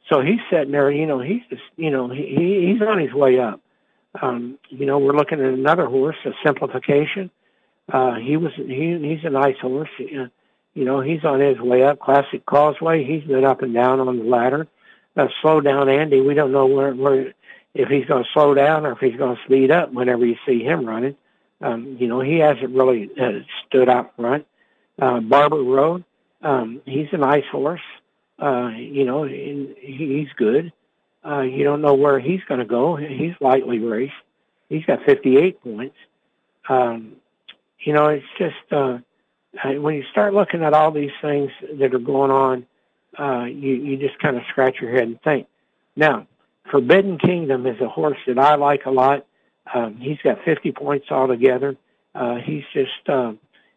So 0.09 0.23
he's 0.23 0.41
sitting 0.51 0.73
there, 0.73 0.91
you 0.91 1.07
know, 1.07 1.21
he's 1.21 1.43
just, 1.51 1.63
you 1.77 1.91
know, 1.91 2.09
he, 2.09 2.73
he's 2.73 2.83
on 2.83 2.99
his 2.99 3.13
way 3.13 3.39
up. 3.39 3.61
Um, 4.21 4.59
you 4.71 4.87
know, 4.87 4.99
we're 4.99 5.13
looking 5.13 5.41
at 5.41 5.53
another 5.53 5.87
horse, 5.87 6.17
a 6.25 6.31
simplification. 6.45 7.31
Uh, 7.93 8.15
he 8.15 8.37
was, 8.37 8.53
he, 8.57 8.99
he's 9.01 9.25
a 9.25 9.31
nice 9.31 9.59
horse. 9.61 9.91
You 9.99 10.31
know, 10.85 11.01
he's 11.01 11.25
on 11.25 11.41
his 11.41 11.59
way 11.59 11.83
up. 11.83 12.01
Classic 12.01 12.45
Causeway, 12.47 13.05
he's 13.05 13.25
been 13.25 13.45
up 13.45 13.63
and 13.63 13.75
down 13.75 14.01
on 14.01 14.19
the 14.19 14.25
ladder. 14.25 14.67
Uh, 15.17 15.29
slow 15.43 15.61
down 15.61 15.89
Andy, 15.89 16.21
we 16.21 16.35
don't 16.35 16.53
know 16.53 16.67
where, 16.67 16.95
where, 16.95 17.35
if 17.75 17.89
he's 17.89 18.07
going 18.07 18.25
to 18.25 18.31
slow 18.33 18.55
down 18.55 18.87
or 18.87 18.93
if 18.93 18.99
he's 18.99 19.17
going 19.17 19.37
to 19.37 19.43
speed 19.45 19.71
up 19.71 19.93
whenever 19.93 20.25
you 20.25 20.37
see 20.47 20.63
him 20.63 20.87
running. 20.87 21.17
Um, 21.61 21.97
you 21.99 22.07
know, 22.07 22.21
he 22.21 22.39
hasn't 22.39 22.75
really 22.75 23.11
uh, 23.21 23.41
stood 23.67 23.89
out 23.89 24.15
front. 24.17 24.47
Uh, 25.01 25.21
Barber 25.21 25.63
Road, 25.63 26.05
um, 26.43 26.81
he's 26.85 27.09
a 27.13 27.17
nice 27.17 27.45
horse. 27.51 27.81
Uh, 27.81 28.08
you 28.41 29.05
know, 29.05 29.25
he, 29.25 29.75
he's 29.81 30.29
good. 30.37 30.73
Uh, 31.25 31.41
you 31.41 31.65
don't 31.65 31.81
know 31.83 31.95
where 31.95 32.19
he's 32.19 32.41
going 32.49 32.61
to 32.61 32.67
go. 32.67 32.97
He's 32.97 33.35
lightly 33.41 33.79
raced. 33.79 34.13
He's 34.69 34.85
got 34.85 35.03
58 35.05 35.63
points. 35.63 35.97
Um, 36.69 37.17
you 37.81 37.93
know, 37.93 38.07
it's 38.09 38.27
just 38.39 38.73
uh, 38.73 38.99
when 39.65 39.95
you 39.95 40.05
start 40.11 40.35
looking 40.35 40.63
at 40.63 40.75
all 40.75 40.91
these 40.91 41.11
things 41.23 41.51
that 41.79 41.95
are 41.95 41.99
going 41.99 42.31
on, 42.31 42.67
uh, 43.19 43.45
you 43.45 43.75
you 43.75 43.97
just 43.97 44.19
kind 44.19 44.37
of 44.37 44.43
scratch 44.51 44.77
your 44.81 44.93
head 44.93 45.05
and 45.05 45.21
think. 45.23 45.47
Now, 45.97 46.27
Forbidden 46.71 47.19
Kingdom 47.19 47.67
is 47.67 47.81
a 47.81 47.89
horse 47.89 48.19
that 48.27 48.39
I 48.39 48.57
like 48.57 48.87
a 48.87 48.91
lot. 48.91 49.27
Um, 49.73 49.97
he's 49.97 50.19
got 50.23 50.45
50 50.45 50.73
points 50.73 51.07
altogether. 51.11 51.77
Uh, 52.15 52.37
he's 52.37 52.65
just 52.73 53.09
uh, 53.09 53.33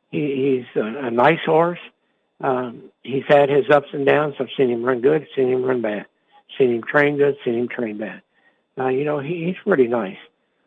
he, 0.09 0.65
he's 0.65 0.81
a, 0.81 1.07
a 1.07 1.11
nice 1.11 1.43
horse. 1.45 1.79
Um, 2.43 2.91
he's 3.03 3.23
had 3.27 3.49
his 3.49 3.69
ups 3.69 3.89
and 3.93 4.05
downs. 4.05 4.35
I've 4.39 4.47
seen 4.57 4.69
him 4.69 4.83
run 4.83 5.01
good, 5.01 5.27
seen 5.35 5.49
him 5.49 5.63
run 5.63 5.81
bad, 5.81 6.05
seen 6.57 6.73
him 6.75 6.83
train 6.83 7.17
good, 7.17 7.37
seen 7.45 7.55
him 7.55 7.67
train 7.67 7.97
bad. 7.97 8.21
Uh, 8.77 8.87
you 8.87 9.03
know, 9.03 9.19
he, 9.19 9.45
he's 9.45 9.55
pretty 9.63 9.87
nice. 9.87 10.17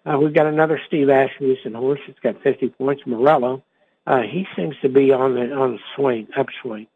Uh, 0.07 0.18
we've 0.18 0.35
got 0.35 0.47
another 0.47 0.81
Steve 0.87 1.09
Asmussen 1.09 1.75
horse. 1.75 2.01
It's 2.07 2.20
got 2.20 2.43
50 2.43 2.68
points. 2.70 3.03
Morello. 3.07 3.62
Uh, 4.07 4.20
he 4.20 4.47
seems 4.55 4.75
to 4.83 4.89
be 4.89 5.12
on 5.12 5.35
the 5.35 5.53
on 5.53 5.72
the 5.72 5.79
swing, 5.97 6.29
upswing. 6.37 6.87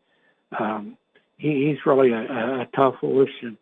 Um, 0.59 0.99
he, 1.39 1.69
he's 1.69 1.87
really 1.87 2.13
a, 2.13 2.21
a, 2.61 2.69
tough 2.77 2.97
horse, 2.97 3.31
and 3.41 3.57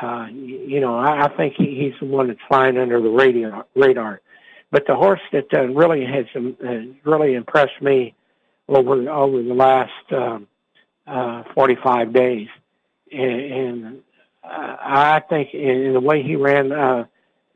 uh, 0.00 0.26
you 0.32 0.80
know, 0.80 0.96
I, 0.96 1.24
I 1.24 1.36
think 1.36 1.54
he, 1.58 1.74
he's 1.74 2.00
the 2.00 2.06
one 2.06 2.28
that's 2.28 2.40
flying 2.48 2.78
under 2.78 3.00
the 3.00 3.10
radar. 3.10 3.66
radar. 3.74 4.22
But 4.70 4.86
the 4.86 4.96
horse 4.96 5.20
that 5.32 5.52
uh, 5.52 5.66
really 5.66 6.06
has 6.06 6.24
um, 6.34 6.56
uh, 6.66 7.10
really 7.10 7.34
impressed 7.34 7.80
me 7.82 8.14
over 8.66 9.10
over 9.10 9.42
the 9.42 9.54
last 9.54 10.12
um, 10.12 10.46
uh, 11.06 11.44
45 11.54 12.12
days, 12.12 12.48
and, 13.12 13.40
and 13.40 14.02
uh, 14.44 14.76
I 14.80 15.22
think 15.28 15.54
in 15.54 15.92
the 15.92 16.00
way 16.00 16.22
he 16.22 16.36
ran 16.36 16.72
uh, 16.72 17.04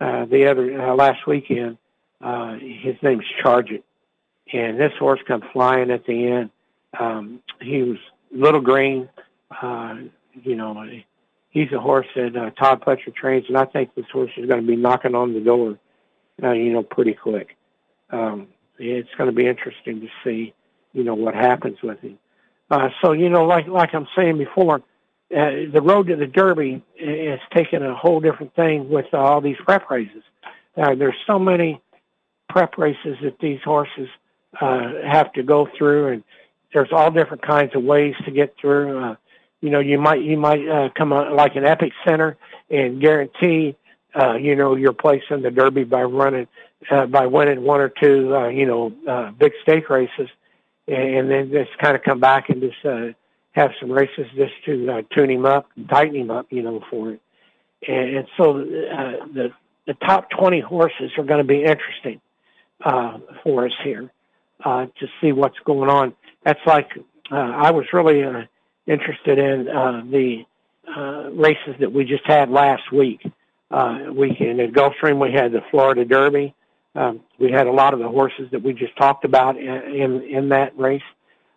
uh, 0.01 0.25
the 0.27 0.47
other 0.51 0.81
uh, 0.81 0.95
last 0.95 1.27
weekend, 1.27 1.79
uh, 2.21 2.55
his 2.55 2.97
name's 3.03 3.25
Charge 3.43 3.71
It, 3.71 3.85
and 4.53 4.79
this 4.79 4.93
horse 4.99 5.21
come 5.27 5.43
flying 5.53 5.91
at 5.91 6.07
the 6.07 6.27
end. 6.27 6.51
Um, 6.99 7.43
he 7.61 7.83
was 7.83 7.99
little 8.33 8.61
green, 8.61 9.09
uh, 9.63 9.97
you 10.43 10.57
know, 10.57 10.85
he's 11.51 11.73
a 11.73 11.81
horse 11.81 12.07
that 12.17 12.37
uh, 12.37 12.51
Todd 12.51 12.83
Pletcher 12.83 13.15
trains, 13.15 13.47
and 13.49 13.57
I 13.57 13.65
think 13.65 13.95
this 13.95 14.07
horse 14.13 14.31
is 14.37 14.47
going 14.47 14.61
to 14.61 14.67
be 14.67 14.77
knocking 14.77 15.15
on 15.15 15.35
the 15.35 15.41
door, 15.41 15.79
uh, 16.43 16.53
you 16.53 16.73
know, 16.73 16.83
pretty 16.83 17.15
quick. 17.15 17.57
Um, 18.11 18.49
it's 18.79 19.11
going 19.19 19.29
to 19.29 19.37
be 19.37 19.47
interesting 19.47 20.01
to 20.01 20.09
see, 20.25 20.55
you 20.93 21.05
know, 21.05 21.15
what 21.15 21.35
happens 21.35 21.79
with 21.83 22.01
him. 22.01 22.19
Uh, 22.71 22.89
so, 23.03 23.13
you 23.13 23.29
know, 23.29 23.45
like 23.45 23.67
like 23.67 23.95
I'm 23.95 24.07
saying 24.17 24.39
before, 24.39 24.77
uh, 24.77 25.51
the 25.73 25.81
road 25.83 26.09
to 26.09 26.17
the 26.17 26.27
Derby 26.27 26.83
is 26.99 27.41
taking 27.55 27.83
a 27.83 27.95
whole 27.95 28.21
different 28.21 28.55
thing 28.55 28.89
with 28.89 29.13
all 29.13 29.41
these 29.41 29.57
prep 29.65 29.91
races. 29.91 30.23
Uh, 30.77 30.95
there's 30.95 31.17
so 31.27 31.39
many 31.39 31.81
prep 32.49 32.79
races 32.79 33.17
that 33.23 33.39
these 33.41 33.61
horses 33.65 34.09
uh, 34.61 34.93
have 35.05 35.33
to 35.35 35.43
go 35.43 35.69
through, 35.77 36.09
and 36.09 36.25
there's 36.73 36.93
all 36.93 37.11
different 37.11 37.43
kinds 37.43 37.75
of 37.75 37.83
ways 37.83 38.15
to 38.25 38.31
get 38.31 38.55
through. 38.61 38.99
Uh, 38.99 39.17
you 39.61 39.71
know, 39.71 39.81
you 39.81 39.99
might 39.99 40.23
you 40.23 40.37
might 40.37 40.67
uh, 40.69 40.89
come 40.97 41.13
on 41.13 41.35
like 41.37 41.57
an 41.57 41.65
Epic 41.65 41.93
Center 42.07 42.37
and 42.71 43.01
guarantee, 43.01 43.77
uh, 44.21 44.35
you 44.35 44.57
know, 44.57 44.77
your 44.77 44.93
place 44.93 45.23
in 45.31 45.43
the 45.43 45.51
Derby 45.51 45.85
by 45.85 46.03
running 46.03 46.47
uh, 46.91 47.07
by 47.07 47.27
winning 47.27 47.63
one 47.63 47.81
or 47.81 47.89
two, 47.89 48.35
uh, 48.35 48.49
you 48.49 48.67
know, 48.67 48.93
uh, 49.09 49.31
big 49.33 49.53
stake 49.63 49.91
races, 49.91 50.29
and, 50.93 51.31
then 51.31 51.51
just 51.51 51.77
kind 51.79 51.97
of 51.97 52.03
come 52.03 52.21
back 52.21 52.49
and 52.49 52.61
just 52.61 52.85
uh, 52.85 53.09
have 53.53 53.71
some 53.81 53.91
races 53.91 54.27
just 54.35 54.53
to 54.65 54.91
uh, 54.91 55.03
tune 55.15 55.31
him 55.31 55.47
up, 55.47 55.69
tighten 55.89 56.17
him 56.17 56.31
up, 56.31 56.47
you 56.51 56.63
know, 56.63 56.83
for 56.91 57.13
it. 57.13 57.21
And, 57.87 58.17
and 58.17 58.29
so 58.37 58.61
uh, 58.61 59.27
the 59.33 59.53
the 59.87 59.95
top 59.95 60.31
20 60.31 60.61
horses 60.61 61.11
are 61.19 61.25
going 61.25 61.39
to 61.39 61.45
be 61.45 61.65
interesting 61.65 62.21
uh, 62.85 63.19
for 63.43 63.67
us 63.67 63.73
here 63.83 64.11
uh, 64.65 64.87
to 64.87 65.07
see 65.21 65.33
what's 65.33 65.59
going 65.65 65.91
on. 65.91 66.15
That's 66.45 66.61
like 66.67 66.91
uh, 67.31 67.35
I 67.35 67.71
was 67.71 67.87
really 67.93 68.23
uh, 68.23 68.43
interested 68.87 69.39
in 69.39 69.69
uh, 69.69 70.03
the 70.11 70.45
uh, 70.97 71.31
races 71.31 71.77
that 71.81 71.93
we 71.93 72.05
just 72.05 72.27
had 72.27 72.51
last 72.51 72.93
week. 72.93 73.21
Uh, 73.71 74.07
weekend 74.13 74.61
at 74.61 74.73
Gulfstream, 74.73 75.21
we 75.21 75.33
had 75.33 75.53
the 75.53 75.61
Florida 75.71 76.05
Derby. 76.05 76.55
Um, 76.95 77.21
we 77.39 77.53
had 77.53 77.67
a 77.67 77.73
lot 77.73 77.95
of 77.95 78.01
the 78.01 78.09
horses 78.09 78.49
that 78.53 78.63
we 78.63 78.73
just 78.73 78.97
talked 78.97 79.25
about 79.25 79.57
in 79.57 79.69
in, 79.69 80.23
in 80.23 80.49
that 80.51 80.79
race. 80.79 81.03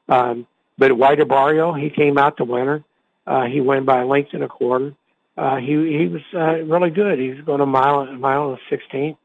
Um, 0.07 0.47
but 0.77 0.91
White 0.93 1.19
Abarrio, 1.19 1.79
he 1.79 1.89
came 1.89 2.17
out 2.17 2.37
the 2.37 2.45
winner. 2.45 2.83
Uh, 3.25 3.45
he 3.45 3.61
won 3.61 3.85
by 3.85 4.01
a 4.01 4.05
length 4.05 4.31
and 4.33 4.43
a 4.43 4.47
quarter. 4.47 4.93
Uh, 5.37 5.57
he 5.57 5.73
he 5.97 6.07
was 6.07 6.21
uh, 6.33 6.63
really 6.63 6.91
good. 6.91 7.19
He 7.19 7.29
was 7.29 7.41
going 7.41 7.61
a 7.61 7.65
mile 7.65 8.01
a 8.01 8.13
mile 8.13 8.49
and 8.49 8.59
sixteen. 8.69 9.17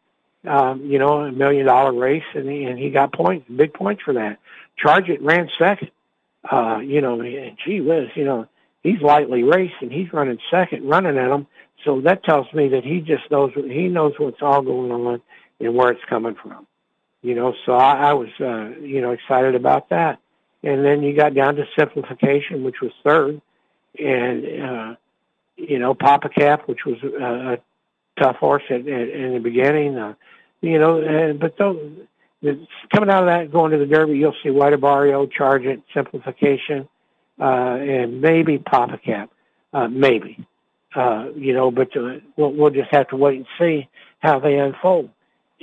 Um, 0.47 0.85
you 0.85 0.99
know, 0.99 1.23
a 1.23 1.33
million 1.33 1.67
dollar 1.67 1.93
race, 1.93 2.23
and 2.35 2.49
he, 2.49 2.63
and 2.65 2.79
he 2.79 2.91
got 2.91 3.13
points, 3.13 3.47
big 3.55 3.75
points 3.75 4.03
for 4.05 4.15
that. 4.15 4.39
Charge 4.79 5.09
it 5.09 5.21
ran 5.21 5.51
second 5.59 5.91
uh, 6.51 6.79
you 6.79 7.01
know, 7.01 7.21
and 7.21 7.57
gee 7.65 7.81
whiz, 7.81 8.09
you 8.15 8.25
know, 8.25 8.47
he's 8.83 9.01
lightly 9.01 9.43
raced 9.43 9.75
and 9.81 9.93
he's 9.93 10.13
running 10.13 10.39
second, 10.51 10.89
running 10.89 11.19
at 11.19 11.31
him. 11.31 11.47
So 11.85 12.01
that 12.03 12.25
tells 12.25 12.53
me 12.53 12.69
that 12.69 12.85
he 12.85 13.01
just 13.01 13.31
knows 13.31 13.53
he 13.55 13.89
knows 13.89 14.15
what's 14.19 14.43
all 14.43 14.63
going 14.63 14.91
on 14.91 15.21
and 15.61 15.75
where 15.75 15.91
it's 15.91 16.05
coming 16.09 16.37
from. 16.41 16.67
You 17.23 17.35
know, 17.35 17.55
so 17.67 17.73
I, 17.73 18.11
I 18.11 18.13
was 18.15 18.29
uh, 18.41 18.81
you 18.81 19.01
know 19.01 19.11
excited 19.13 19.55
about 19.55 19.89
that. 19.91 20.19
And 20.63 20.85
then 20.85 21.03
you 21.03 21.17
got 21.17 21.35
down 21.35 21.55
to 21.57 21.65
simplification, 21.79 22.65
which 22.65 22.81
was 22.83 22.91
third, 23.05 23.41
and 23.99 24.63
uh, 24.63 24.95
you 25.57 25.79
know 25.79 25.95
Pappacap, 25.95 26.67
which 26.67 26.85
was 26.85 26.97
a, 27.03 27.55
a 27.55 27.59
tough 28.21 28.37
horse 28.37 28.65
at, 28.71 28.81
at, 28.81 29.09
in 29.09 29.35
the 29.35 29.41
beginning. 29.41 29.97
Uh, 29.97 30.15
you 30.61 30.79
know, 30.79 31.01
and, 31.01 31.39
but 31.39 31.57
those 31.59 31.77
coming 32.43 33.11
out 33.11 33.23
of 33.23 33.27
that, 33.27 33.53
going 33.53 33.73
to 33.73 33.79
the 33.79 33.87
Derby, 33.87 34.19
you'll 34.19 34.35
see 34.43 34.51
White 34.51 34.73
Abarrio, 34.73 35.31
Charge 35.31 35.65
It, 35.65 35.83
Simplification, 35.95 36.89
uh, 37.41 37.45
and 37.45 38.21
maybe 38.21 38.59
Pappacap, 38.59 39.29
uh, 39.73 39.89
maybe. 39.89 40.47
Uh, 40.95 41.27
you 41.37 41.53
know, 41.53 41.71
but 41.71 41.95
uh, 41.97 42.15
we'll, 42.37 42.53
we'll 42.53 42.71
just 42.71 42.91
have 42.91 43.09
to 43.09 43.17
wait 43.17 43.37
and 43.37 43.47
see 43.59 43.89
how 44.21 44.39
they 44.39 44.59
unfold. 44.59 45.11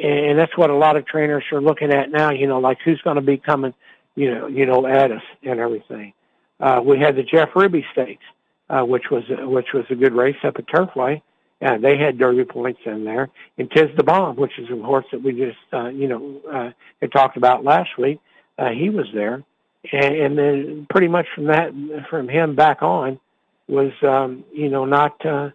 And 0.01 0.37
that's 0.37 0.57
what 0.57 0.69
a 0.69 0.75
lot 0.75 0.97
of 0.97 1.05
trainers 1.05 1.43
are 1.51 1.61
looking 1.61 1.91
at 1.91 2.11
now. 2.11 2.31
You 2.31 2.47
know, 2.47 2.59
like 2.59 2.79
who's 2.83 3.01
going 3.01 3.15
to 3.15 3.21
be 3.21 3.37
coming, 3.37 3.73
you 4.15 4.33
know, 4.33 4.47
you 4.47 4.65
know, 4.65 4.85
at 4.85 5.11
us 5.11 5.23
and 5.43 5.59
everything. 5.59 6.13
Uh, 6.59 6.81
we 6.83 6.99
had 6.99 7.15
the 7.15 7.23
Jeff 7.23 7.49
Ruby 7.55 7.85
Stakes, 7.91 8.23
uh, 8.69 8.81
which 8.81 9.09
was 9.09 9.23
which 9.29 9.67
was 9.73 9.85
a 9.89 9.95
good 9.95 10.13
race 10.13 10.37
up 10.43 10.57
at 10.57 10.67
Turfway. 10.67 11.21
and 11.61 11.83
they 11.83 11.97
had 11.97 12.17
Derby 12.17 12.45
points 12.45 12.81
in 12.85 13.05
there. 13.05 13.29
And 13.57 13.69
Tiz 13.71 13.89
the 13.95 14.03
Bomb, 14.03 14.35
which 14.35 14.57
is 14.59 14.69
a 14.69 14.75
horse 14.83 15.05
that 15.11 15.21
we 15.23 15.31
just, 15.31 15.57
uh, 15.73 15.87
you 15.87 16.07
know, 16.07 16.41
uh, 16.51 16.71
had 17.01 17.11
talked 17.11 17.37
about 17.37 17.63
last 17.63 17.97
week, 17.97 18.19
uh, 18.57 18.69
he 18.69 18.89
was 18.89 19.07
there. 19.13 19.43
And, 19.91 20.15
and 20.15 20.37
then 20.37 20.87
pretty 20.89 21.07
much 21.07 21.27
from 21.33 21.45
that, 21.45 21.71
from 22.09 22.27
him 22.27 22.55
back 22.55 22.81
on, 22.81 23.19
was, 23.67 23.91
um, 24.03 24.43
you 24.53 24.69
know, 24.69 24.85
not, 24.85 25.23
uh, 25.25 25.49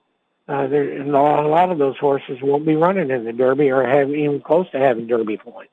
uh, 0.51 0.67
there, 0.67 1.01
a 1.01 1.49
lot 1.49 1.71
of 1.71 1.79
those 1.79 1.97
horses 1.99 2.39
won't 2.43 2.67
be 2.67 2.75
running 2.75 3.11
in 3.11 3.25
the 3.25 3.33
Derby 3.33 3.71
or 3.71 3.87
have 3.87 4.11
even 4.11 4.41
close 4.41 4.69
to 4.73 4.81
having 4.81 5.07
Derby 5.07 5.37
points. 5.37 5.73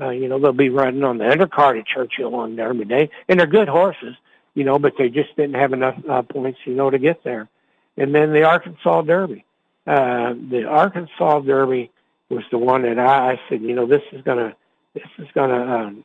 Uh, 0.00 0.10
you 0.10 0.28
know, 0.28 0.40
they'll 0.40 0.52
be 0.52 0.70
running 0.70 1.04
on 1.04 1.18
the 1.18 1.24
undercard 1.24 1.78
at 1.78 1.86
Churchill 1.86 2.34
on 2.34 2.56
Derby 2.56 2.84
Day, 2.84 3.10
and 3.28 3.38
they're 3.38 3.46
good 3.46 3.68
horses, 3.68 4.16
you 4.54 4.64
know, 4.64 4.76
but 4.78 4.94
they 4.98 5.08
just 5.08 5.34
didn't 5.36 5.54
have 5.54 5.72
enough 5.72 5.96
uh, 6.08 6.22
points, 6.22 6.58
you 6.64 6.74
know, 6.74 6.90
to 6.90 6.98
get 6.98 7.22
there. 7.22 7.48
And 7.96 8.12
then 8.12 8.32
the 8.32 8.42
Arkansas 8.42 9.02
Derby. 9.02 9.44
Uh, 9.86 10.34
the 10.50 10.64
Arkansas 10.64 11.40
Derby 11.40 11.90
was 12.28 12.44
the 12.50 12.58
one 12.58 12.82
that 12.82 12.98
I, 12.98 13.32
I 13.32 13.40
said, 13.48 13.62
you 13.62 13.74
know, 13.74 13.86
this 13.86 14.02
is 14.12 14.22
gonna 14.22 14.54
this 14.94 15.08
is 15.18 15.28
gonna 15.32 15.76
um, 15.76 16.04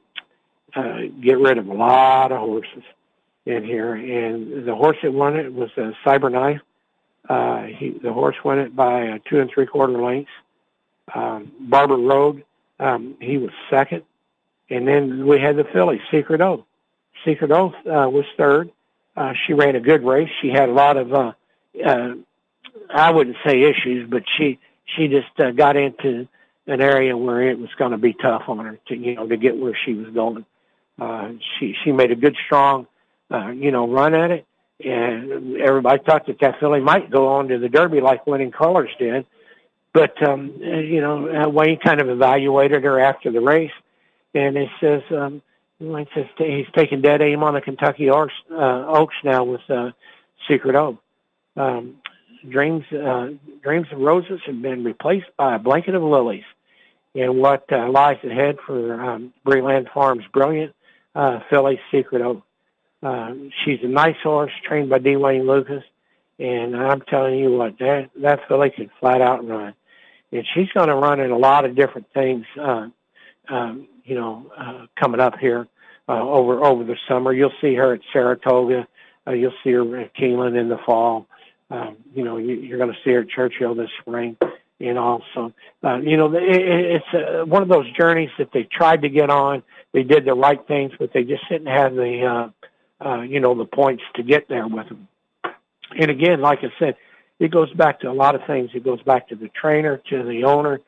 uh, 0.76 1.00
get 1.20 1.40
rid 1.40 1.58
of 1.58 1.68
a 1.68 1.74
lot 1.74 2.32
of 2.32 2.40
horses 2.40 2.84
in 3.46 3.64
here. 3.64 3.96
And 3.96 4.68
the 4.68 4.76
horse 4.76 4.98
that 5.02 5.12
won 5.12 5.36
it 5.36 5.52
was 5.52 5.70
a 5.78 5.94
Cyberknife. 6.06 6.62
Uh, 7.28 7.64
he, 7.64 7.90
the 7.90 8.12
horse 8.12 8.36
won 8.44 8.60
it 8.60 8.76
by 8.76 9.08
uh, 9.08 9.18
two 9.30 9.40
and 9.40 9.50
three 9.54 9.66
quarter 9.66 9.94
lengths. 9.94 10.32
Um, 11.14 11.52
Barber 11.60 11.98
Road, 11.98 12.44
um, 12.80 13.16
he 13.20 13.38
was 13.38 13.52
second. 13.70 14.04
And 14.70 14.88
then 14.88 15.26
we 15.26 15.40
had 15.40 15.56
the 15.56 15.66
filly, 15.66 16.02
Secret 16.12 16.42
Oath. 16.42 16.66
Secret 17.26 17.52
Oath 17.52 17.76
uh, 17.86 18.10
was 18.10 18.26
third. 18.38 18.72
Uh, 19.16 19.34
she 19.46 19.54
ran 19.54 19.76
a 19.76 19.80
good 19.80 20.04
race. 20.04 20.30
She 20.42 20.50
had 20.50 20.70
a 20.70 20.72
lot 20.72 20.98
of, 20.98 21.14
uh, 21.14 21.34
uh, 21.86 22.14
I 22.90 23.12
wouldn't 23.12 23.38
say 23.46 23.62
issues, 23.62 24.10
but 24.10 24.24
she 24.38 24.60
she 24.86 25.08
just 25.08 25.40
uh, 25.40 25.52
got 25.52 25.76
into 25.76 26.28
an 26.68 26.82
area 26.82 27.16
where 27.16 27.50
it 27.50 27.60
was 27.60 27.70
going 27.78 27.92
to 27.92 27.98
be 27.98 28.14
tough 28.14 28.44
on 28.48 28.60
her 28.60 28.80
to 28.88 28.96
you 28.96 29.16
know 29.16 29.28
to 29.28 29.38
get 29.38 29.58
where 29.58 29.78
she 29.86 29.94
was 29.94 30.14
going. 30.14 30.46
Uh, 31.00 31.34
she 31.58 31.76
she 31.84 31.92
made 31.92 32.12
a 32.12 32.16
good 32.16 32.36
strong 32.46 32.88
uh, 33.32 33.50
you 33.50 33.72
know 33.72 33.88
run 33.88 34.14
at 34.14 34.32
it, 34.32 34.46
and 34.86 35.58
everybody 35.58 36.02
thought 36.04 36.28
that 36.28 36.40
that 36.40 36.60
filly 36.60 36.82
might 36.82 37.10
go 37.10 37.28
on 37.28 37.48
to 37.48 37.58
the 37.58 37.70
Derby 37.70 38.02
like 38.02 38.28
Winning 38.28 38.52
Colors 38.52 38.90
did. 39.00 39.26
But 39.94 40.22
um, 40.28 40.54
you 40.60 41.02
know, 41.02 41.30
uh, 41.30 41.50
Wayne 41.50 41.80
kind 41.80 42.02
of 42.02 42.10
evaluated 42.10 42.84
her 42.84 43.00
after 43.00 43.32
the 43.32 43.42
race, 43.42 43.72
and 44.34 44.58
he 44.58 44.68
says, 44.82 45.04
um, 45.12 45.42
Wayne 45.80 46.08
says 46.16 46.26
he's 46.38 46.66
taking 46.76 47.02
dead 47.02 47.22
aim 47.22 47.44
on 47.44 47.54
the 47.54 47.62
Kentucky 47.62 48.10
Oaks, 48.10 48.34
uh, 48.52 48.86
Oaks 48.88 49.16
now 49.24 49.44
with 49.44 49.62
uh, 49.70 49.92
Secret 50.50 50.76
Oath. 50.76 50.98
Um, 51.56 51.98
dreams, 52.50 52.86
uh, 52.92 53.30
dreams 53.62 53.88
of 53.92 54.00
roses 54.00 54.42
have 54.48 54.62
been 54.62 54.84
replaced 54.84 55.28
by 55.38 55.56
a 55.56 55.60
blanket 55.60 55.94
of 55.94 56.02
lilies, 56.02 56.46
and 57.14 57.38
what 57.38 57.72
uh, 57.72 57.90
lies 57.90 58.18
ahead 58.24 58.58
for 58.66 59.00
um, 59.00 59.34
Briland 59.46 59.94
Farms' 59.94 60.26
brilliant 60.34 60.74
uh, 61.14 61.40
filly 61.50 61.80
Secret 61.92 62.22
Oath. 62.22 62.42
Uh, 63.04 63.34
she's 63.64 63.80
a 63.84 63.88
nice 63.88 64.16
horse, 64.24 64.52
trained 64.66 64.90
by 64.90 65.00
D. 65.00 65.16
Wayne 65.16 65.46
Lukas, 65.46 65.84
and 66.40 66.76
I'm 66.76 67.02
telling 67.02 67.38
you 67.38 67.52
what, 67.52 67.78
that 67.80 68.10
that 68.22 68.48
filly 68.48 68.72
could 68.72 68.90
flat 69.00 69.22
out 69.22 69.48
run 69.48 69.74
and 70.34 70.46
she's 70.54 70.70
going 70.74 70.90
to 70.90 70.96
run 70.96 71.20
in 71.20 71.32
a 71.32 71.38
lot 71.38 71.64
of 71.64 71.76
different 71.76 72.08
things. 72.14 72.46
Uh, 72.60 72.88
um, 73.50 73.88
you 74.04 74.16
know, 74.16 74.52
uh, 74.58 74.88
coming 75.00 75.22
up 75.22 75.38
here 75.40 75.68
uh, 76.10 76.22
over 76.22 76.64
over 76.66 76.84
the 76.84 76.98
summer, 77.08 77.32
you'll 77.32 77.54
see 77.62 77.76
her 77.76 77.94
at 77.94 78.02
Saratoga. 78.12 78.88
Uh, 79.26 79.32
you'll 79.32 79.54
see 79.64 79.72
her 79.72 80.00
at 80.00 80.16
Keeneland 80.16 80.60
in 80.60 80.70
the 80.70 80.80
fall. 80.86 81.28
Um, 81.70 81.98
you 82.14 82.24
know, 82.24 82.38
you, 82.38 82.56
you're 82.56 82.78
going 82.78 82.92
to 82.92 82.98
see 83.06 83.12
her 83.12 83.22
at 83.22 83.30
Churchill 83.30 83.76
this 83.76 83.90
spring. 84.02 84.38
And 84.80 84.98
also, 84.98 85.54
uh, 85.84 85.98
you 86.00 86.18
know, 86.18 86.34
it, 86.34 86.44
it's 86.44 87.06
uh, 87.14 87.46
one 87.46 87.62
of 87.62 87.70
those 87.70 87.86
journeys 87.98 88.32
that 88.38 88.50
they 88.54 88.64
tried 88.64 89.04
to 89.04 89.10
get 89.10 89.30
on. 89.30 89.64
They 89.94 90.04
did 90.04 90.26
the 90.26 90.34
right 90.34 90.60
things, 90.68 90.92
but 91.00 91.14
they 91.14 91.24
just 91.24 91.48
didn't 91.50 91.68
have 91.68 91.94
the, 91.94 92.26
uh, 92.26 92.68
uh, 93.06 93.22
you 93.22 93.40
know, 93.40 93.56
the 93.56 93.66
points 93.66 94.04
to 94.16 94.24
get 94.24 94.48
there 94.48 94.68
with 94.68 94.88
them. 94.90 95.08
And 95.98 96.10
again, 96.10 96.42
like 96.42 96.60
I 96.64 96.72
said, 96.80 96.96
it 97.40 97.52
goes 97.52 97.72
back 97.74 98.00
to 98.02 98.10
a 98.10 98.14
lot 98.14 98.36
of 98.36 98.42
things. 98.46 98.72
It 98.74 98.84
goes 98.84 99.02
back 99.04 99.30
to 99.30 99.36
the 99.36 99.50
trainer, 99.50 100.02
to 100.10 100.24
the 100.24 100.46
owner. 100.46 100.80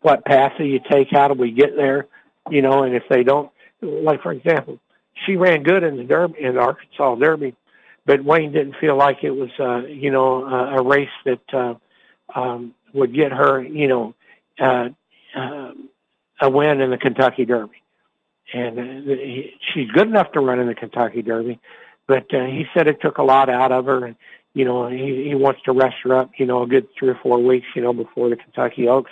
What 0.00 0.24
path 0.24 0.52
do 0.58 0.64
you 0.64 0.80
take? 0.90 1.08
How 1.10 1.28
do 1.28 1.34
we 1.34 1.52
get 1.52 1.76
there? 1.76 2.06
You 2.50 2.62
know, 2.62 2.82
and 2.82 2.94
if 2.94 3.04
they 3.08 3.22
don't, 3.22 3.50
like 3.80 4.22
for 4.22 4.32
example, 4.32 4.78
she 5.24 5.36
ran 5.36 5.62
good 5.62 5.82
in 5.82 5.96
the 5.96 6.04
Derby, 6.04 6.40
in 6.40 6.54
the 6.54 6.60
Arkansas 6.60 7.14
Derby, 7.16 7.54
but 8.04 8.24
Wayne 8.24 8.52
didn't 8.52 8.76
feel 8.80 8.96
like 8.96 9.22
it 9.22 9.30
was, 9.30 9.50
uh, 9.60 9.86
you 9.86 10.10
know, 10.10 10.44
uh, 10.44 10.76
a 10.78 10.82
race 10.82 11.08
that 11.24 11.54
uh, 11.54 11.74
um, 12.34 12.74
would 12.92 13.14
get 13.14 13.32
her, 13.32 13.62
you 13.62 13.88
know, 13.88 14.14
uh, 14.58 14.88
uh, 15.36 15.72
a 16.40 16.50
win 16.50 16.80
in 16.80 16.90
the 16.90 16.98
Kentucky 16.98 17.44
Derby. 17.44 17.81
And 18.52 18.78
uh, 18.78 18.82
he, 19.14 19.52
she's 19.72 19.90
good 19.90 20.08
enough 20.08 20.32
to 20.32 20.40
run 20.40 20.60
in 20.60 20.66
the 20.66 20.74
Kentucky 20.74 21.22
Derby, 21.22 21.58
but 22.06 22.32
uh, 22.34 22.44
he 22.44 22.64
said 22.74 22.88
it 22.88 23.00
took 23.00 23.18
a 23.18 23.22
lot 23.22 23.48
out 23.48 23.72
of 23.72 23.86
her, 23.86 24.04
and 24.04 24.16
you 24.54 24.64
know, 24.64 24.88
he, 24.88 25.28
he 25.28 25.34
wants 25.34 25.62
to 25.64 25.72
rest 25.72 25.96
her 26.04 26.14
up, 26.14 26.30
you 26.36 26.46
know, 26.46 26.62
a 26.62 26.66
good 26.66 26.86
three 26.98 27.08
or 27.08 27.18
four 27.22 27.38
weeks, 27.42 27.66
you 27.74 27.82
know, 27.82 27.92
before 27.92 28.28
the 28.28 28.36
Kentucky 28.36 28.86
Oaks. 28.86 29.10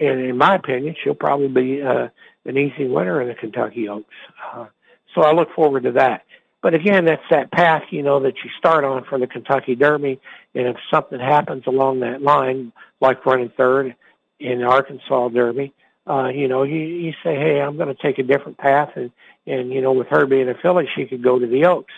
And 0.00 0.20
in 0.20 0.38
my 0.38 0.54
opinion, 0.54 0.94
she'll 1.02 1.14
probably 1.14 1.48
be 1.48 1.82
uh, 1.82 2.08
an 2.46 2.56
easy 2.56 2.86
winner 2.86 3.20
in 3.20 3.28
the 3.28 3.34
Kentucky 3.34 3.88
Oaks. 3.88 4.14
Uh, 4.54 4.66
so 5.14 5.22
I 5.22 5.32
look 5.32 5.52
forward 5.54 5.82
to 5.84 5.92
that. 5.92 6.22
But 6.62 6.74
again, 6.74 7.04
that's 7.04 7.22
that 7.30 7.52
path, 7.52 7.82
you 7.90 8.02
know, 8.02 8.20
that 8.20 8.34
you 8.42 8.50
start 8.58 8.84
on 8.84 9.04
for 9.04 9.18
the 9.18 9.26
Kentucky 9.26 9.74
Derby. 9.74 10.20
And 10.54 10.66
if 10.68 10.76
something 10.92 11.20
happens 11.20 11.64
along 11.66 12.00
that 12.00 12.22
line, 12.22 12.72
like 13.00 13.24
running 13.26 13.52
third 13.56 13.94
in 14.40 14.60
the 14.60 14.64
Arkansas 14.64 15.28
Derby, 15.28 15.72
uh, 15.72 15.87
you 16.08 16.48
know, 16.48 16.62
you, 16.62 16.78
you 16.78 17.12
say, 17.22 17.36
hey, 17.36 17.60
I'm 17.60 17.76
going 17.76 17.94
to 17.94 18.02
take 18.02 18.18
a 18.18 18.22
different 18.22 18.58
path. 18.58 18.90
And, 18.96 19.10
and, 19.46 19.72
you 19.72 19.80
know, 19.80 19.92
with 19.92 20.08
her 20.08 20.26
being 20.26 20.48
a 20.48 20.54
filly, 20.54 20.88
she 20.94 21.06
could 21.06 21.22
go 21.22 21.38
to 21.38 21.46
the 21.46 21.66
Oaks. 21.66 21.92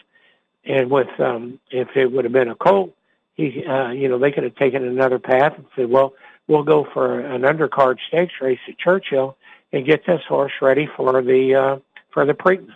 And 0.65 0.91
with 0.91 1.09
um, 1.19 1.59
if 1.71 1.89
it 1.97 2.13
would 2.13 2.25
have 2.25 2.33
been 2.33 2.49
a 2.49 2.55
colt, 2.55 2.95
he 3.35 3.65
uh, 3.65 3.91
you 3.91 4.09
know 4.09 4.19
they 4.19 4.31
could 4.31 4.45
have 4.45 4.57
taken 4.57 4.87
another 4.87 5.19
path 5.19 5.55
and 5.57 5.65
said, 5.75 5.89
well, 5.89 6.13
we'll 6.49 6.65
go 6.65 6.87
for 6.93 7.21
an 7.21 7.43
undercard 7.43 7.97
stakes 8.09 8.35
race 8.41 8.59
at 8.69 8.79
Churchill 8.79 9.37
and 9.73 9.87
get 9.87 10.05
this 10.07 10.21
horse 10.29 10.53
ready 10.61 10.87
for 10.97 11.23
the 11.23 11.55
uh, 11.55 11.77
for 12.13 12.27
the 12.27 12.35
Preakness. 12.35 12.75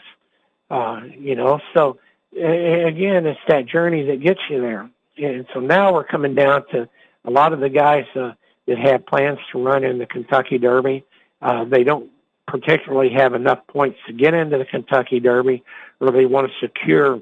Uh, 0.71 1.03
you 1.19 1.35
know, 1.35 1.61
so 1.75 1.99
again, 2.33 3.27
it's 3.27 3.41
that 3.49 3.67
journey 3.67 4.05
that 4.05 4.21
gets 4.21 4.41
you 4.49 4.61
there. 4.61 4.91
And 5.19 5.47
so 5.53 5.61
now 5.61 5.93
we're 5.93 6.05
coming 6.05 6.35
down 6.35 6.67
to 6.73 6.89
a 7.25 7.31
lot 7.31 7.53
of 7.53 7.61
the 7.61 7.69
guys 7.69 8.07
uh, 8.17 8.33
that 8.67 8.79
have 8.79 9.07
plans 9.07 9.39
to 9.53 9.63
run 9.63 9.85
in 9.85 9.99
the 9.99 10.07
Kentucky 10.07 10.59
Derby. 10.59 11.05
Uh, 11.43 11.65
they 11.65 11.85
don't 11.85 12.11
particularly 12.47 13.11
have 13.13 13.35
enough 13.35 13.67
points 13.69 13.99
to 14.07 14.13
get 14.13 14.35
into 14.35 14.59
the 14.59 14.65
Kentucky 14.65 15.21
Derby, 15.21 15.63
or 16.01 16.11
they 16.11 16.27
want 16.27 16.49
to 16.49 16.67
secure 16.67 17.21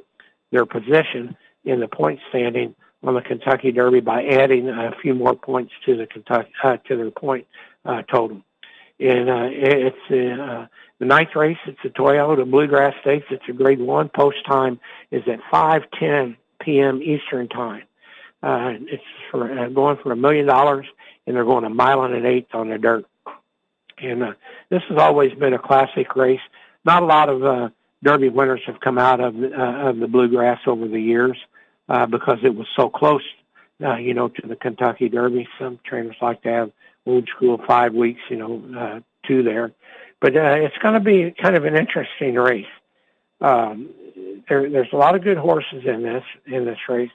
their 0.50 0.66
position 0.66 1.36
in 1.64 1.80
the 1.80 1.88
point 1.88 2.20
standing 2.28 2.74
on 3.02 3.14
the 3.14 3.20
Kentucky 3.20 3.72
Derby 3.72 4.00
by 4.00 4.24
adding 4.24 4.68
a 4.68 4.92
few 5.00 5.14
more 5.14 5.34
points 5.34 5.72
to 5.86 5.96
the 5.96 6.06
Kentucky 6.06 6.50
uh, 6.62 6.76
to 6.88 6.96
their 6.96 7.10
point 7.10 7.46
uh, 7.84 8.02
total. 8.02 8.42
And 9.00 9.28
uh, 9.28 9.48
it's 9.50 9.96
uh, 10.10 10.66
the 10.98 11.06
ninth 11.06 11.34
race. 11.34 11.58
It's 11.66 11.78
the 11.82 11.88
Toyota 11.88 12.48
Bluegrass 12.48 12.94
Stakes. 13.00 13.26
It's 13.30 13.42
a 13.48 13.52
Grade 13.52 13.80
One. 13.80 14.08
Post 14.08 14.44
time 14.46 14.78
is 15.10 15.22
at 15.26 15.40
5:10 15.52 16.36
p.m. 16.60 17.02
Eastern 17.02 17.48
Time. 17.48 17.82
Uh, 18.42 18.74
it's 18.82 19.02
for 19.30 19.50
uh, 19.50 19.68
going 19.68 19.96
for 20.02 20.12
a 20.12 20.16
million 20.16 20.46
dollars, 20.46 20.86
and 21.26 21.34
they're 21.34 21.44
going 21.44 21.64
a 21.64 21.70
mile 21.70 22.02
and 22.04 22.14
an 22.14 22.26
eighth 22.26 22.54
on 22.54 22.68
the 22.68 22.78
dirt. 22.78 23.04
And 23.98 24.22
uh, 24.22 24.32
this 24.70 24.82
has 24.88 24.98
always 24.98 25.32
been 25.34 25.54
a 25.54 25.58
classic 25.58 26.14
race. 26.16 26.40
Not 26.84 27.02
a 27.02 27.06
lot 27.06 27.28
of 27.28 27.44
uh, 27.44 27.68
Derby 28.02 28.28
winners 28.28 28.62
have 28.66 28.80
come 28.80 28.98
out 28.98 29.20
of 29.20 29.34
uh, 29.36 29.88
of 29.88 29.98
the 29.98 30.08
bluegrass 30.08 30.60
over 30.66 30.88
the 30.88 31.00
years 31.00 31.36
uh, 31.88 32.06
because 32.06 32.38
it 32.42 32.54
was 32.54 32.66
so 32.76 32.88
close, 32.88 33.22
uh, 33.84 33.96
you 33.96 34.14
know, 34.14 34.28
to 34.28 34.46
the 34.46 34.56
Kentucky 34.56 35.08
Derby. 35.08 35.48
Some 35.58 35.78
trainers 35.84 36.16
like 36.20 36.42
to 36.42 36.48
have 36.48 36.72
old 37.06 37.28
school 37.34 37.60
five 37.66 37.94
weeks, 37.94 38.20
you 38.28 38.36
know, 38.36 38.62
uh, 38.76 39.00
two 39.26 39.42
there, 39.42 39.72
but 40.20 40.36
uh, 40.36 40.56
it's 40.58 40.76
going 40.78 40.94
to 40.94 41.00
be 41.00 41.34
kind 41.40 41.56
of 41.56 41.64
an 41.64 41.76
interesting 41.76 42.34
race. 42.34 42.66
Um, 43.40 43.90
there, 44.48 44.68
there's 44.68 44.92
a 44.92 44.96
lot 44.96 45.14
of 45.14 45.22
good 45.22 45.38
horses 45.38 45.84
in 45.84 46.02
this 46.02 46.24
in 46.46 46.64
this 46.64 46.78
race, 46.88 47.10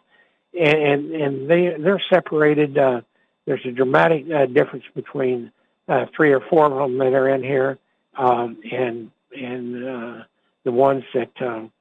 and 0.58 1.12
and 1.12 1.50
they 1.50 1.76
they're 1.78 2.02
separated. 2.10 2.78
Uh, 2.78 3.02
there's 3.46 3.66
a 3.66 3.72
dramatic 3.72 4.26
uh, 4.30 4.46
difference 4.46 4.86
between 4.94 5.52
uh, 5.88 6.06
three 6.16 6.32
or 6.32 6.42
four 6.50 6.66
of 6.66 6.72
them 6.72 6.98
that 6.98 7.14
are 7.14 7.30
in 7.30 7.44
here, 7.44 7.78
um, 8.18 8.58
and 8.72 9.12
and 9.36 9.88
uh, 9.88 10.24
the 10.64 10.72
ones 10.72 11.04
that 11.14 11.32
um, 11.42 11.72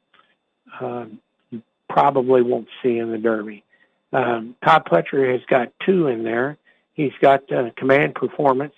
uh, 0.81 1.07
you 1.51 1.63
probably 1.89 2.43
won't 2.43 2.69
see 2.83 2.99
in 2.99 3.11
the 3.11 3.19
Derby. 3.19 3.65
Um, 4.13 4.57
Todd 4.65 4.85
Pletcher 4.87 5.33
has 5.33 5.43
got 5.49 5.73
two 5.85 6.07
in 6.07 6.23
there. 6.23 6.57
He's 6.95 7.13
got 7.21 7.51
uh, 7.53 7.71
command 7.77 8.15
performance. 8.15 8.75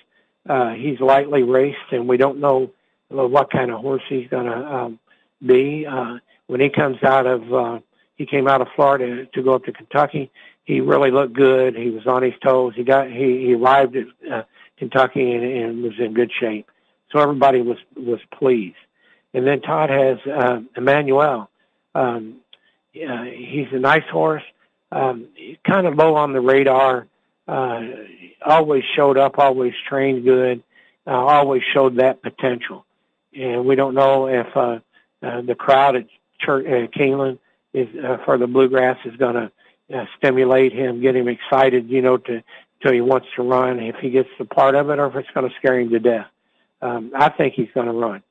Uh, 0.49 0.71
he's 0.71 0.99
lightly 1.01 1.43
raced, 1.43 1.93
and 1.93 2.09
we 2.09 2.17
don't 2.17 2.41
know 2.41 2.71
what 3.09 3.51
kind 3.51 3.71
of 3.71 3.81
horse 3.81 4.03
he's 4.09 4.29
going 4.29 4.47
to 4.47 4.75
um, 4.75 4.99
be. 5.45 5.87
Uh, 5.87 6.19
when 6.47 6.61
he 6.61 6.71
comes 6.71 7.03
out 7.03 7.27
of, 7.27 7.53
uh, 7.53 7.79
he 8.17 8.27
came 8.27 8.49
out 8.49 8.61
of 8.61 8.69
Florida 8.75 9.27
to 9.27 9.43
go 9.43 9.55
up 9.55 9.65
to 9.65 9.73
Kentucky. 9.73 10.31
He 10.65 10.81
really 10.81 11.11
looked 11.11 11.35
good. 11.35 11.77
He 11.77 11.91
was 11.91 12.07
on 12.07 12.23
his 12.23 12.35
toes. 12.43 12.75
He 12.77 12.85
got 12.85 13.09
he, 13.09 13.47
he 13.47 13.55
arrived 13.55 13.97
at 13.97 14.07
uh, 14.31 14.43
Kentucky 14.79 15.33
and, 15.33 15.45
and 15.45 15.83
was 15.83 15.93
in 15.99 16.15
good 16.15 16.31
shape. 16.39 16.69
So 17.13 17.21
everybody 17.21 17.63
was 17.63 17.79
was 17.97 18.21
pleased. 18.39 18.77
And 19.35 19.47
then 19.47 19.61
Todd 19.61 19.91
has 19.91 20.19
uh, 20.27 20.61
Emmanuel. 20.77 21.51
Um, 21.95 22.41
uh, 22.95 23.25
he's 23.25 23.69
a 23.73 23.79
nice 23.79 24.09
horse, 24.11 24.43
um, 24.91 25.29
kind 25.67 25.87
of 25.87 25.95
low 25.95 26.17
on 26.17 26.33
the 26.33 26.41
radar. 26.41 27.07
Uh, 27.47 27.81
always 28.45 28.83
showed 28.97 29.17
up, 29.17 29.39
always 29.39 29.73
trained 29.89 30.25
good, 30.25 30.63
uh, 31.07 31.11
always 31.11 31.63
showed 31.73 31.97
that 31.97 32.23
potential. 32.23 32.85
And 33.35 33.65
we 33.65 33.75
don't 33.75 33.95
know 33.95 34.27
if 34.27 34.47
uh, 34.57 34.79
uh, 35.23 35.41
the 35.43 35.55
crowd 35.55 35.97
at 35.97 36.07
Church, 36.41 36.67
uh, 36.67 36.99
Keeneland 36.99 37.39
is 37.73 37.89
uh, 38.05 38.19
for 38.25 38.39
the 38.39 38.47
bluegrass 38.47 38.99
is 39.05 39.17
going 39.17 39.35
to 39.35 39.51
uh, 39.97 40.05
stimulate 40.19 40.73
him, 40.73 41.01
get 41.01 41.17
him 41.17 41.29
excited, 41.29 41.89
you 41.89 42.03
know, 42.03 42.17
to 42.17 42.43
till 42.83 42.93
he 42.93 43.01
wants 43.01 43.27
to 43.37 43.43
run. 43.43 43.81
If 43.81 43.97
he 43.97 44.11
gets 44.11 44.29
the 44.39 44.45
part 44.45 44.75
of 44.75 44.91
it, 44.91 44.99
or 44.99 45.07
if 45.07 45.17
it's 45.17 45.31
going 45.35 45.49
to 45.49 45.57
scare 45.57 45.79
him 45.79 45.91
to 45.91 45.99
death. 45.99 46.27
Um, 46.81 47.13
I 47.17 47.29
think 47.31 47.55
he's 47.55 47.69
going 47.75 47.87
to 47.87 47.93
run. 47.93 48.23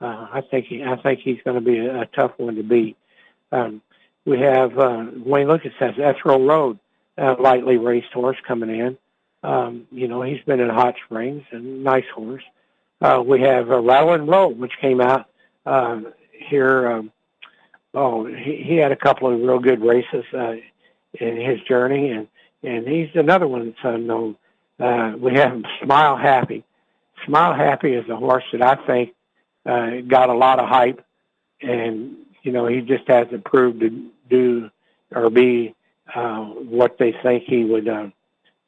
Uh, 0.00 0.26
I 0.32 0.40
think 0.50 0.66
he, 0.66 0.82
I 0.82 0.96
think 0.96 1.20
he's 1.20 1.38
going 1.44 1.54
to 1.54 1.60
be 1.60 1.78
a, 1.78 2.02
a 2.02 2.06
tough 2.06 2.32
one 2.36 2.56
to 2.56 2.62
beat. 2.64 2.96
Um, 3.52 3.80
we 4.24 4.40
have 4.40 4.76
uh, 4.78 5.06
Wayne 5.24 5.48
Lukas 5.48 5.72
has 5.78 5.94
Ethereal 5.96 6.44
Road, 6.44 6.78
a 7.16 7.32
lightly 7.32 7.76
raced 7.76 8.12
horse 8.12 8.36
coming 8.46 8.70
in. 8.70 8.98
Um, 9.44 9.86
you 9.90 10.08
know, 10.08 10.22
he's 10.22 10.40
been 10.46 10.60
in 10.60 10.70
Hot 10.70 10.94
Springs, 11.04 11.44
and 11.50 11.84
nice 11.84 12.04
horse. 12.14 12.44
uh, 13.00 13.22
we 13.24 13.40
have 13.42 13.70
uh, 13.70 13.80
Rattle 13.80 14.14
and 14.14 14.58
which 14.58 14.72
came 14.80 15.00
out 15.00 15.26
uh, 15.66 16.00
here. 16.30 16.90
Um, 16.90 17.12
oh, 17.94 18.26
he, 18.26 18.64
he 18.64 18.76
had 18.76 18.92
a 18.92 18.96
couple 18.96 19.32
of 19.32 19.40
real 19.40 19.58
good 19.58 19.82
races 19.82 20.24
uh, 20.32 20.54
in 21.14 21.40
his 21.40 21.60
journey, 21.62 22.10
and 22.10 22.28
and 22.62 22.86
he's 22.86 23.10
another 23.14 23.46
one 23.46 23.66
that's 23.66 23.94
unknown. 23.94 24.36
Uh, 24.78 25.14
we 25.18 25.34
have 25.34 25.62
Smile 25.82 26.16
Happy. 26.16 26.64
Smile 27.26 27.54
Happy 27.54 27.92
is 27.92 28.08
a 28.08 28.16
horse 28.16 28.44
that 28.52 28.62
I 28.62 28.74
think 28.86 29.14
uh, 29.64 30.00
got 30.08 30.28
a 30.28 30.34
lot 30.34 30.58
of 30.58 30.68
hype, 30.68 31.04
and 31.60 32.16
you 32.42 32.52
know 32.52 32.66
he 32.66 32.80
just 32.80 33.04
hasn't 33.06 33.44
proved 33.44 33.80
to 33.80 34.10
do 34.28 34.70
or 35.14 35.30
be 35.30 35.74
uh, 36.14 36.44
what 36.44 36.98
they 36.98 37.14
think 37.22 37.44
he 37.44 37.64
would 37.64 37.88
uh, 37.88 38.08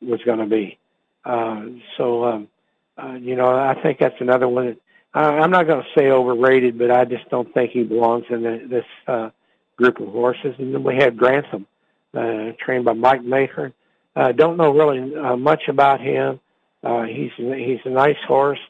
was 0.01 0.21
going 0.25 0.39
to 0.39 0.47
be. 0.47 0.79
Uh, 1.25 1.63
so 1.97 2.25
um, 2.25 2.49
uh, 2.97 3.15
you 3.15 3.35
know 3.35 3.49
I 3.49 3.81
think 3.83 3.99
that's 3.99 4.21
another 4.21 4.49
one. 4.49 4.67
That, 4.67 4.77
I, 5.15 5.39
I'm 5.39 5.51
not 5.51 5.67
going 5.67 5.83
to 5.83 6.01
say 6.01 6.11
overrated, 6.11 6.79
but 6.79 6.91
I 6.91 7.05
just 7.05 7.29
don't 7.31 7.53
think 7.55 7.71
he 7.71 7.83
belongs 7.83 8.27
in 8.31 8.43
the, 8.43 8.67
this 8.69 8.85
uh, 9.07 9.31
group 9.77 10.01
of 10.01 10.09
horses. 10.09 10.55
And 10.59 10.75
then 10.75 10.83
we 10.83 10.97
have 10.97 11.17
Grantham, 11.17 11.67
uh, 12.13 12.53
trained 12.59 12.85
by 12.85 12.93
Mike 12.93 13.25
Maker. 13.25 13.73
Uh, 14.17 14.33
don't 14.33 14.57
know 14.57 14.73
really 14.73 15.15
uh, 15.15 15.37
much 15.37 15.62
about 15.69 16.01
him. 16.01 16.41
Uh, 16.83 17.03
he's 17.03 17.33
he's 17.37 17.81
a 17.85 17.91
nice 17.91 18.23
horse. 18.27 18.61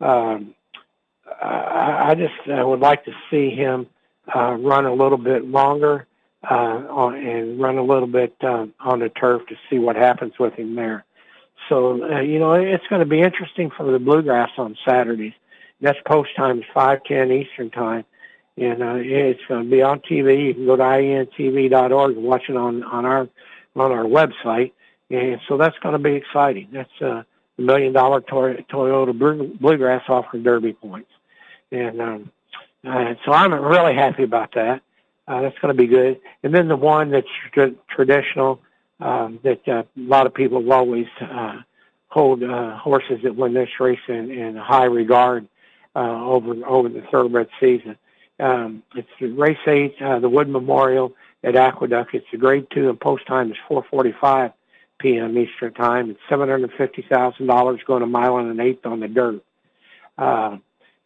Um, 0.00 0.54
I, 1.40 2.10
I 2.10 2.14
just 2.14 2.34
uh, 2.48 2.66
would 2.66 2.80
like 2.80 3.04
to 3.04 3.12
see 3.30 3.50
him 3.50 3.86
uh, 4.34 4.52
run 4.54 4.84
a 4.84 4.92
little 4.92 5.18
bit 5.18 5.44
longer 5.44 6.06
uh, 6.48 6.54
on, 6.54 7.14
and 7.14 7.60
run 7.60 7.78
a 7.78 7.82
little 7.82 8.08
bit 8.08 8.34
uh, 8.42 8.66
on 8.80 8.98
the 9.00 9.08
turf 9.08 9.46
to 9.48 9.56
see 9.70 9.78
what 9.78 9.96
happens 9.96 10.34
with 10.38 10.54
him 10.54 10.74
there. 10.74 11.04
So 11.68 12.02
uh, 12.02 12.20
you 12.20 12.38
know 12.38 12.54
it's 12.54 12.86
going 12.88 13.00
to 13.00 13.06
be 13.06 13.20
interesting 13.20 13.70
for 13.70 13.90
the 13.90 13.98
bluegrass 13.98 14.50
on 14.58 14.76
Saturdays. 14.84 15.34
That's 15.80 15.98
post 16.06 16.30
time 16.36 16.62
five 16.74 17.04
ten 17.04 17.30
Eastern 17.30 17.70
time, 17.70 18.04
and 18.56 18.82
uh, 18.82 18.94
it's 18.96 19.40
going 19.48 19.64
to 19.64 19.70
be 19.70 19.82
on 19.82 20.00
TV. 20.00 20.46
You 20.46 20.54
can 20.54 20.66
go 20.66 20.76
to 20.76 20.82
intv.org 20.82 22.16
and 22.16 22.24
watch 22.24 22.42
it 22.48 22.56
on 22.56 22.82
on 22.82 23.04
our 23.04 23.28
on 23.76 23.92
our 23.92 24.04
website, 24.04 24.72
and 25.12 25.40
so 25.46 25.56
that's 25.56 25.78
going 25.78 25.92
to 25.92 25.98
be 25.98 26.14
exciting. 26.14 26.68
That's 26.72 26.90
uh, 27.00 27.22
the 27.56 27.62
million 27.62 27.92
dollar 27.92 28.20
Toyota 28.20 29.58
Bluegrass 29.60 30.02
offering 30.08 30.42
Derby 30.42 30.72
points, 30.72 31.10
and 31.70 32.00
um, 32.00 32.30
uh, 32.86 33.14
so 33.24 33.32
I'm 33.32 33.52
really 33.52 33.94
happy 33.94 34.24
about 34.24 34.54
that. 34.54 34.82
Uh, 35.28 35.42
that's 35.42 35.58
going 35.58 35.74
to 35.74 35.80
be 35.80 35.86
good. 35.86 36.20
And 36.42 36.52
then 36.52 36.66
the 36.66 36.76
one 36.76 37.10
that's 37.10 37.28
tr- 37.52 37.76
traditional 37.88 38.60
um, 39.00 39.38
that 39.44 39.66
uh, 39.68 39.82
a 39.82 39.86
lot 39.96 40.26
of 40.26 40.34
people 40.34 40.72
always 40.72 41.06
uh, 41.20 41.60
hold 42.08 42.42
uh, 42.42 42.76
horses 42.76 43.20
that 43.22 43.36
win 43.36 43.54
this 43.54 43.68
race 43.78 44.00
in, 44.08 44.30
in 44.30 44.56
high 44.56 44.84
regard 44.84 45.46
uh, 45.94 45.98
over 45.98 46.54
over 46.66 46.88
the 46.88 47.02
thoroughbred 47.10 47.48
season. 47.60 47.96
Um, 48.40 48.82
it's 48.96 49.08
the 49.20 49.28
race 49.28 49.58
eight, 49.66 49.94
uh, 50.00 50.18
the 50.18 50.28
Wood 50.28 50.48
Memorial 50.48 51.12
at 51.44 51.54
Aqueduct. 51.54 52.14
It's 52.14 52.26
a 52.32 52.36
grade 52.36 52.66
two, 52.72 52.88
and 52.88 52.98
post 52.98 53.26
time 53.26 53.50
is 53.50 53.58
4:45 53.68 54.52
p.m. 55.02 55.36
Eastern 55.36 55.74
time. 55.74 56.10
It's 56.10 56.20
seven 56.28 56.48
hundred 56.48 56.72
fifty 56.78 57.02
thousand 57.02 57.46
dollars 57.46 57.80
going 57.86 58.02
a 58.02 58.06
mile 58.06 58.38
and 58.38 58.50
an 58.50 58.60
eighth 58.60 58.86
on 58.86 59.00
the 59.00 59.08
dirt. 59.08 59.42
Uh, 60.16 60.58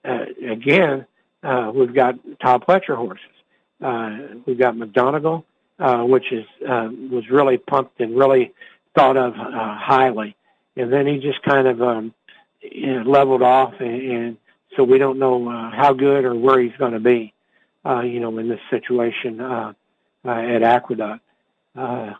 uh, 0.04 0.24
again, 0.48 1.06
uh, 1.42 1.72
we've 1.74 1.94
got 1.94 2.14
Todd 2.40 2.64
Pletcher 2.66 2.96
horses. 2.96 3.24
Uh, 3.82 4.38
we've 4.46 4.58
got 4.58 4.76
Mo 4.76 4.86
Donegal, 4.86 5.44
uh, 5.78 6.02
which 6.02 6.32
is 6.32 6.44
uh, 6.68 6.88
was 7.10 7.24
really 7.30 7.58
pumped 7.58 8.00
and 8.00 8.16
really 8.16 8.52
thought 8.94 9.16
of 9.16 9.32
uh, 9.34 9.76
highly, 9.76 10.36
and 10.76 10.92
then 10.92 11.06
he 11.06 11.18
just 11.18 11.42
kind 11.42 11.66
of 11.66 11.82
um, 11.82 12.14
you 12.62 12.94
know, 12.94 13.10
leveled 13.10 13.42
off, 13.42 13.74
and, 13.80 14.12
and 14.12 14.36
so 14.76 14.84
we 14.84 14.98
don't 14.98 15.18
know 15.18 15.48
uh, 15.48 15.70
how 15.70 15.92
good 15.92 16.24
or 16.24 16.34
where 16.34 16.60
he's 16.60 16.76
going 16.78 16.92
to 16.92 17.00
be, 17.00 17.32
uh, 17.84 18.00
you 18.00 18.20
know, 18.20 18.36
in 18.38 18.48
this 18.48 18.60
situation 18.70 19.40
uh, 19.40 19.72
uh, 20.24 20.30
at 20.30 20.62
Aqueduct. 20.62 21.22
Uh, 21.74 22.14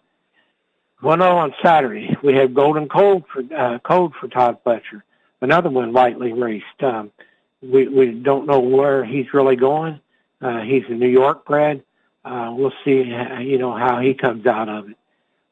one 1.00 1.20
on 1.20 1.54
Saturday, 1.62 2.16
we 2.22 2.34
have 2.34 2.54
Golden 2.54 2.88
Cold 2.88 3.24
for 3.32 3.42
uh, 3.54 3.78
Code 3.80 4.12
for 4.18 4.28
Todd 4.28 4.58
Pletcher. 4.64 5.02
another 5.40 5.68
one 5.68 5.92
lightly 5.92 6.32
raced. 6.32 6.82
Um, 6.82 7.12
we 7.62 7.88
we 7.88 8.12
don't 8.12 8.46
know 8.46 8.60
where 8.60 9.04
he's 9.04 9.32
really 9.34 9.56
going. 9.56 10.00
Uh, 10.40 10.60
he's 10.60 10.84
a 10.88 10.92
New 10.92 11.08
York 11.08 11.44
bred. 11.44 11.82
Uh, 12.24 12.52
we'll 12.56 12.72
see, 12.84 13.12
uh, 13.12 13.38
you 13.38 13.58
know, 13.58 13.72
how 13.74 14.00
he 14.00 14.14
comes 14.14 14.46
out 14.46 14.68
of 14.68 14.90
it. 14.90 14.96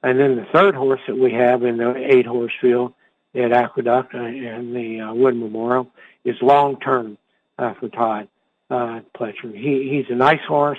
And 0.03 0.19
then 0.19 0.37
the 0.37 0.47
third 0.53 0.75
horse 0.75 1.01
that 1.07 1.17
we 1.17 1.33
have 1.33 1.63
in 1.63 1.79
the 1.79 1.95
eight 1.97 2.27
horse 2.27 2.53
field 2.61 2.93
at 3.35 3.53
Aqueduct 3.53 4.13
and 4.15 4.75
the 4.75 5.01
uh, 5.01 5.15
Wood 5.15 5.37
Memorial 5.37 5.89
is 6.25 6.37
long 6.43 6.79
term 6.81 7.17
uh, 7.59 7.75
for 7.75 7.89
Todd 7.89 8.29
uh, 8.71 9.01
Pletcher. 9.17 9.55
He 9.55 9.89
he's 9.91 10.11
a 10.11 10.17
nice 10.17 10.45
horse. 10.47 10.79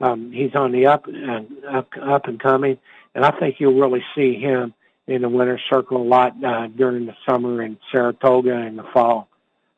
Um, 0.00 0.30
he's 0.32 0.54
on 0.54 0.72
the 0.72 0.86
up 0.86 1.06
and 1.06 1.64
up 1.64 1.88
up 2.00 2.26
and 2.26 2.38
coming, 2.38 2.78
and 3.14 3.24
I 3.24 3.30
think 3.38 3.56
you'll 3.58 3.80
really 3.80 4.04
see 4.14 4.34
him 4.34 4.74
in 5.06 5.22
the 5.22 5.28
winter 5.28 5.58
circle 5.70 6.02
a 6.02 6.04
lot 6.04 6.34
uh, 6.44 6.66
during 6.66 7.06
the 7.06 7.14
summer 7.28 7.62
in 7.62 7.78
Saratoga 7.90 8.54
and 8.54 8.78
the 8.78 8.84
fall. 8.92 9.28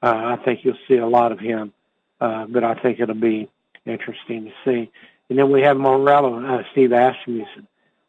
Uh, 0.03 0.37
I 0.39 0.45
think 0.45 0.61
you'll 0.65 0.79
see 0.89 0.97
a 0.97 1.07
lot 1.07 1.33
of 1.33 1.39
him, 1.39 1.73
uh, 2.21 2.47
but 2.47 2.65
I 2.65 2.75
think 2.75 3.01
it'll 3.01 3.15
be 3.15 3.49
interesting 3.85 4.47
to 4.47 4.53
see. 4.65 4.91
And 5.29 5.39
then 5.39 5.51
we 5.51 5.63
have 5.63 5.77
Morello, 5.77 6.43
uh, 6.45 6.63
Steve 6.73 6.93
Asmussen. 6.93 7.67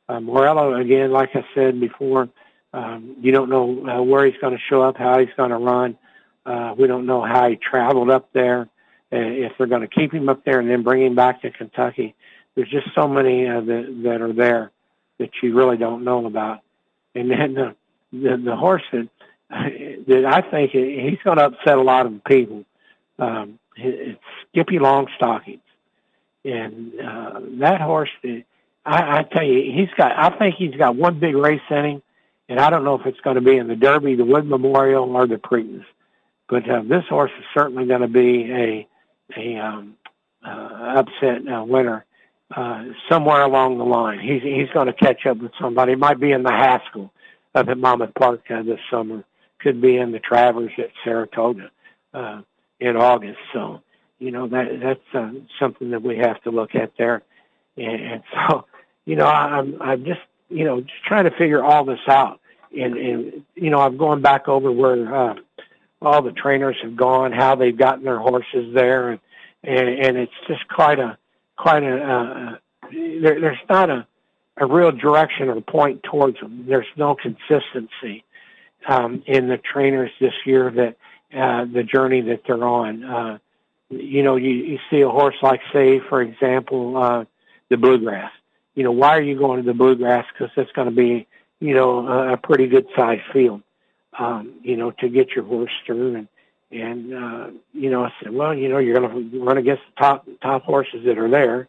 Uh, 0.07 0.19
Morello, 0.19 0.73
again, 0.75 1.11
like 1.11 1.35
I 1.35 1.45
said 1.53 1.79
before, 1.79 2.29
um, 2.73 3.15
you 3.21 3.31
don't 3.31 3.49
know 3.49 3.87
uh, 3.87 4.01
where 4.01 4.25
he's 4.25 4.39
going 4.39 4.53
to 4.53 4.63
show 4.69 4.81
up, 4.81 4.97
how 4.97 5.19
he's 5.19 5.33
going 5.35 5.49
to 5.49 5.57
run. 5.57 5.97
Uh, 6.45 6.73
we 6.77 6.87
don't 6.87 7.05
know 7.05 7.21
how 7.21 7.49
he 7.49 7.55
traveled 7.57 8.09
up 8.09 8.31
there, 8.33 8.67
if 9.11 9.53
they're 9.57 9.67
going 9.67 9.81
to 9.81 9.87
keep 9.87 10.13
him 10.13 10.29
up 10.29 10.43
there 10.45 10.59
and 10.59 10.69
then 10.69 10.83
bring 10.83 11.05
him 11.05 11.15
back 11.15 11.41
to 11.41 11.51
Kentucky. 11.51 12.15
There's 12.55 12.69
just 12.69 12.87
so 12.93 13.07
many 13.07 13.47
uh, 13.47 13.61
that, 13.61 14.01
that 14.03 14.21
are 14.21 14.33
there 14.33 14.71
that 15.17 15.31
you 15.41 15.55
really 15.55 15.77
don't 15.77 16.03
know 16.03 16.25
about. 16.25 16.59
And 17.15 17.31
then 17.31 17.53
the, 17.53 17.75
the, 18.11 18.37
the 18.37 18.55
horse 18.55 18.83
that, 18.91 19.09
that 19.49 20.25
I 20.25 20.41
think 20.41 20.71
he's 20.71 21.19
going 21.23 21.37
to 21.37 21.45
upset 21.45 21.77
a 21.77 21.81
lot 21.81 22.05
of 22.05 22.23
people. 22.23 22.65
Um, 23.17 23.59
it's 23.75 24.19
Skippy 24.51 24.77
Longstockings. 24.77 25.61
And 26.45 26.93
uh, 26.99 27.39
that 27.59 27.81
horse, 27.81 28.09
I, 28.23 28.39
I 29.19 29.23
tell 29.23 29.43
you, 29.43 29.71
he's 29.73 29.93
got. 29.97 30.17
I 30.17 30.37
think 30.37 30.55
he's 30.55 30.75
got 30.75 30.95
one 30.95 31.19
big 31.19 31.35
race 31.35 31.61
in 31.69 31.85
him, 31.85 32.01
and 32.47 32.59
I 32.59 32.69
don't 32.69 32.85
know 32.85 32.95
if 32.95 33.05
it's 33.05 33.19
going 33.19 33.35
to 33.35 33.41
be 33.41 33.57
in 33.57 33.67
the 33.67 33.75
Derby, 33.75 34.15
the 34.15 34.23
Wood 34.23 34.45
Memorial, 34.45 35.15
or 35.15 35.27
the 35.27 35.35
Preakness. 35.35 35.85
But 36.47 36.69
uh, 36.69 36.83
this 36.83 37.03
horse 37.09 37.31
is 37.37 37.45
certainly 37.53 37.85
going 37.85 38.01
to 38.01 38.07
be 38.07 38.51
a 38.51 38.87
a 39.37 39.57
um, 39.57 39.95
uh, 40.45 40.95
upset 40.97 41.47
uh, 41.47 41.63
winner 41.63 42.05
uh, 42.55 42.85
somewhere 43.09 43.41
along 43.41 43.77
the 43.77 43.85
line. 43.85 44.19
He's 44.19 44.41
he's 44.41 44.69
going 44.73 44.87
to 44.87 44.93
catch 44.93 45.25
up 45.25 45.37
with 45.37 45.51
somebody. 45.59 45.93
It 45.93 45.99
might 45.99 46.19
be 46.19 46.31
in 46.31 46.43
the 46.43 46.51
Haskell 46.51 47.11
up 47.55 47.67
at 47.67 47.77
Monmouth 47.77 48.13
Park 48.15 48.41
uh, 48.49 48.63
this 48.63 48.79
summer. 48.89 49.23
Could 49.59 49.81
be 49.81 49.97
in 49.97 50.11
the 50.11 50.19
Travers 50.19 50.71
at 50.77 50.91
Saratoga 51.03 51.69
uh, 52.13 52.41
in 52.79 52.95
August. 52.95 53.39
So 53.53 53.81
you 54.19 54.31
know 54.31 54.47
that 54.47 54.79
that's 54.81 55.13
uh, 55.13 55.31
something 55.59 55.91
that 55.91 56.01
we 56.01 56.17
have 56.17 56.41
to 56.43 56.51
look 56.51 56.75
at 56.75 56.93
there. 56.97 57.23
And, 57.77 58.01
and 58.01 58.23
so, 58.49 58.65
you 59.05 59.15
know, 59.15 59.27
I'm 59.27 59.81
I'm 59.81 60.05
just 60.05 60.21
you 60.49 60.65
know 60.65 60.81
just 60.81 61.03
trying 61.05 61.25
to 61.25 61.31
figure 61.31 61.63
all 61.63 61.85
this 61.85 61.99
out. 62.07 62.39
And 62.77 62.95
and 62.95 63.45
you 63.55 63.69
know, 63.69 63.79
I'm 63.79 63.97
going 63.97 64.21
back 64.21 64.47
over 64.47 64.71
where 64.71 65.13
uh, 65.13 65.35
all 66.01 66.21
the 66.21 66.31
trainers 66.31 66.77
have 66.83 66.95
gone, 66.95 67.31
how 67.31 67.55
they've 67.55 67.77
gotten 67.77 68.03
their 68.03 68.19
horses 68.19 68.73
there, 68.73 69.09
and 69.09 69.19
and, 69.63 69.89
and 69.89 70.17
it's 70.17 70.31
just 70.47 70.67
quite 70.67 70.99
a 70.99 71.17
quite 71.57 71.83
a 71.83 71.95
uh, 71.97 72.57
there, 72.91 73.39
there's 73.39 73.57
not 73.69 73.89
a 73.89 74.07
a 74.57 74.65
real 74.65 74.91
direction 74.91 75.49
or 75.49 75.59
point 75.61 76.03
towards 76.03 76.39
them. 76.39 76.65
There's 76.67 76.87
no 76.97 77.15
consistency 77.15 78.23
um, 78.87 79.23
in 79.25 79.47
the 79.47 79.57
trainers 79.57 80.11
this 80.19 80.33
year 80.45 80.69
that 80.71 80.97
uh, 81.37 81.65
the 81.65 81.83
journey 81.83 82.21
that 82.21 82.41
they're 82.45 82.63
on. 82.63 83.03
Uh, 83.03 83.37
you 83.89 84.21
know, 84.23 84.35
you, 84.35 84.51
you 84.51 84.79
see 84.89 85.01
a 85.01 85.09
horse 85.09 85.35
like, 85.41 85.61
say, 85.73 85.99
for 86.09 86.21
example, 86.21 86.97
uh, 86.97 87.25
the 87.69 87.77
bluegrass. 87.77 88.31
You 88.75 88.83
know, 88.83 88.91
why 88.91 89.17
are 89.17 89.21
you 89.21 89.37
going 89.37 89.61
to 89.61 89.65
the 89.65 89.73
bluegrass? 89.73 90.25
Because 90.31 90.51
it's 90.57 90.71
going 90.73 90.89
to 90.89 90.95
be, 90.95 91.27
you 91.59 91.73
know, 91.73 92.07
a, 92.07 92.33
a 92.33 92.37
pretty 92.37 92.67
good 92.67 92.87
sized 92.95 93.23
field, 93.33 93.61
um, 94.19 94.59
you 94.61 94.75
know, 94.77 94.91
to 94.91 95.09
get 95.09 95.29
your 95.31 95.45
horse 95.45 95.71
through. 95.85 96.15
And, 96.15 96.27
and, 96.71 97.13
uh, 97.13 97.47
you 97.73 97.89
know, 97.89 98.03
I 98.03 98.13
said, 98.21 98.33
well, 98.33 98.53
you 98.53 98.69
know, 98.69 98.77
you're 98.77 98.99
going 98.99 99.31
to 99.31 99.43
run 99.43 99.57
against 99.57 99.83
the 99.89 100.01
top, 100.01 100.27
top 100.41 100.63
horses 100.63 101.05
that 101.05 101.17
are 101.17 101.29
there. 101.29 101.67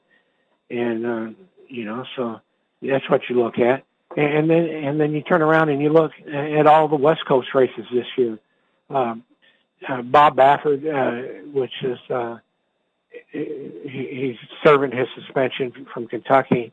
And, 0.69 1.07
uh, 1.07 1.31
you 1.69 1.85
know, 1.85 2.05
so 2.17 2.41
that's 2.83 3.09
what 3.09 3.23
you 3.29 3.41
look 3.41 3.59
at. 3.59 3.85
And 4.17 4.51
then, 4.51 4.69
and 4.69 5.01
then 5.01 5.13
you 5.13 5.23
turn 5.23 5.41
around 5.41 5.69
and 5.69 5.81
you 5.81 5.91
look 5.91 6.11
at 6.29 6.67
all 6.67 6.89
the 6.89 6.97
West 6.97 7.25
Coast 7.27 7.49
races 7.55 7.85
this 7.93 8.07
year. 8.17 8.39
Um, 8.91 9.23
uh, 9.89 10.03
Bob 10.03 10.37
Baffert, 10.37 10.85
uh, 10.85 11.49
which 11.53 11.73
is 11.83 11.99
uh, 12.11 12.39
he, 13.31 14.09
he's 14.11 14.37
serving 14.65 14.91
his 14.91 15.07
suspension 15.15 15.87
from 15.95 16.09
Kentucky 16.09 16.73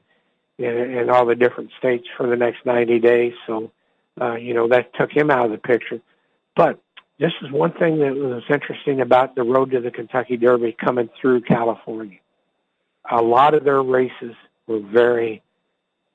and, 0.57 0.91
in 0.95 1.09
all 1.09 1.25
the 1.25 1.36
different 1.36 1.69
states 1.78 2.07
for 2.17 2.28
the 2.28 2.36
next 2.36 2.65
90 2.65 2.99
days. 2.99 3.34
So, 3.45 3.71
uh, 4.20 4.36
you 4.36 4.53
know, 4.53 4.68
that 4.70 4.93
took 4.95 5.11
him 5.11 5.30
out 5.30 5.45
of 5.45 5.51
the 5.51 5.57
picture. 5.57 6.01
But 6.55 6.80
this 7.20 7.32
is 7.41 7.51
one 7.51 7.74
thing 7.74 7.99
that 7.99 8.15
was 8.15 8.43
interesting 8.49 9.01
about 9.01 9.36
the 9.36 9.43
road 9.43 9.72
to 9.72 9.82
the 9.82 9.91
Kentucky 9.91 10.38
Derby 10.38 10.76
coming 10.80 11.09
through 11.20 11.41
California. 11.41 12.20
A 13.09 13.22
lot 13.22 13.53
of 13.53 13.63
their 13.63 13.82
races 13.82 14.36
were 14.68 14.80
very 14.80 15.41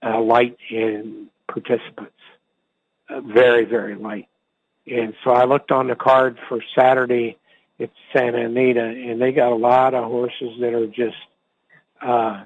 uh, 0.03 0.21
light 0.21 0.57
in 0.71 1.29
participants, 1.49 2.13
uh, 3.09 3.21
very 3.21 3.65
very 3.65 3.95
light. 3.95 4.29
And 4.87 5.15
so 5.25 5.31
I 5.31 5.45
looked 5.45 5.71
on 5.71 5.89
the 5.89 5.95
card 5.95 6.39
for 6.49 6.61
Saturday 6.77 7.39
at 7.81 7.91
Santa 8.13 8.47
Anita, 8.47 8.83
and 8.83 9.21
they 9.21 9.33
got 9.33 9.53
a 9.53 9.57
lot 9.57 9.95
of 9.95 10.05
horses 10.05 10.51
that 10.61 10.75
are 10.75 10.87
just 10.87 11.17
uh, 12.01 12.45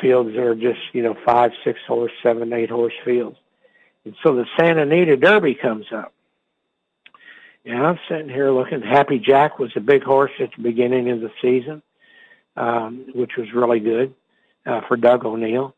fields 0.00 0.30
that 0.34 0.42
are 0.42 0.54
just 0.54 0.80
you 0.92 1.02
know 1.02 1.16
five, 1.24 1.50
six 1.64 1.78
horse, 1.86 2.12
seven, 2.22 2.52
eight 2.52 2.70
horse 2.70 2.94
fields. 3.04 3.36
And 4.04 4.14
so 4.22 4.34
the 4.34 4.46
Santa 4.58 4.82
Anita 4.82 5.16
Derby 5.16 5.54
comes 5.54 5.86
up. 5.92 6.12
And 7.64 7.86
I'm 7.86 7.98
sitting 8.08 8.28
here 8.28 8.50
looking. 8.50 8.80
Happy 8.80 9.18
Jack 9.18 9.58
was 9.58 9.70
a 9.76 9.80
big 9.80 10.02
horse 10.02 10.32
at 10.40 10.50
the 10.56 10.62
beginning 10.62 11.10
of 11.10 11.20
the 11.20 11.30
season, 11.42 11.82
um, 12.56 13.06
which 13.14 13.32
was 13.36 13.52
really 13.52 13.80
good 13.80 14.14
uh, 14.64 14.80
for 14.88 14.96
Doug 14.96 15.26
O'Neill. 15.26 15.74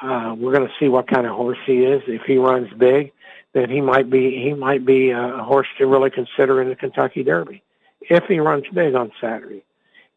Uh, 0.00 0.34
we're 0.38 0.54
going 0.54 0.66
to 0.66 0.72
see 0.80 0.88
what 0.88 1.08
kind 1.08 1.26
of 1.26 1.34
horse 1.34 1.58
he 1.66 1.84
is. 1.84 2.02
If 2.06 2.22
he 2.22 2.38
runs 2.38 2.72
big, 2.78 3.12
then 3.52 3.68
he 3.68 3.80
might 3.80 4.08
be 4.08 4.40
he 4.42 4.54
might 4.54 4.86
be 4.86 5.10
a 5.10 5.42
horse 5.42 5.66
to 5.78 5.86
really 5.86 6.10
consider 6.10 6.62
in 6.62 6.68
the 6.68 6.76
Kentucky 6.76 7.22
Derby 7.22 7.62
if 8.02 8.24
he 8.24 8.38
runs 8.38 8.64
big 8.72 8.94
on 8.94 9.12
Saturday. 9.20 9.64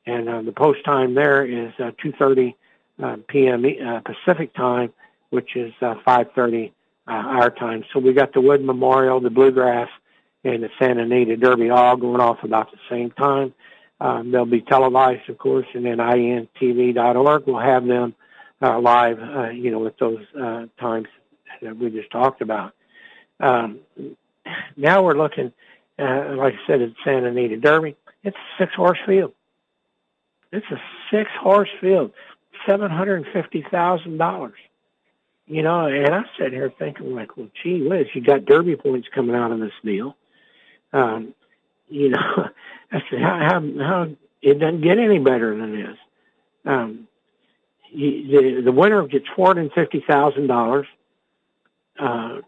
And 0.05 0.29
uh, 0.29 0.41
the 0.41 0.51
post 0.51 0.83
time 0.85 1.13
there 1.13 1.45
is 1.45 1.73
uh, 1.79 1.91
2:30 2.03 2.55
uh, 3.01 3.17
p.m. 3.27 3.65
Uh, 3.65 3.99
Pacific 4.01 4.53
time, 4.53 4.93
which 5.29 5.55
is 5.55 5.73
uh, 5.81 5.95
5:30 6.05 6.71
uh, 7.07 7.11
our 7.11 7.49
time. 7.49 7.83
So 7.93 7.99
we 7.99 8.13
got 8.13 8.33
the 8.33 8.41
Wood 8.41 8.63
Memorial, 8.63 9.19
the 9.19 9.29
Bluegrass, 9.29 9.89
and 10.43 10.63
the 10.63 10.69
Santa 10.79 11.03
Anita 11.03 11.37
Derby 11.37 11.69
all 11.69 11.95
going 11.97 12.21
off 12.21 12.43
about 12.43 12.71
the 12.71 12.77
same 12.89 13.11
time. 13.11 13.53
Um, 13.99 14.31
they'll 14.31 14.45
be 14.45 14.61
televised, 14.61 15.29
of 15.29 15.37
course, 15.37 15.67
and 15.75 15.85
then 15.85 15.97
intv.org 15.97 17.45
will 17.45 17.59
have 17.59 17.85
them 17.85 18.15
uh, 18.61 18.79
live, 18.79 19.19
uh, 19.19 19.49
you 19.49 19.69
know, 19.69 19.79
with 19.79 19.97
those 19.97 20.25
uh, 20.39 20.65
times 20.79 21.07
that 21.61 21.77
we 21.77 21.91
just 21.91 22.09
talked 22.09 22.41
about. 22.41 22.73
Um, 23.39 23.79
now 24.75 25.03
we're 25.03 25.17
looking, 25.17 25.53
uh, 25.99 26.35
like 26.35 26.53
I 26.53 26.67
said, 26.67 26.81
at 26.81 26.93
Santa 27.03 27.27
Anita 27.27 27.57
Derby. 27.57 27.95
It's 28.23 28.37
a 28.37 28.63
six 28.63 28.73
horse 28.73 28.99
field. 29.05 29.33
It's 30.51 30.65
a 30.71 30.81
six 31.11 31.29
horse 31.39 31.69
field, 31.79 32.11
$750,000. 32.67 34.51
You 35.47 35.63
know, 35.63 35.85
and 35.87 36.13
I'm 36.13 36.25
sitting 36.37 36.53
here 36.53 36.71
thinking, 36.79 37.13
like, 37.13 37.35
well, 37.35 37.49
gee 37.61 37.81
whiz, 37.81 38.07
you 38.13 38.21
got 38.21 38.45
Derby 38.45 38.75
points 38.75 39.07
coming 39.13 39.35
out 39.35 39.51
of 39.51 39.59
this 39.59 39.73
deal. 39.83 40.15
Um, 40.93 41.33
you 41.89 42.09
know, 42.09 42.17
I 42.91 43.01
said, 43.09 43.21
how, 43.21 43.39
how, 43.39 43.83
how, 43.83 44.07
it 44.41 44.59
doesn't 44.59 44.81
get 44.81 44.97
any 44.97 45.19
better 45.19 45.57
than 45.57 45.75
this. 45.75 45.97
Um, 46.65 47.07
you, 47.91 48.27
the, 48.27 48.61
the 48.65 48.71
winner 48.71 49.05
gets 49.07 49.25
$450,000, 49.37 50.85
uh, 51.99 52.41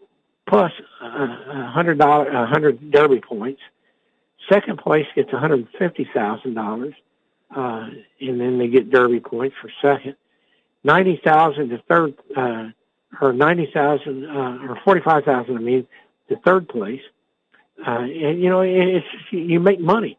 plus 0.48 0.72
a 1.00 1.70
hundred 1.70 1.98
dollar, 1.98 2.28
a 2.28 2.46
hundred 2.46 2.90
derby 2.90 3.20
points. 3.20 3.60
Second 4.50 4.78
place 4.78 5.06
gets 5.14 5.30
$150,000, 5.30 6.94
uh, 7.56 7.88
and 8.20 8.40
then 8.40 8.58
they 8.58 8.68
get 8.68 8.90
derby 8.90 9.20
points 9.20 9.56
for 9.60 9.70
second. 9.80 10.16
90,000 10.82 11.70
to 11.70 11.78
third, 11.88 12.14
uh, 12.36 12.68
or 13.20 13.32
90,000, 13.32 14.26
uh, 14.26 14.58
or 14.68 14.78
45,000, 14.84 15.56
I 15.56 15.60
mean, 15.60 15.86
to 16.28 16.36
third 16.36 16.68
place. 16.68 17.02
Uh, 17.86 18.00
and 18.00 18.40
you 18.40 18.48
know, 18.48 18.60
it's 18.60 19.06
you 19.30 19.58
make 19.60 19.80
money. 19.80 20.16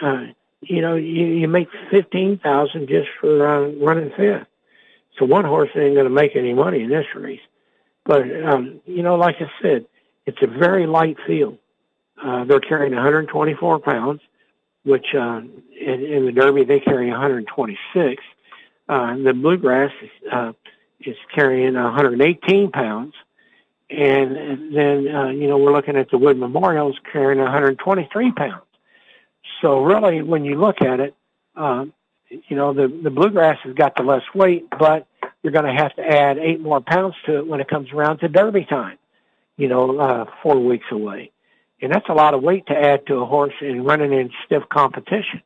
Uh, 0.00 0.26
you 0.62 0.80
know, 0.80 0.94
you, 0.94 1.26
you 1.26 1.48
make 1.48 1.68
fifteen 1.90 2.38
thousand 2.38 2.88
just 2.88 3.08
for 3.20 3.46
uh, 3.46 3.68
running 3.84 4.10
fifth. 4.16 4.46
So 5.18 5.26
one 5.26 5.44
horse 5.44 5.70
ain't 5.74 5.94
going 5.94 6.04
to 6.04 6.10
make 6.10 6.36
any 6.36 6.54
money 6.54 6.82
in 6.82 6.90
this 6.90 7.06
race. 7.14 7.40
But 8.04 8.22
um, 8.44 8.80
you 8.86 9.02
know, 9.02 9.16
like 9.16 9.36
I 9.40 9.50
said, 9.60 9.86
it's 10.24 10.38
a 10.42 10.46
very 10.46 10.86
light 10.86 11.16
field. 11.26 11.58
Uh, 12.22 12.44
they're 12.44 12.60
carrying 12.60 12.94
124 12.94 13.78
pounds, 13.80 14.20
which 14.84 15.06
uh, 15.14 15.42
in, 15.78 16.04
in 16.04 16.26
the 16.26 16.32
Derby 16.32 16.64
they 16.64 16.80
carry 16.80 17.10
126. 17.10 18.22
Uh, 18.88 19.16
the 19.16 19.34
Bluegrass 19.34 19.92
uh, 20.32 20.52
is 21.00 21.16
carrying 21.34 21.74
118 21.74 22.70
pounds. 22.70 23.14
And 23.88 24.74
then, 24.74 25.14
uh, 25.14 25.28
you 25.28 25.46
know, 25.46 25.58
we're 25.58 25.72
looking 25.72 25.96
at 25.96 26.10
the 26.10 26.18
Wood 26.18 26.38
Memorials 26.38 26.96
carrying 27.12 27.40
123 27.40 28.32
pounds. 28.32 28.62
So 29.62 29.82
really, 29.84 30.22
when 30.22 30.44
you 30.44 30.56
look 30.56 30.82
at 30.82 31.00
it, 31.00 31.14
um, 31.54 31.92
you 32.28 32.56
know, 32.56 32.74
the, 32.74 32.88
the 32.88 33.10
bluegrass 33.10 33.58
has 33.62 33.74
got 33.74 33.96
the 33.96 34.02
less 34.02 34.22
weight, 34.34 34.66
but 34.76 35.06
you're 35.42 35.52
going 35.52 35.64
to 35.64 35.82
have 35.82 35.94
to 35.96 36.02
add 36.02 36.38
eight 36.38 36.60
more 36.60 36.80
pounds 36.80 37.14
to 37.26 37.38
it 37.38 37.46
when 37.46 37.60
it 37.60 37.68
comes 37.68 37.92
around 37.92 38.18
to 38.18 38.28
Derby 38.28 38.64
time, 38.64 38.98
you 39.56 39.68
know, 39.68 39.98
uh, 39.98 40.24
four 40.42 40.58
weeks 40.58 40.86
away. 40.90 41.30
And 41.80 41.92
that's 41.92 42.08
a 42.08 42.14
lot 42.14 42.34
of 42.34 42.42
weight 42.42 42.66
to 42.66 42.74
add 42.74 43.06
to 43.06 43.16
a 43.16 43.26
horse 43.26 43.54
in 43.60 43.84
running 43.84 44.12
in 44.12 44.30
stiff 44.44 44.64
competition. 44.68 45.42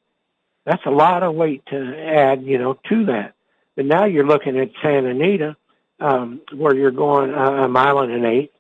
That's 0.65 0.85
a 0.87 0.91
lot 0.91 1.23
of 1.23 1.35
weight 1.35 1.65
to 1.67 1.95
add, 1.99 2.43
you 2.43 2.59
know, 2.59 2.79
to 2.89 3.07
that. 3.07 3.35
But 3.81 3.87
now 3.87 4.05
you're 4.05 4.27
looking 4.27 4.59
at 4.59 4.73
Santa 4.83 5.09
Anita, 5.09 5.57
um, 6.01 6.43
where 6.55 6.75
you're 6.75 6.91
going 6.91 7.31
a, 7.31 7.65
a 7.65 7.69
mile 7.69 8.01
and 8.01 8.13
an 8.13 8.27
eighth, 8.27 8.53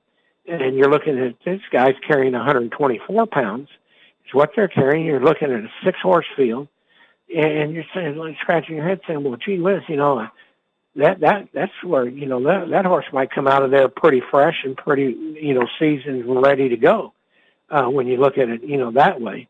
and 0.48 0.78
you're 0.78 0.90
looking 0.90 1.18
at 1.18 1.34
this 1.44 1.60
guy's 1.70 1.92
carrying 2.08 2.32
124 2.32 3.26
pounds. 3.26 3.68
Is 4.24 4.32
what 4.32 4.52
they're 4.56 4.66
carrying. 4.66 5.04
You're 5.04 5.22
looking 5.22 5.52
at 5.52 5.60
a 5.60 5.68
six 5.84 5.98
horse 6.00 6.24
field, 6.34 6.68
and 7.36 7.74
you're 7.74 7.84
saying, 7.94 8.16
like, 8.16 8.36
scratching 8.40 8.76
your 8.76 8.88
head, 8.88 9.00
saying, 9.06 9.22
"Well, 9.22 9.36
gee 9.36 9.58
whiz, 9.58 9.82
you 9.88 9.96
know." 9.96 10.26
That 10.96 11.20
that 11.20 11.48
that's 11.52 11.84
where 11.84 12.08
you 12.08 12.24
know 12.24 12.42
that 12.44 12.70
that 12.70 12.86
horse 12.86 13.04
might 13.12 13.30
come 13.30 13.46
out 13.46 13.62
of 13.62 13.70
there 13.70 13.88
pretty 13.88 14.22
fresh 14.30 14.56
and 14.64 14.74
pretty 14.74 15.14
you 15.38 15.52
know 15.52 15.66
seasoned 15.78 16.24
and 16.24 16.42
ready 16.42 16.70
to 16.70 16.78
go 16.78 17.12
uh, 17.68 17.84
when 17.90 18.06
you 18.06 18.16
look 18.16 18.38
at 18.38 18.48
it 18.48 18.62
you 18.62 18.78
know 18.78 18.90
that 18.92 19.20
way, 19.20 19.48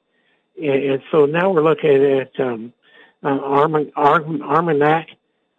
and, 0.60 0.82
and 0.82 1.02
so 1.12 1.26
now 1.26 1.48
we're 1.52 1.62
looking 1.62 2.18
at 2.18 2.40
um, 2.40 2.72
uh, 3.22 3.28
Arm, 3.28 3.92
Arm, 3.94 4.42
Armagnac 4.42 5.10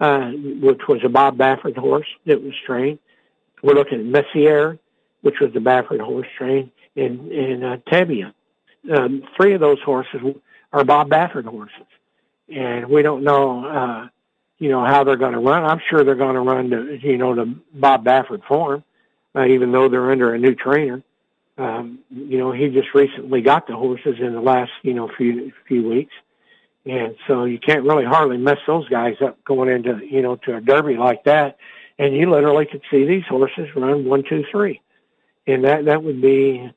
uh, 0.02 0.32
which 0.32 0.82
was 0.90 1.00
a 1.06 1.10
Bob 1.10 1.38
Baffert 1.38 1.78
horse 1.78 2.08
that 2.26 2.42
was 2.44 2.54
trained. 2.66 3.00
We're 3.62 3.76
looking 3.76 4.00
at 4.00 4.06
Messier, 4.06 4.80
which 5.22 5.40
was 5.40 5.54
the 5.54 5.60
Baffert 5.60 6.02
horse 6.02 6.28
trained, 6.38 6.72
and, 6.96 7.32
and 7.32 7.64
uh, 7.64 7.78
Taiba. 7.90 8.34
Um, 8.92 9.24
three 9.38 9.54
of 9.54 9.62
those 9.62 9.80
horses 9.86 10.20
are 10.74 10.84
Bob 10.84 11.10
Baffert 11.10 11.46
horses. 11.46 11.86
And 12.50 12.90
we 12.90 13.04
don't 13.04 13.24
know, 13.24 13.66
uh, 13.66 14.08
you 14.58 14.70
know, 14.70 14.84
how 14.84 15.04
they're 15.04 15.16
going 15.18 15.34
to 15.34 15.40
run. 15.40 15.64
I'm 15.64 15.82
sure 15.88 16.04
they're 16.04 16.16
going 16.16 16.34
to 16.34 16.42
run 16.42 16.72
to, 16.72 16.98
you 17.00 17.18
know, 17.18 17.36
the 17.36 17.56
Bob 17.72 18.04
Baffert 18.04 18.44
form, 18.46 18.84
uh, 19.36 19.46
even 19.46 19.72
though 19.72 19.88
they're 19.88 20.12
under 20.12 20.34
a 20.34 20.40
new 20.40 20.56
trainer. 20.56 21.04
Um, 21.60 22.00
you 22.10 22.40
know, 22.40 22.52
he 22.52 22.70
just 22.70 22.96
recently 22.96 23.42
got 23.42 23.68
the 23.68 23.76
horses 23.76 24.16
in 24.20 24.34
the 24.34 24.42
last, 24.42 24.72
you 24.82 24.96
know, 24.96 25.12
few 25.16 25.52
few 25.68 25.88
weeks. 25.88 26.14
And 26.86 27.16
so 27.28 27.46
you 27.46 27.60
can't 27.60 27.84
really 27.84 28.06
hardly 28.06 28.38
mess 28.38 28.58
those 28.66 28.88
guys 28.90 29.16
up 29.24 29.44
going 29.44 29.70
into, 29.70 30.00
you 30.04 30.22
know, 30.22 30.36
to 30.38 30.56
a 30.56 30.62
derby 30.62 30.98
like 30.98 31.24
that. 31.26 31.58
And 32.00 32.16
you 32.16 32.30
literally 32.30 32.66
could 32.66 32.82
see 32.90 33.06
these 33.06 33.26
horses 33.30 33.68
run 33.76 34.06
one, 34.06 34.24
two, 34.28 34.44
three. 34.52 34.82
And 35.46 35.64
that, 35.66 35.86
that 35.86 36.04
would 36.04 36.22
be 36.22 36.72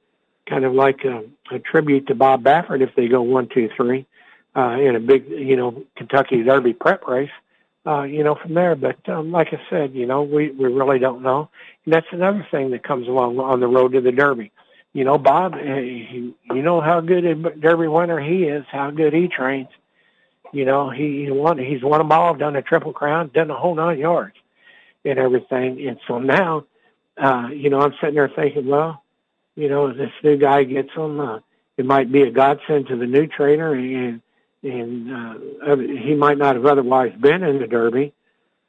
kind 0.48 0.64
of 0.64 0.74
like 0.74 1.04
a, 1.04 1.24
a 1.50 1.58
tribute 1.58 2.06
to 2.08 2.14
Bob 2.14 2.42
Baffert 2.42 2.82
if 2.82 2.94
they 2.94 3.08
go 3.08 3.22
one, 3.22 3.48
two, 3.52 3.70
three, 3.76 4.06
uh, 4.54 4.76
in 4.78 4.94
a 4.94 5.00
big, 5.00 5.26
you 5.28 5.56
know, 5.56 5.84
Kentucky 5.96 6.42
Derby 6.42 6.74
prep 6.74 7.06
race, 7.06 7.30
uh, 7.86 8.02
you 8.02 8.22
know, 8.22 8.34
from 8.34 8.52
there. 8.52 8.74
But, 8.74 9.08
um, 9.08 9.32
like 9.32 9.48
I 9.52 9.60
said, 9.70 9.94
you 9.94 10.04
know, 10.04 10.22
we, 10.22 10.50
we 10.50 10.66
really 10.66 10.98
don't 10.98 11.22
know. 11.22 11.48
And 11.86 11.94
that's 11.94 12.06
another 12.12 12.46
thing 12.50 12.72
that 12.72 12.86
comes 12.86 13.08
along 13.08 13.38
on 13.38 13.60
the 13.60 13.68
road 13.68 13.92
to 13.92 14.02
the 14.02 14.12
Derby. 14.12 14.52
You 14.92 15.04
know, 15.04 15.16
Bob, 15.16 15.54
he, 15.54 16.34
you 16.44 16.62
know 16.62 16.82
how 16.82 17.00
good 17.00 17.24
a 17.24 17.34
Derby 17.34 17.88
winner 17.88 18.20
he 18.20 18.44
is, 18.44 18.64
how 18.70 18.90
good 18.90 19.14
he 19.14 19.28
trains 19.28 19.68
you 20.54 20.64
know, 20.64 20.88
he, 20.88 21.24
he 21.24 21.30
won. 21.30 21.58
He's 21.58 21.82
won 21.82 21.98
them 21.98 22.12
all, 22.12 22.34
done 22.34 22.54
a 22.54 22.62
triple 22.62 22.92
crown, 22.92 23.30
done 23.34 23.50
a 23.50 23.56
whole 23.56 23.74
nine 23.74 23.98
yards, 23.98 24.36
and 25.04 25.18
everything. 25.18 25.86
And 25.86 25.98
so 26.06 26.18
now, 26.18 26.64
uh, 27.16 27.48
you 27.52 27.70
know, 27.70 27.80
I'm 27.80 27.94
sitting 28.00 28.14
there 28.14 28.30
thinking, 28.34 28.68
well, 28.68 29.02
you 29.56 29.68
know, 29.68 29.92
this 29.92 30.12
new 30.22 30.36
guy 30.36 30.62
gets 30.62 30.94
them. 30.94 31.18
Uh, 31.18 31.40
it 31.76 31.84
might 31.84 32.10
be 32.12 32.22
a 32.22 32.30
godsend 32.30 32.86
to 32.86 32.96
the 32.96 33.06
new 33.06 33.26
trainer, 33.26 33.74
and 33.74 34.20
and 34.62 35.12
uh, 35.12 35.76
he 35.76 36.14
might 36.14 36.38
not 36.38 36.54
have 36.54 36.66
otherwise 36.66 37.12
been 37.20 37.42
in 37.42 37.58
the 37.58 37.66
Derby 37.66 38.14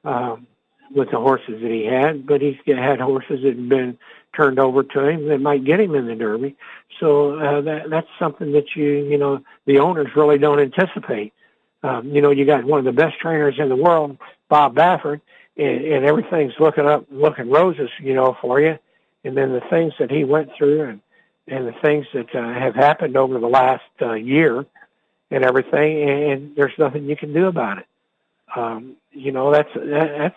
um, 0.03 0.47
with 0.93 1.11
the 1.11 1.17
horses 1.17 1.61
that 1.61 1.71
he 1.71 1.85
had, 1.85 2.25
but 2.25 2.41
he's 2.41 2.57
had 2.65 2.99
horses 2.99 3.41
that 3.43 3.55
have 3.55 3.69
been 3.69 3.97
turned 4.35 4.59
over 4.59 4.83
to 4.83 5.07
him 5.07 5.27
that 5.29 5.39
might 5.39 5.63
get 5.63 5.79
him 5.79 5.95
in 5.95 6.07
the 6.07 6.15
Derby. 6.15 6.57
So 6.99 7.39
uh, 7.39 7.61
that 7.61 7.89
that's 7.91 8.07
something 8.17 8.53
that 8.53 8.75
you 8.75 9.05
you 9.05 9.19
know 9.19 9.41
the 9.65 9.79
owners 9.79 10.07
really 10.15 10.39
don't 10.39 10.59
anticipate 10.59 11.31
um, 11.85 12.09
you 12.09 12.19
know, 12.19 12.31
you 12.31 12.45
got 12.45 12.63
one 12.63 12.79
of 12.79 12.85
the 12.85 12.91
best 12.91 13.19
trainers 13.19 13.55
in 13.59 13.69
the 13.69 13.75
world, 13.75 14.17
Bob 14.49 14.75
Baffert, 14.75 15.21
and, 15.55 15.85
and 15.85 16.05
everything's 16.05 16.53
looking 16.59 16.87
up, 16.87 17.05
looking 17.11 17.51
roses, 17.51 17.89
you 17.99 18.15
know, 18.15 18.35
for 18.41 18.59
you. 18.59 18.79
And 19.23 19.37
then 19.37 19.53
the 19.53 19.61
things 19.69 19.93
that 19.99 20.09
he 20.09 20.23
went 20.23 20.49
through 20.57 20.81
and, 20.81 21.01
and 21.47 21.67
the 21.67 21.75
things 21.83 22.07
that 22.15 22.33
uh, 22.33 22.53
have 22.53 22.73
happened 22.73 23.15
over 23.15 23.39
the 23.39 23.47
last 23.47 23.83
uh, 24.01 24.13
year 24.13 24.65
and 25.29 25.43
everything, 25.43 26.09
and 26.09 26.55
there's 26.55 26.73
nothing 26.79 27.05
you 27.05 27.15
can 27.15 27.33
do 27.33 27.45
about 27.45 27.77
it. 27.77 27.87
Um, 28.55 28.95
you 29.11 29.31
know, 29.31 29.51
that's 29.51 29.73
that, 29.75 30.17
that's 30.17 30.35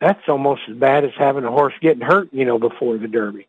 that's 0.00 0.28
almost 0.28 0.62
as 0.68 0.76
bad 0.76 1.04
as 1.04 1.12
having 1.16 1.44
a 1.44 1.50
horse 1.50 1.74
getting 1.80 2.00
hurt, 2.00 2.30
you 2.32 2.44
know, 2.44 2.58
before 2.58 2.96
the 2.98 3.06
Derby. 3.06 3.46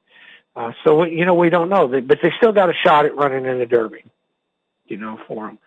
Uh, 0.56 0.74
so 0.84 1.06
you 1.06 1.26
know, 1.26 1.34
we 1.34 1.50
don't 1.50 1.70
know, 1.70 1.88
but 1.88 2.20
they 2.22 2.32
still 2.38 2.52
got 2.52 2.70
a 2.70 2.74
shot 2.74 3.06
at 3.06 3.16
running 3.16 3.46
in 3.46 3.58
the 3.58 3.66
Derby, 3.66 4.04
you 4.86 4.98
know, 4.98 5.20
for 5.28 5.48
them. 5.48 5.58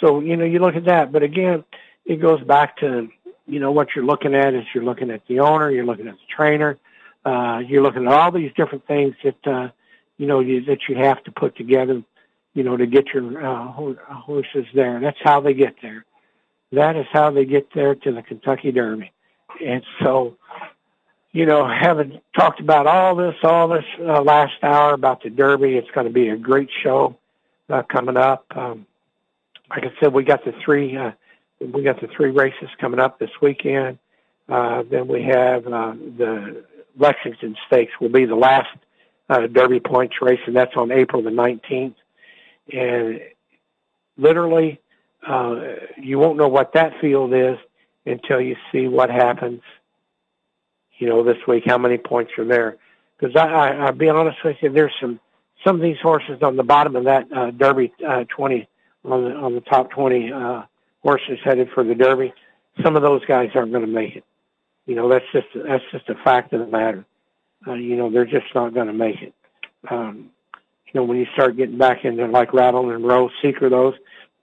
So 0.00 0.20
you 0.20 0.36
know, 0.36 0.44
you 0.44 0.58
look 0.58 0.76
at 0.76 0.84
that, 0.86 1.12
but 1.12 1.22
again, 1.22 1.64
it 2.04 2.20
goes 2.20 2.42
back 2.42 2.76
to 2.78 3.08
you 3.46 3.60
know 3.60 3.72
what 3.72 3.88
you're 3.94 4.04
looking 4.04 4.34
at 4.34 4.54
is 4.54 4.64
you're 4.74 4.84
looking 4.84 5.10
at 5.10 5.26
the 5.28 5.40
owner, 5.40 5.70
you're 5.70 5.84
looking 5.84 6.08
at 6.08 6.14
the 6.14 6.34
trainer, 6.34 6.78
uh, 7.24 7.60
you're 7.66 7.82
looking 7.82 8.06
at 8.06 8.12
all 8.12 8.30
these 8.30 8.52
different 8.56 8.86
things 8.86 9.14
that 9.24 9.46
uh, 9.46 9.68
you 10.16 10.26
know 10.26 10.40
you, 10.40 10.64
that 10.64 10.80
you 10.88 10.96
have 10.96 11.22
to 11.24 11.32
put 11.32 11.56
together, 11.56 12.02
you 12.54 12.62
know, 12.62 12.76
to 12.76 12.86
get 12.86 13.08
your 13.14 13.44
uh, 13.44 13.66
horses 13.66 14.66
there. 14.74 15.00
That's 15.00 15.18
how 15.22 15.40
they 15.40 15.54
get 15.54 15.76
there. 15.82 16.04
That 16.72 16.96
is 16.96 17.06
how 17.12 17.30
they 17.30 17.44
get 17.44 17.68
there 17.74 17.94
to 17.94 18.12
the 18.12 18.22
Kentucky 18.22 18.70
Derby. 18.70 19.12
And 19.64 19.82
so, 20.00 20.36
you 21.32 21.46
know, 21.46 21.66
having 21.66 22.20
talked 22.36 22.60
about 22.60 22.86
all 22.86 23.16
this, 23.16 23.34
all 23.42 23.68
this 23.68 23.84
uh, 24.00 24.22
last 24.22 24.54
hour 24.62 24.94
about 24.94 25.22
the 25.22 25.30
Derby, 25.30 25.76
it's 25.76 25.90
going 25.90 26.06
to 26.06 26.12
be 26.12 26.28
a 26.28 26.36
great 26.36 26.70
show 26.82 27.16
uh, 27.68 27.82
coming 27.82 28.16
up. 28.16 28.44
Um, 28.54 28.86
like 29.70 29.84
I 29.84 29.92
said, 30.00 30.12
we 30.12 30.24
got 30.24 30.44
the 30.44 30.52
three, 30.64 30.96
uh, 30.96 31.12
we 31.60 31.82
got 31.82 32.00
the 32.00 32.08
three 32.08 32.30
races 32.30 32.68
coming 32.80 33.00
up 33.00 33.18
this 33.18 33.30
weekend. 33.40 33.98
Uh, 34.48 34.82
then 34.90 35.06
we 35.06 35.22
have 35.22 35.66
uh, 35.66 35.94
the 36.18 36.64
Lexington 36.98 37.56
Stakes 37.66 37.92
will 38.00 38.08
be 38.08 38.24
the 38.24 38.34
last 38.34 38.68
uh, 39.28 39.46
Derby 39.46 39.80
points 39.80 40.16
race, 40.20 40.40
and 40.46 40.56
that's 40.56 40.76
on 40.76 40.90
April 40.90 41.22
the 41.22 41.30
19th. 41.30 41.94
And 42.72 43.20
literally, 44.16 44.80
uh, 45.26 45.60
you 45.96 46.18
won't 46.18 46.36
know 46.36 46.48
what 46.48 46.72
that 46.74 47.00
field 47.00 47.32
is 47.32 47.56
until 48.06 48.40
you 48.40 48.56
see 48.72 48.88
what 48.88 49.08
happens, 49.08 49.60
you 50.98 51.08
know, 51.08 51.22
this 51.22 51.36
week, 51.46 51.64
how 51.66 51.78
many 51.78 51.96
points 51.96 52.32
are 52.38 52.44
there. 52.44 52.76
Because 53.18 53.36
I, 53.36 53.46
I, 53.46 53.68
I'll 53.86 53.92
be 53.92 54.08
honest 54.08 54.38
with 54.44 54.56
you, 54.62 54.72
there's 54.72 54.92
some, 55.00 55.20
some 55.64 55.76
of 55.76 55.82
these 55.82 55.98
horses 56.02 56.42
on 56.42 56.56
the 56.56 56.64
bottom 56.64 56.96
of 56.96 57.04
that 57.04 57.30
uh, 57.32 57.50
Derby 57.52 57.92
uh, 58.06 58.24
20, 58.24 58.68
on 59.04 59.24
the, 59.24 59.30
on 59.30 59.54
the 59.54 59.60
top 59.62 59.90
20 59.90 60.32
uh, 60.32 60.62
horses 61.02 61.38
headed 61.44 61.68
for 61.74 61.84
the 61.84 61.94
Derby, 61.94 62.32
some 62.82 62.96
of 62.96 63.02
those 63.02 63.24
guys 63.26 63.50
aren't 63.54 63.72
going 63.72 63.86
to 63.86 63.90
make 63.90 64.16
it. 64.16 64.24
You 64.86 64.94
know, 64.96 65.08
that's 65.08 65.24
just, 65.32 65.46
that's 65.54 65.84
just 65.92 66.08
a 66.08 66.14
fact 66.24 66.52
of 66.52 66.60
the 66.60 66.66
matter. 66.66 67.04
Uh, 67.66 67.74
you 67.74 67.96
know, 67.96 68.10
they're 68.10 68.24
just 68.24 68.54
not 68.54 68.74
going 68.74 68.86
to 68.86 68.92
make 68.92 69.20
it. 69.22 69.34
Um, 69.90 70.30
you 70.86 71.00
know, 71.00 71.04
when 71.04 71.18
you 71.18 71.26
start 71.34 71.56
getting 71.56 71.78
back 71.78 72.04
into 72.04 72.26
like 72.26 72.52
Rattle 72.52 72.90
N 72.90 73.02
Roll, 73.02 73.30
Seeker, 73.42 73.68
those, 73.68 73.94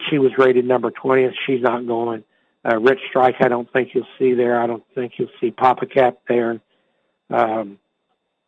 she 0.10 0.20
was 0.20 0.32
rated 0.38 0.66
number 0.66 0.92
20th. 0.92 1.34
She's 1.46 1.62
not 1.62 1.86
going. 1.86 2.24
Uh, 2.68 2.80
Rich 2.80 3.00
Strike, 3.10 3.36
I 3.40 3.48
don't 3.48 3.72
think 3.72 3.90
you'll 3.94 4.08
see 4.20 4.34
there. 4.34 4.60
I 4.60 4.68
don't 4.68 4.84
think 4.94 5.14
you'll 5.18 5.30
see 5.40 5.52
Pappacap 5.52 6.18
there. 6.28 6.60
Um, 7.30 7.80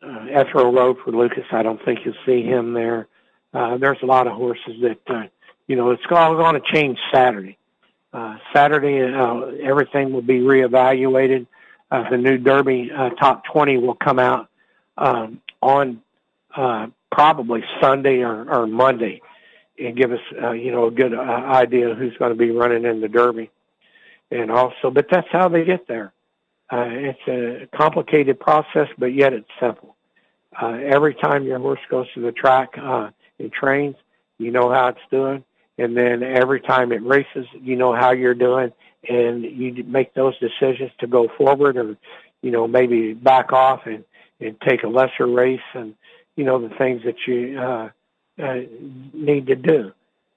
uh, 0.01 0.25
Ethereal 0.29 0.71
Road 0.71 0.97
for 1.03 1.11
Lukas, 1.11 1.45
I 1.51 1.63
don't 1.63 1.83
think 1.83 1.99
you'll 2.05 2.15
see 2.25 2.43
him 2.43 2.73
there. 2.73 3.07
Uh, 3.53 3.77
there's 3.77 3.97
a 4.01 4.05
lot 4.05 4.27
of 4.27 4.33
horses 4.33 4.75
that, 4.81 4.99
uh, 5.07 5.23
you 5.69 5.75
know, 5.75 5.91
it's 5.91 6.01
all 6.09 6.35
going 6.35 6.55
to 6.55 6.73
change 6.73 6.97
Saturday. 7.13 7.57
Uh, 8.11 8.37
Saturday, 8.53 9.01
uh, 9.03 9.51
everything 9.63 10.11
will 10.11 10.23
be 10.23 10.39
reevaluated. 10.39 11.45
Uh, 11.91 12.09
the 12.09 12.17
new 12.17 12.37
Derby 12.39 12.91
uh, 12.91 13.11
top 13.11 13.45
20 13.45 13.77
will 13.77 13.93
come 13.95 14.17
out 14.17 14.49
um, 14.97 15.39
on 15.61 16.01
uh, 16.57 16.87
probably 17.11 17.63
Sunday 17.79 18.23
or, 18.23 18.51
or 18.51 18.65
Monday 18.65 19.21
and 19.77 19.95
give 19.95 20.11
us, 20.11 20.19
uh, 20.41 20.51
you 20.51 20.71
know, 20.71 20.87
a 20.87 20.91
good 20.91 21.13
uh, 21.13 21.21
idea 21.21 21.93
who's 21.93 22.17
going 22.17 22.31
to 22.31 22.37
be 22.37 22.49
running 22.49 22.83
in 22.83 22.99
the 22.99 23.07
Derby 23.07 23.51
and 24.31 24.51
also, 24.51 24.89
but 24.91 25.07
that's 25.09 25.27
how 25.31 25.47
they 25.49 25.63
get 25.63 25.87
there. 25.87 26.11
Uh, 26.71 26.85
it's 26.89 27.19
a 27.27 27.67
complicated 27.75 28.39
process, 28.39 28.87
but 28.97 29.13
yet 29.13 29.33
it's 29.33 29.49
simple. 29.59 29.95
Uh, 30.59 30.77
every 30.83 31.15
time 31.15 31.43
your 31.43 31.59
horse 31.59 31.79
goes 31.89 32.07
to 32.13 32.21
the 32.21 32.31
track 32.31 32.69
uh, 32.79 33.09
and 33.39 33.51
trains, 33.51 33.95
you 34.37 34.51
know 34.51 34.71
how 34.71 34.87
it's 34.87 34.99
doing, 35.09 35.43
and 35.79 35.95
then 35.95 36.23
every 36.23 36.59
time 36.59 36.91
it 36.91 37.01
races, 37.01 37.45
you 37.53 37.75
know 37.75 37.93
how 37.93 38.11
you're 38.11 38.33
doing, 38.33 38.71
and 39.07 39.43
you 39.43 39.83
make 39.85 40.13
those 40.13 40.37
decisions 40.39 40.91
to 40.99 41.07
go 41.07 41.29
forward 41.37 41.77
or, 41.77 41.97
you 42.41 42.51
know, 42.51 42.67
maybe 42.67 43.13
back 43.13 43.53
off 43.53 43.81
and 43.85 44.03
and 44.41 44.59
take 44.61 44.83
a 44.83 44.87
lesser 44.87 45.27
race, 45.27 45.59
and 45.73 45.95
you 46.35 46.43
know 46.43 46.61
the 46.65 46.73
things 46.75 47.01
that 47.03 47.15
you 47.27 47.59
uh, 47.59 47.89
uh, 48.41 48.61
need 49.13 49.47
to 49.47 49.55
do. 49.55 49.91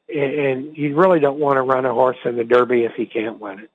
And, 0.09 0.35
and 0.35 0.77
you 0.77 0.97
really 0.97 1.21
don't 1.21 1.39
want 1.39 1.57
to 1.57 1.63
run 1.63 1.87
a 1.87 1.93
horse 1.93 2.19
in 2.25 2.37
the 2.37 2.45
Derby 2.45 2.85
if 2.85 2.93
he 2.97 3.07
can't 3.07 3.41
win 3.41 3.61
it. 3.61 3.71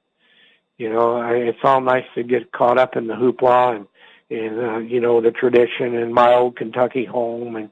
You 0.77 0.89
know, 0.89 1.17
I, 1.17 1.33
it's 1.33 1.59
all 1.63 1.81
nice 1.81 2.05
to 2.15 2.23
get 2.23 2.51
caught 2.51 2.77
up 2.77 2.95
in 2.95 3.07
the 3.07 3.13
hoopla 3.13 3.75
and 3.75 3.87
and 4.29 4.59
uh, 4.59 4.77
you 4.79 4.99
know 4.99 5.21
the 5.21 5.31
tradition 5.31 5.95
and 5.95 6.13
my 6.13 6.33
old 6.33 6.55
Kentucky 6.55 7.05
home 7.05 7.55
and 7.55 7.69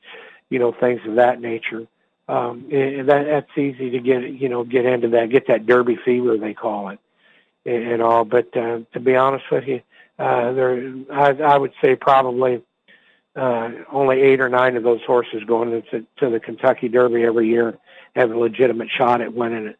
you 0.49 0.59
know 0.59 0.73
things 0.73 1.01
of 1.07 1.15
that 1.15 1.39
nature. 1.39 1.87
Um, 2.27 2.69
and 2.71 3.07
that 3.07 3.25
that's 3.25 3.57
easy 3.57 3.91
to 3.91 3.99
get 3.99 4.23
you 4.23 4.49
know 4.49 4.63
get 4.63 4.85
into 4.85 5.09
that 5.09 5.29
get 5.29 5.47
that 5.47 5.67
Derby 5.67 5.97
fever 6.03 6.37
they 6.37 6.55
call 6.55 6.89
it 6.89 6.99
and, 7.65 7.83
and 7.83 8.01
all. 8.01 8.25
But 8.25 8.55
uh, 8.57 8.79
to 8.93 8.99
be 8.99 9.15
honest 9.15 9.45
with 9.51 9.65
you, 9.67 9.81
uh, 10.17 10.51
there 10.53 10.93
I, 11.11 11.31
I 11.31 11.57
would 11.57 11.73
say 11.83 11.95
probably 11.95 12.63
uh, 13.35 13.69
only 13.91 14.21
eight 14.21 14.41
or 14.41 14.49
nine 14.49 14.75
of 14.75 14.83
those 14.83 15.01
horses 15.05 15.43
going 15.45 15.83
to, 15.91 16.05
to 16.17 16.29
the 16.29 16.39
Kentucky 16.39 16.87
Derby 16.87 17.23
every 17.23 17.47
year 17.49 17.77
have 18.15 18.31
a 18.31 18.37
legitimate 18.37 18.89
shot 18.89 19.21
at 19.21 19.33
winning 19.33 19.67
it. 19.67 19.79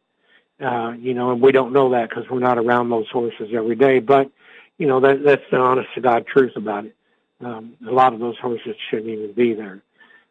Uh, 0.64 0.94
you 1.00 1.14
know, 1.14 1.32
and 1.32 1.42
we 1.42 1.52
don't 1.52 1.74
know 1.74 1.90
that 1.92 2.10
because 2.10 2.30
we're 2.30 2.40
not 2.40 2.58
around 2.58 2.90
those 2.90 3.10
horses 3.10 3.50
every 3.54 3.76
day. 3.76 4.00
But 4.00 4.30
you 4.78 4.88
know, 4.88 5.00
that 5.00 5.24
that's 5.24 5.44
the 5.52 5.58
honest 5.58 5.90
to 5.96 6.02
God 6.02 6.28
truth 6.28 6.54
about 6.56 6.86
it. 6.86 6.96
Um, 7.42 7.74
a 7.88 7.92
lot 7.92 8.14
of 8.14 8.20
those 8.20 8.38
horses 8.38 8.76
shouldn't 8.90 9.10
even 9.10 9.34
be 9.34 9.54
there. 9.54 9.82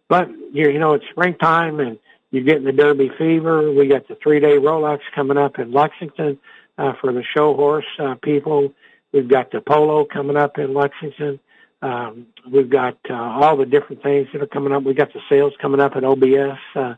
But 0.09 0.28
you 0.52 0.70
you 0.70 0.78
know, 0.78 0.94
it's 0.94 1.05
springtime 1.11 1.80
and 1.80 1.98
you're 2.30 2.44
getting 2.44 2.64
the 2.64 2.72
Derby 2.72 3.11
fever. 3.16 3.70
We 3.72 3.88
got 3.88 4.09
the 4.09 4.16
three 4.22 4.40
day 4.40 4.57
Rolex 4.57 5.00
coming 5.14 5.38
up 5.38 5.59
in 5.59 5.72
Lexington 5.72 6.38
uh, 6.78 6.94
for 7.00 7.12
the 7.12 7.22
show 7.22 7.55
horse 7.55 7.86
uh, 7.98 8.16
people. 8.22 8.72
We've 9.12 9.28
got 9.28 9.52
the 9.52 9.61
polo 9.61 10.05
coming 10.05 10.36
up 10.36 10.59
in 10.59 10.74
Lexington. 10.74 11.38
Um, 11.82 12.26
we've 12.50 12.70
got 12.70 12.98
uh, 13.09 13.14
all 13.14 13.57
the 13.57 13.66
different 13.66 14.02
things 14.02 14.28
that 14.32 14.42
are 14.42 14.46
coming 14.46 14.72
up. 14.72 14.82
We've 14.82 14.96
got 14.96 15.12
the 15.12 15.20
sales 15.28 15.52
coming 15.61 15.80
up 15.80 15.94
at 15.96 16.02
OBS 16.02 16.59
uh, 16.74 16.94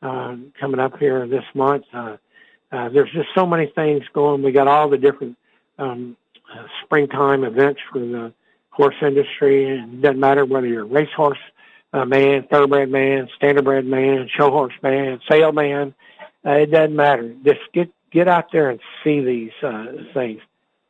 uh, 0.00 0.36
coming 0.58 0.80
up 0.80 0.98
here 0.98 1.26
this 1.26 1.44
month. 1.54 1.84
Uh, 1.92 2.16
uh, 2.70 2.88
there's 2.88 3.10
just 3.12 3.28
so 3.34 3.44
many 3.44 3.66
things 3.74 4.04
going. 4.14 4.42
We 4.42 4.52
got 4.52 4.68
all 4.68 4.88
the 4.88 4.96
different 4.96 5.36
um, 5.78 6.16
uh, 6.54 6.64
springtime 6.84 7.44
events 7.44 7.80
for 7.92 7.98
the 7.98 8.32
horse 8.70 8.94
industry. 9.02 9.68
And 9.68 9.94
it 9.94 10.02
doesn't 10.02 10.20
matter 10.20 10.44
whether 10.44 10.66
you're 10.66 10.82
a 10.82 10.86
racehorse 10.86 11.38
uh, 11.92 12.04
man, 12.04 12.46
thoroughbred 12.50 12.90
man, 12.90 13.28
standardbred 13.40 13.86
man, 13.86 14.28
show 14.36 14.50
horse 14.50 14.74
man, 14.82 15.20
sale 15.30 15.52
man. 15.52 15.94
Uh, 16.44 16.50
it 16.52 16.70
doesn't 16.70 16.94
matter. 16.94 17.34
Just 17.44 17.60
get 17.72 17.90
get 18.10 18.28
out 18.28 18.52
there 18.52 18.70
and 18.70 18.80
see 19.04 19.20
these 19.20 19.52
uh, 19.62 19.86
things. 20.14 20.40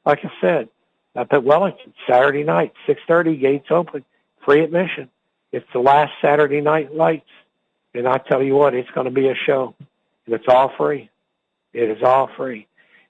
Like 0.05 0.20
I 0.24 0.30
said, 0.40 0.68
up 1.16 1.32
at 1.32 1.42
Wellington, 1.44 1.92
Saturday 2.09 2.44
night, 2.44 2.72
6.30, 2.86 3.40
gates 3.40 3.66
open, 3.70 4.05
free 4.44 4.62
admission. 4.62 5.11
It's 5.53 5.66
the 5.72 5.80
last 5.80 6.12
Saturday 6.22 6.61
night 6.61 6.94
lights. 6.94 7.28
And 7.94 8.07
I 8.07 8.18
tell 8.18 8.42
you 8.42 8.55
what, 8.55 8.74
it's 8.74 8.90
going 8.90 9.07
to 9.07 9.11
be 9.11 9.28
a 9.28 9.34
show. 9.34 9.74
And 10.26 10.34
it's 10.34 10.44
all 10.49 10.72
free. 10.76 11.11
It 11.72 11.90
is 11.90 12.03
all 12.03 12.30
free. 12.36 12.68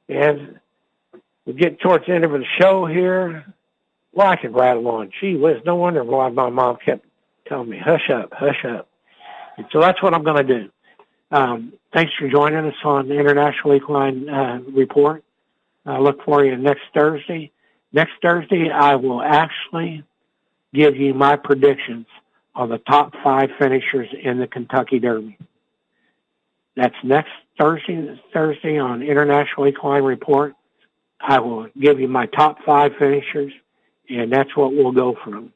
And 0.08 0.58
we're 1.44 1.52
getting 1.54 1.78
towards 1.78 2.06
the 2.06 2.14
end 2.14 2.24
of 2.24 2.30
the 2.30 2.44
show 2.58 2.86
here. 2.86 3.44
Well, 4.12 4.26
I 4.26 4.36
can 4.36 4.52
rattle 4.52 4.88
on. 4.88 5.10
Gee 5.20 5.36
whiz, 5.36 5.58
no 5.66 5.76
wonder 5.76 6.02
why 6.02 6.30
my 6.30 6.48
mom 6.48 6.78
kept 6.84 7.04
telling 7.48 7.68
me, 7.68 7.78
hush 7.78 8.10
up, 8.10 8.32
hush 8.32 8.64
up. 8.64 8.88
And 9.56 9.66
so 9.72 9.80
that's 9.80 10.02
what 10.02 10.14
I'm 10.14 10.24
going 10.24 10.46
to 10.46 10.60
do. 10.60 10.70
Um, 11.30 11.72
thanks 11.92 12.12
for 12.18 12.28
joining 12.28 12.64
us 12.64 12.74
on 12.84 13.08
the 13.08 13.18
International 13.18 13.74
Equine 13.74 14.28
uh, 14.28 14.60
Report. 14.72 15.22
I 15.84 15.98
look 15.98 16.24
for 16.24 16.44
you 16.44 16.56
next 16.56 16.82
Thursday. 16.94 17.50
Next 17.92 18.12
Thursday, 18.22 18.70
I 18.70 18.96
will 18.96 19.22
actually 19.22 20.04
give 20.74 20.96
you 20.96 21.14
my 21.14 21.36
predictions 21.36 22.06
on 22.54 22.68
the 22.68 22.78
top 22.78 23.14
five 23.22 23.50
finishers 23.58 24.08
in 24.22 24.38
the 24.38 24.46
Kentucky 24.46 24.98
Derby. 24.98 25.38
That's 26.76 26.94
next 27.02 27.30
Thursday, 27.58 28.20
Thursday 28.32 28.78
on 28.78 29.02
International 29.02 29.66
Equine 29.66 30.02
Report. 30.02 30.54
I 31.20 31.40
will 31.40 31.68
give 31.78 31.98
you 31.98 32.08
my 32.08 32.26
top 32.26 32.58
five 32.64 32.92
finishers, 32.98 33.52
and 34.08 34.32
that's 34.32 34.54
what 34.56 34.72
we'll 34.72 34.92
go 34.92 35.16
from. 35.24 35.52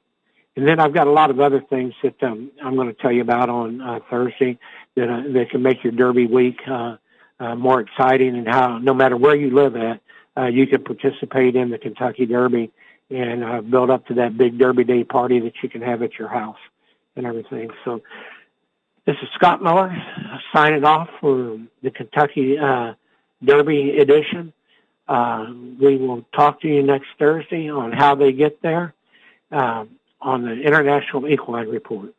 And 0.57 0.69
then 0.69 0.81
I've 0.81 0.93
got 0.93 1.07
a 1.07 1.11
lot 1.11 1.31
of 1.31 1.41
other 1.41 1.61
things 1.61 1.95
that 2.03 2.23
um, 2.23 2.51
I'm 2.63 2.77
going 2.77 2.89
to 2.89 2.95
tell 2.95 3.13
you 3.13 3.23
about 3.23 3.49
on 3.49 3.81
uh, 3.81 4.01
Thursday 4.11 4.59
that 4.97 5.09
uh, 5.09 5.23
that 5.33 5.51
can 5.51 5.63
make 5.63 5.83
your 5.83 5.93
Derby 5.93 6.27
week 6.27 6.59
uh, 6.71 6.97
uh, 7.41 7.55
more 7.55 7.81
exciting, 7.81 8.37
and 8.37 8.47
how 8.47 8.79
no 8.79 8.93
matter 8.95 9.17
where 9.17 9.35
you 9.35 9.51
live 9.55 9.77
at, 9.77 10.01
uh, 10.37 10.47
you 10.47 10.67
can 10.67 10.85
participate 10.85 11.57
in 11.57 11.71
the 11.71 11.79
Kentucky 11.79 12.27
Derby 12.27 12.71
and 13.11 13.43
uh, 13.45 13.61
build 13.63 13.91
up 13.91 14.07
to 14.07 14.15
that 14.15 14.37
big 14.37 14.59
Derby 14.59 14.85
Day 14.85 15.05
party 15.05 15.41
that 15.41 15.55
you 15.63 15.69
can 15.69 15.83
have 15.83 16.03
at 16.03 16.19
your 16.19 16.29
house 16.29 16.59
and 17.17 17.27
everything. 17.27 17.71
So 17.85 18.01
This 19.05 19.17
is 19.21 19.29
Scott 19.35 19.63
Miller 19.63 19.93
signing 20.55 20.85
off 20.85 21.09
for 21.21 21.59
the 21.83 21.91
Kentucky 21.91 22.57
uh, 22.57 22.95
Derby 23.45 23.99
edition. 23.99 24.53
Uh, 25.09 25.47
we 25.81 25.97
will 25.97 26.25
talk 26.37 26.61
to 26.61 26.69
you 26.69 26.85
next 26.85 27.09
Thursday 27.19 27.69
on 27.69 27.91
how 27.91 28.15
they 28.15 28.33
get 28.33 28.63
there 28.63 28.95
uh, 29.51 29.87
on 30.23 30.43
the 30.43 30.53
International 30.53 31.29
Equine 31.29 31.69
Report. 31.69 32.15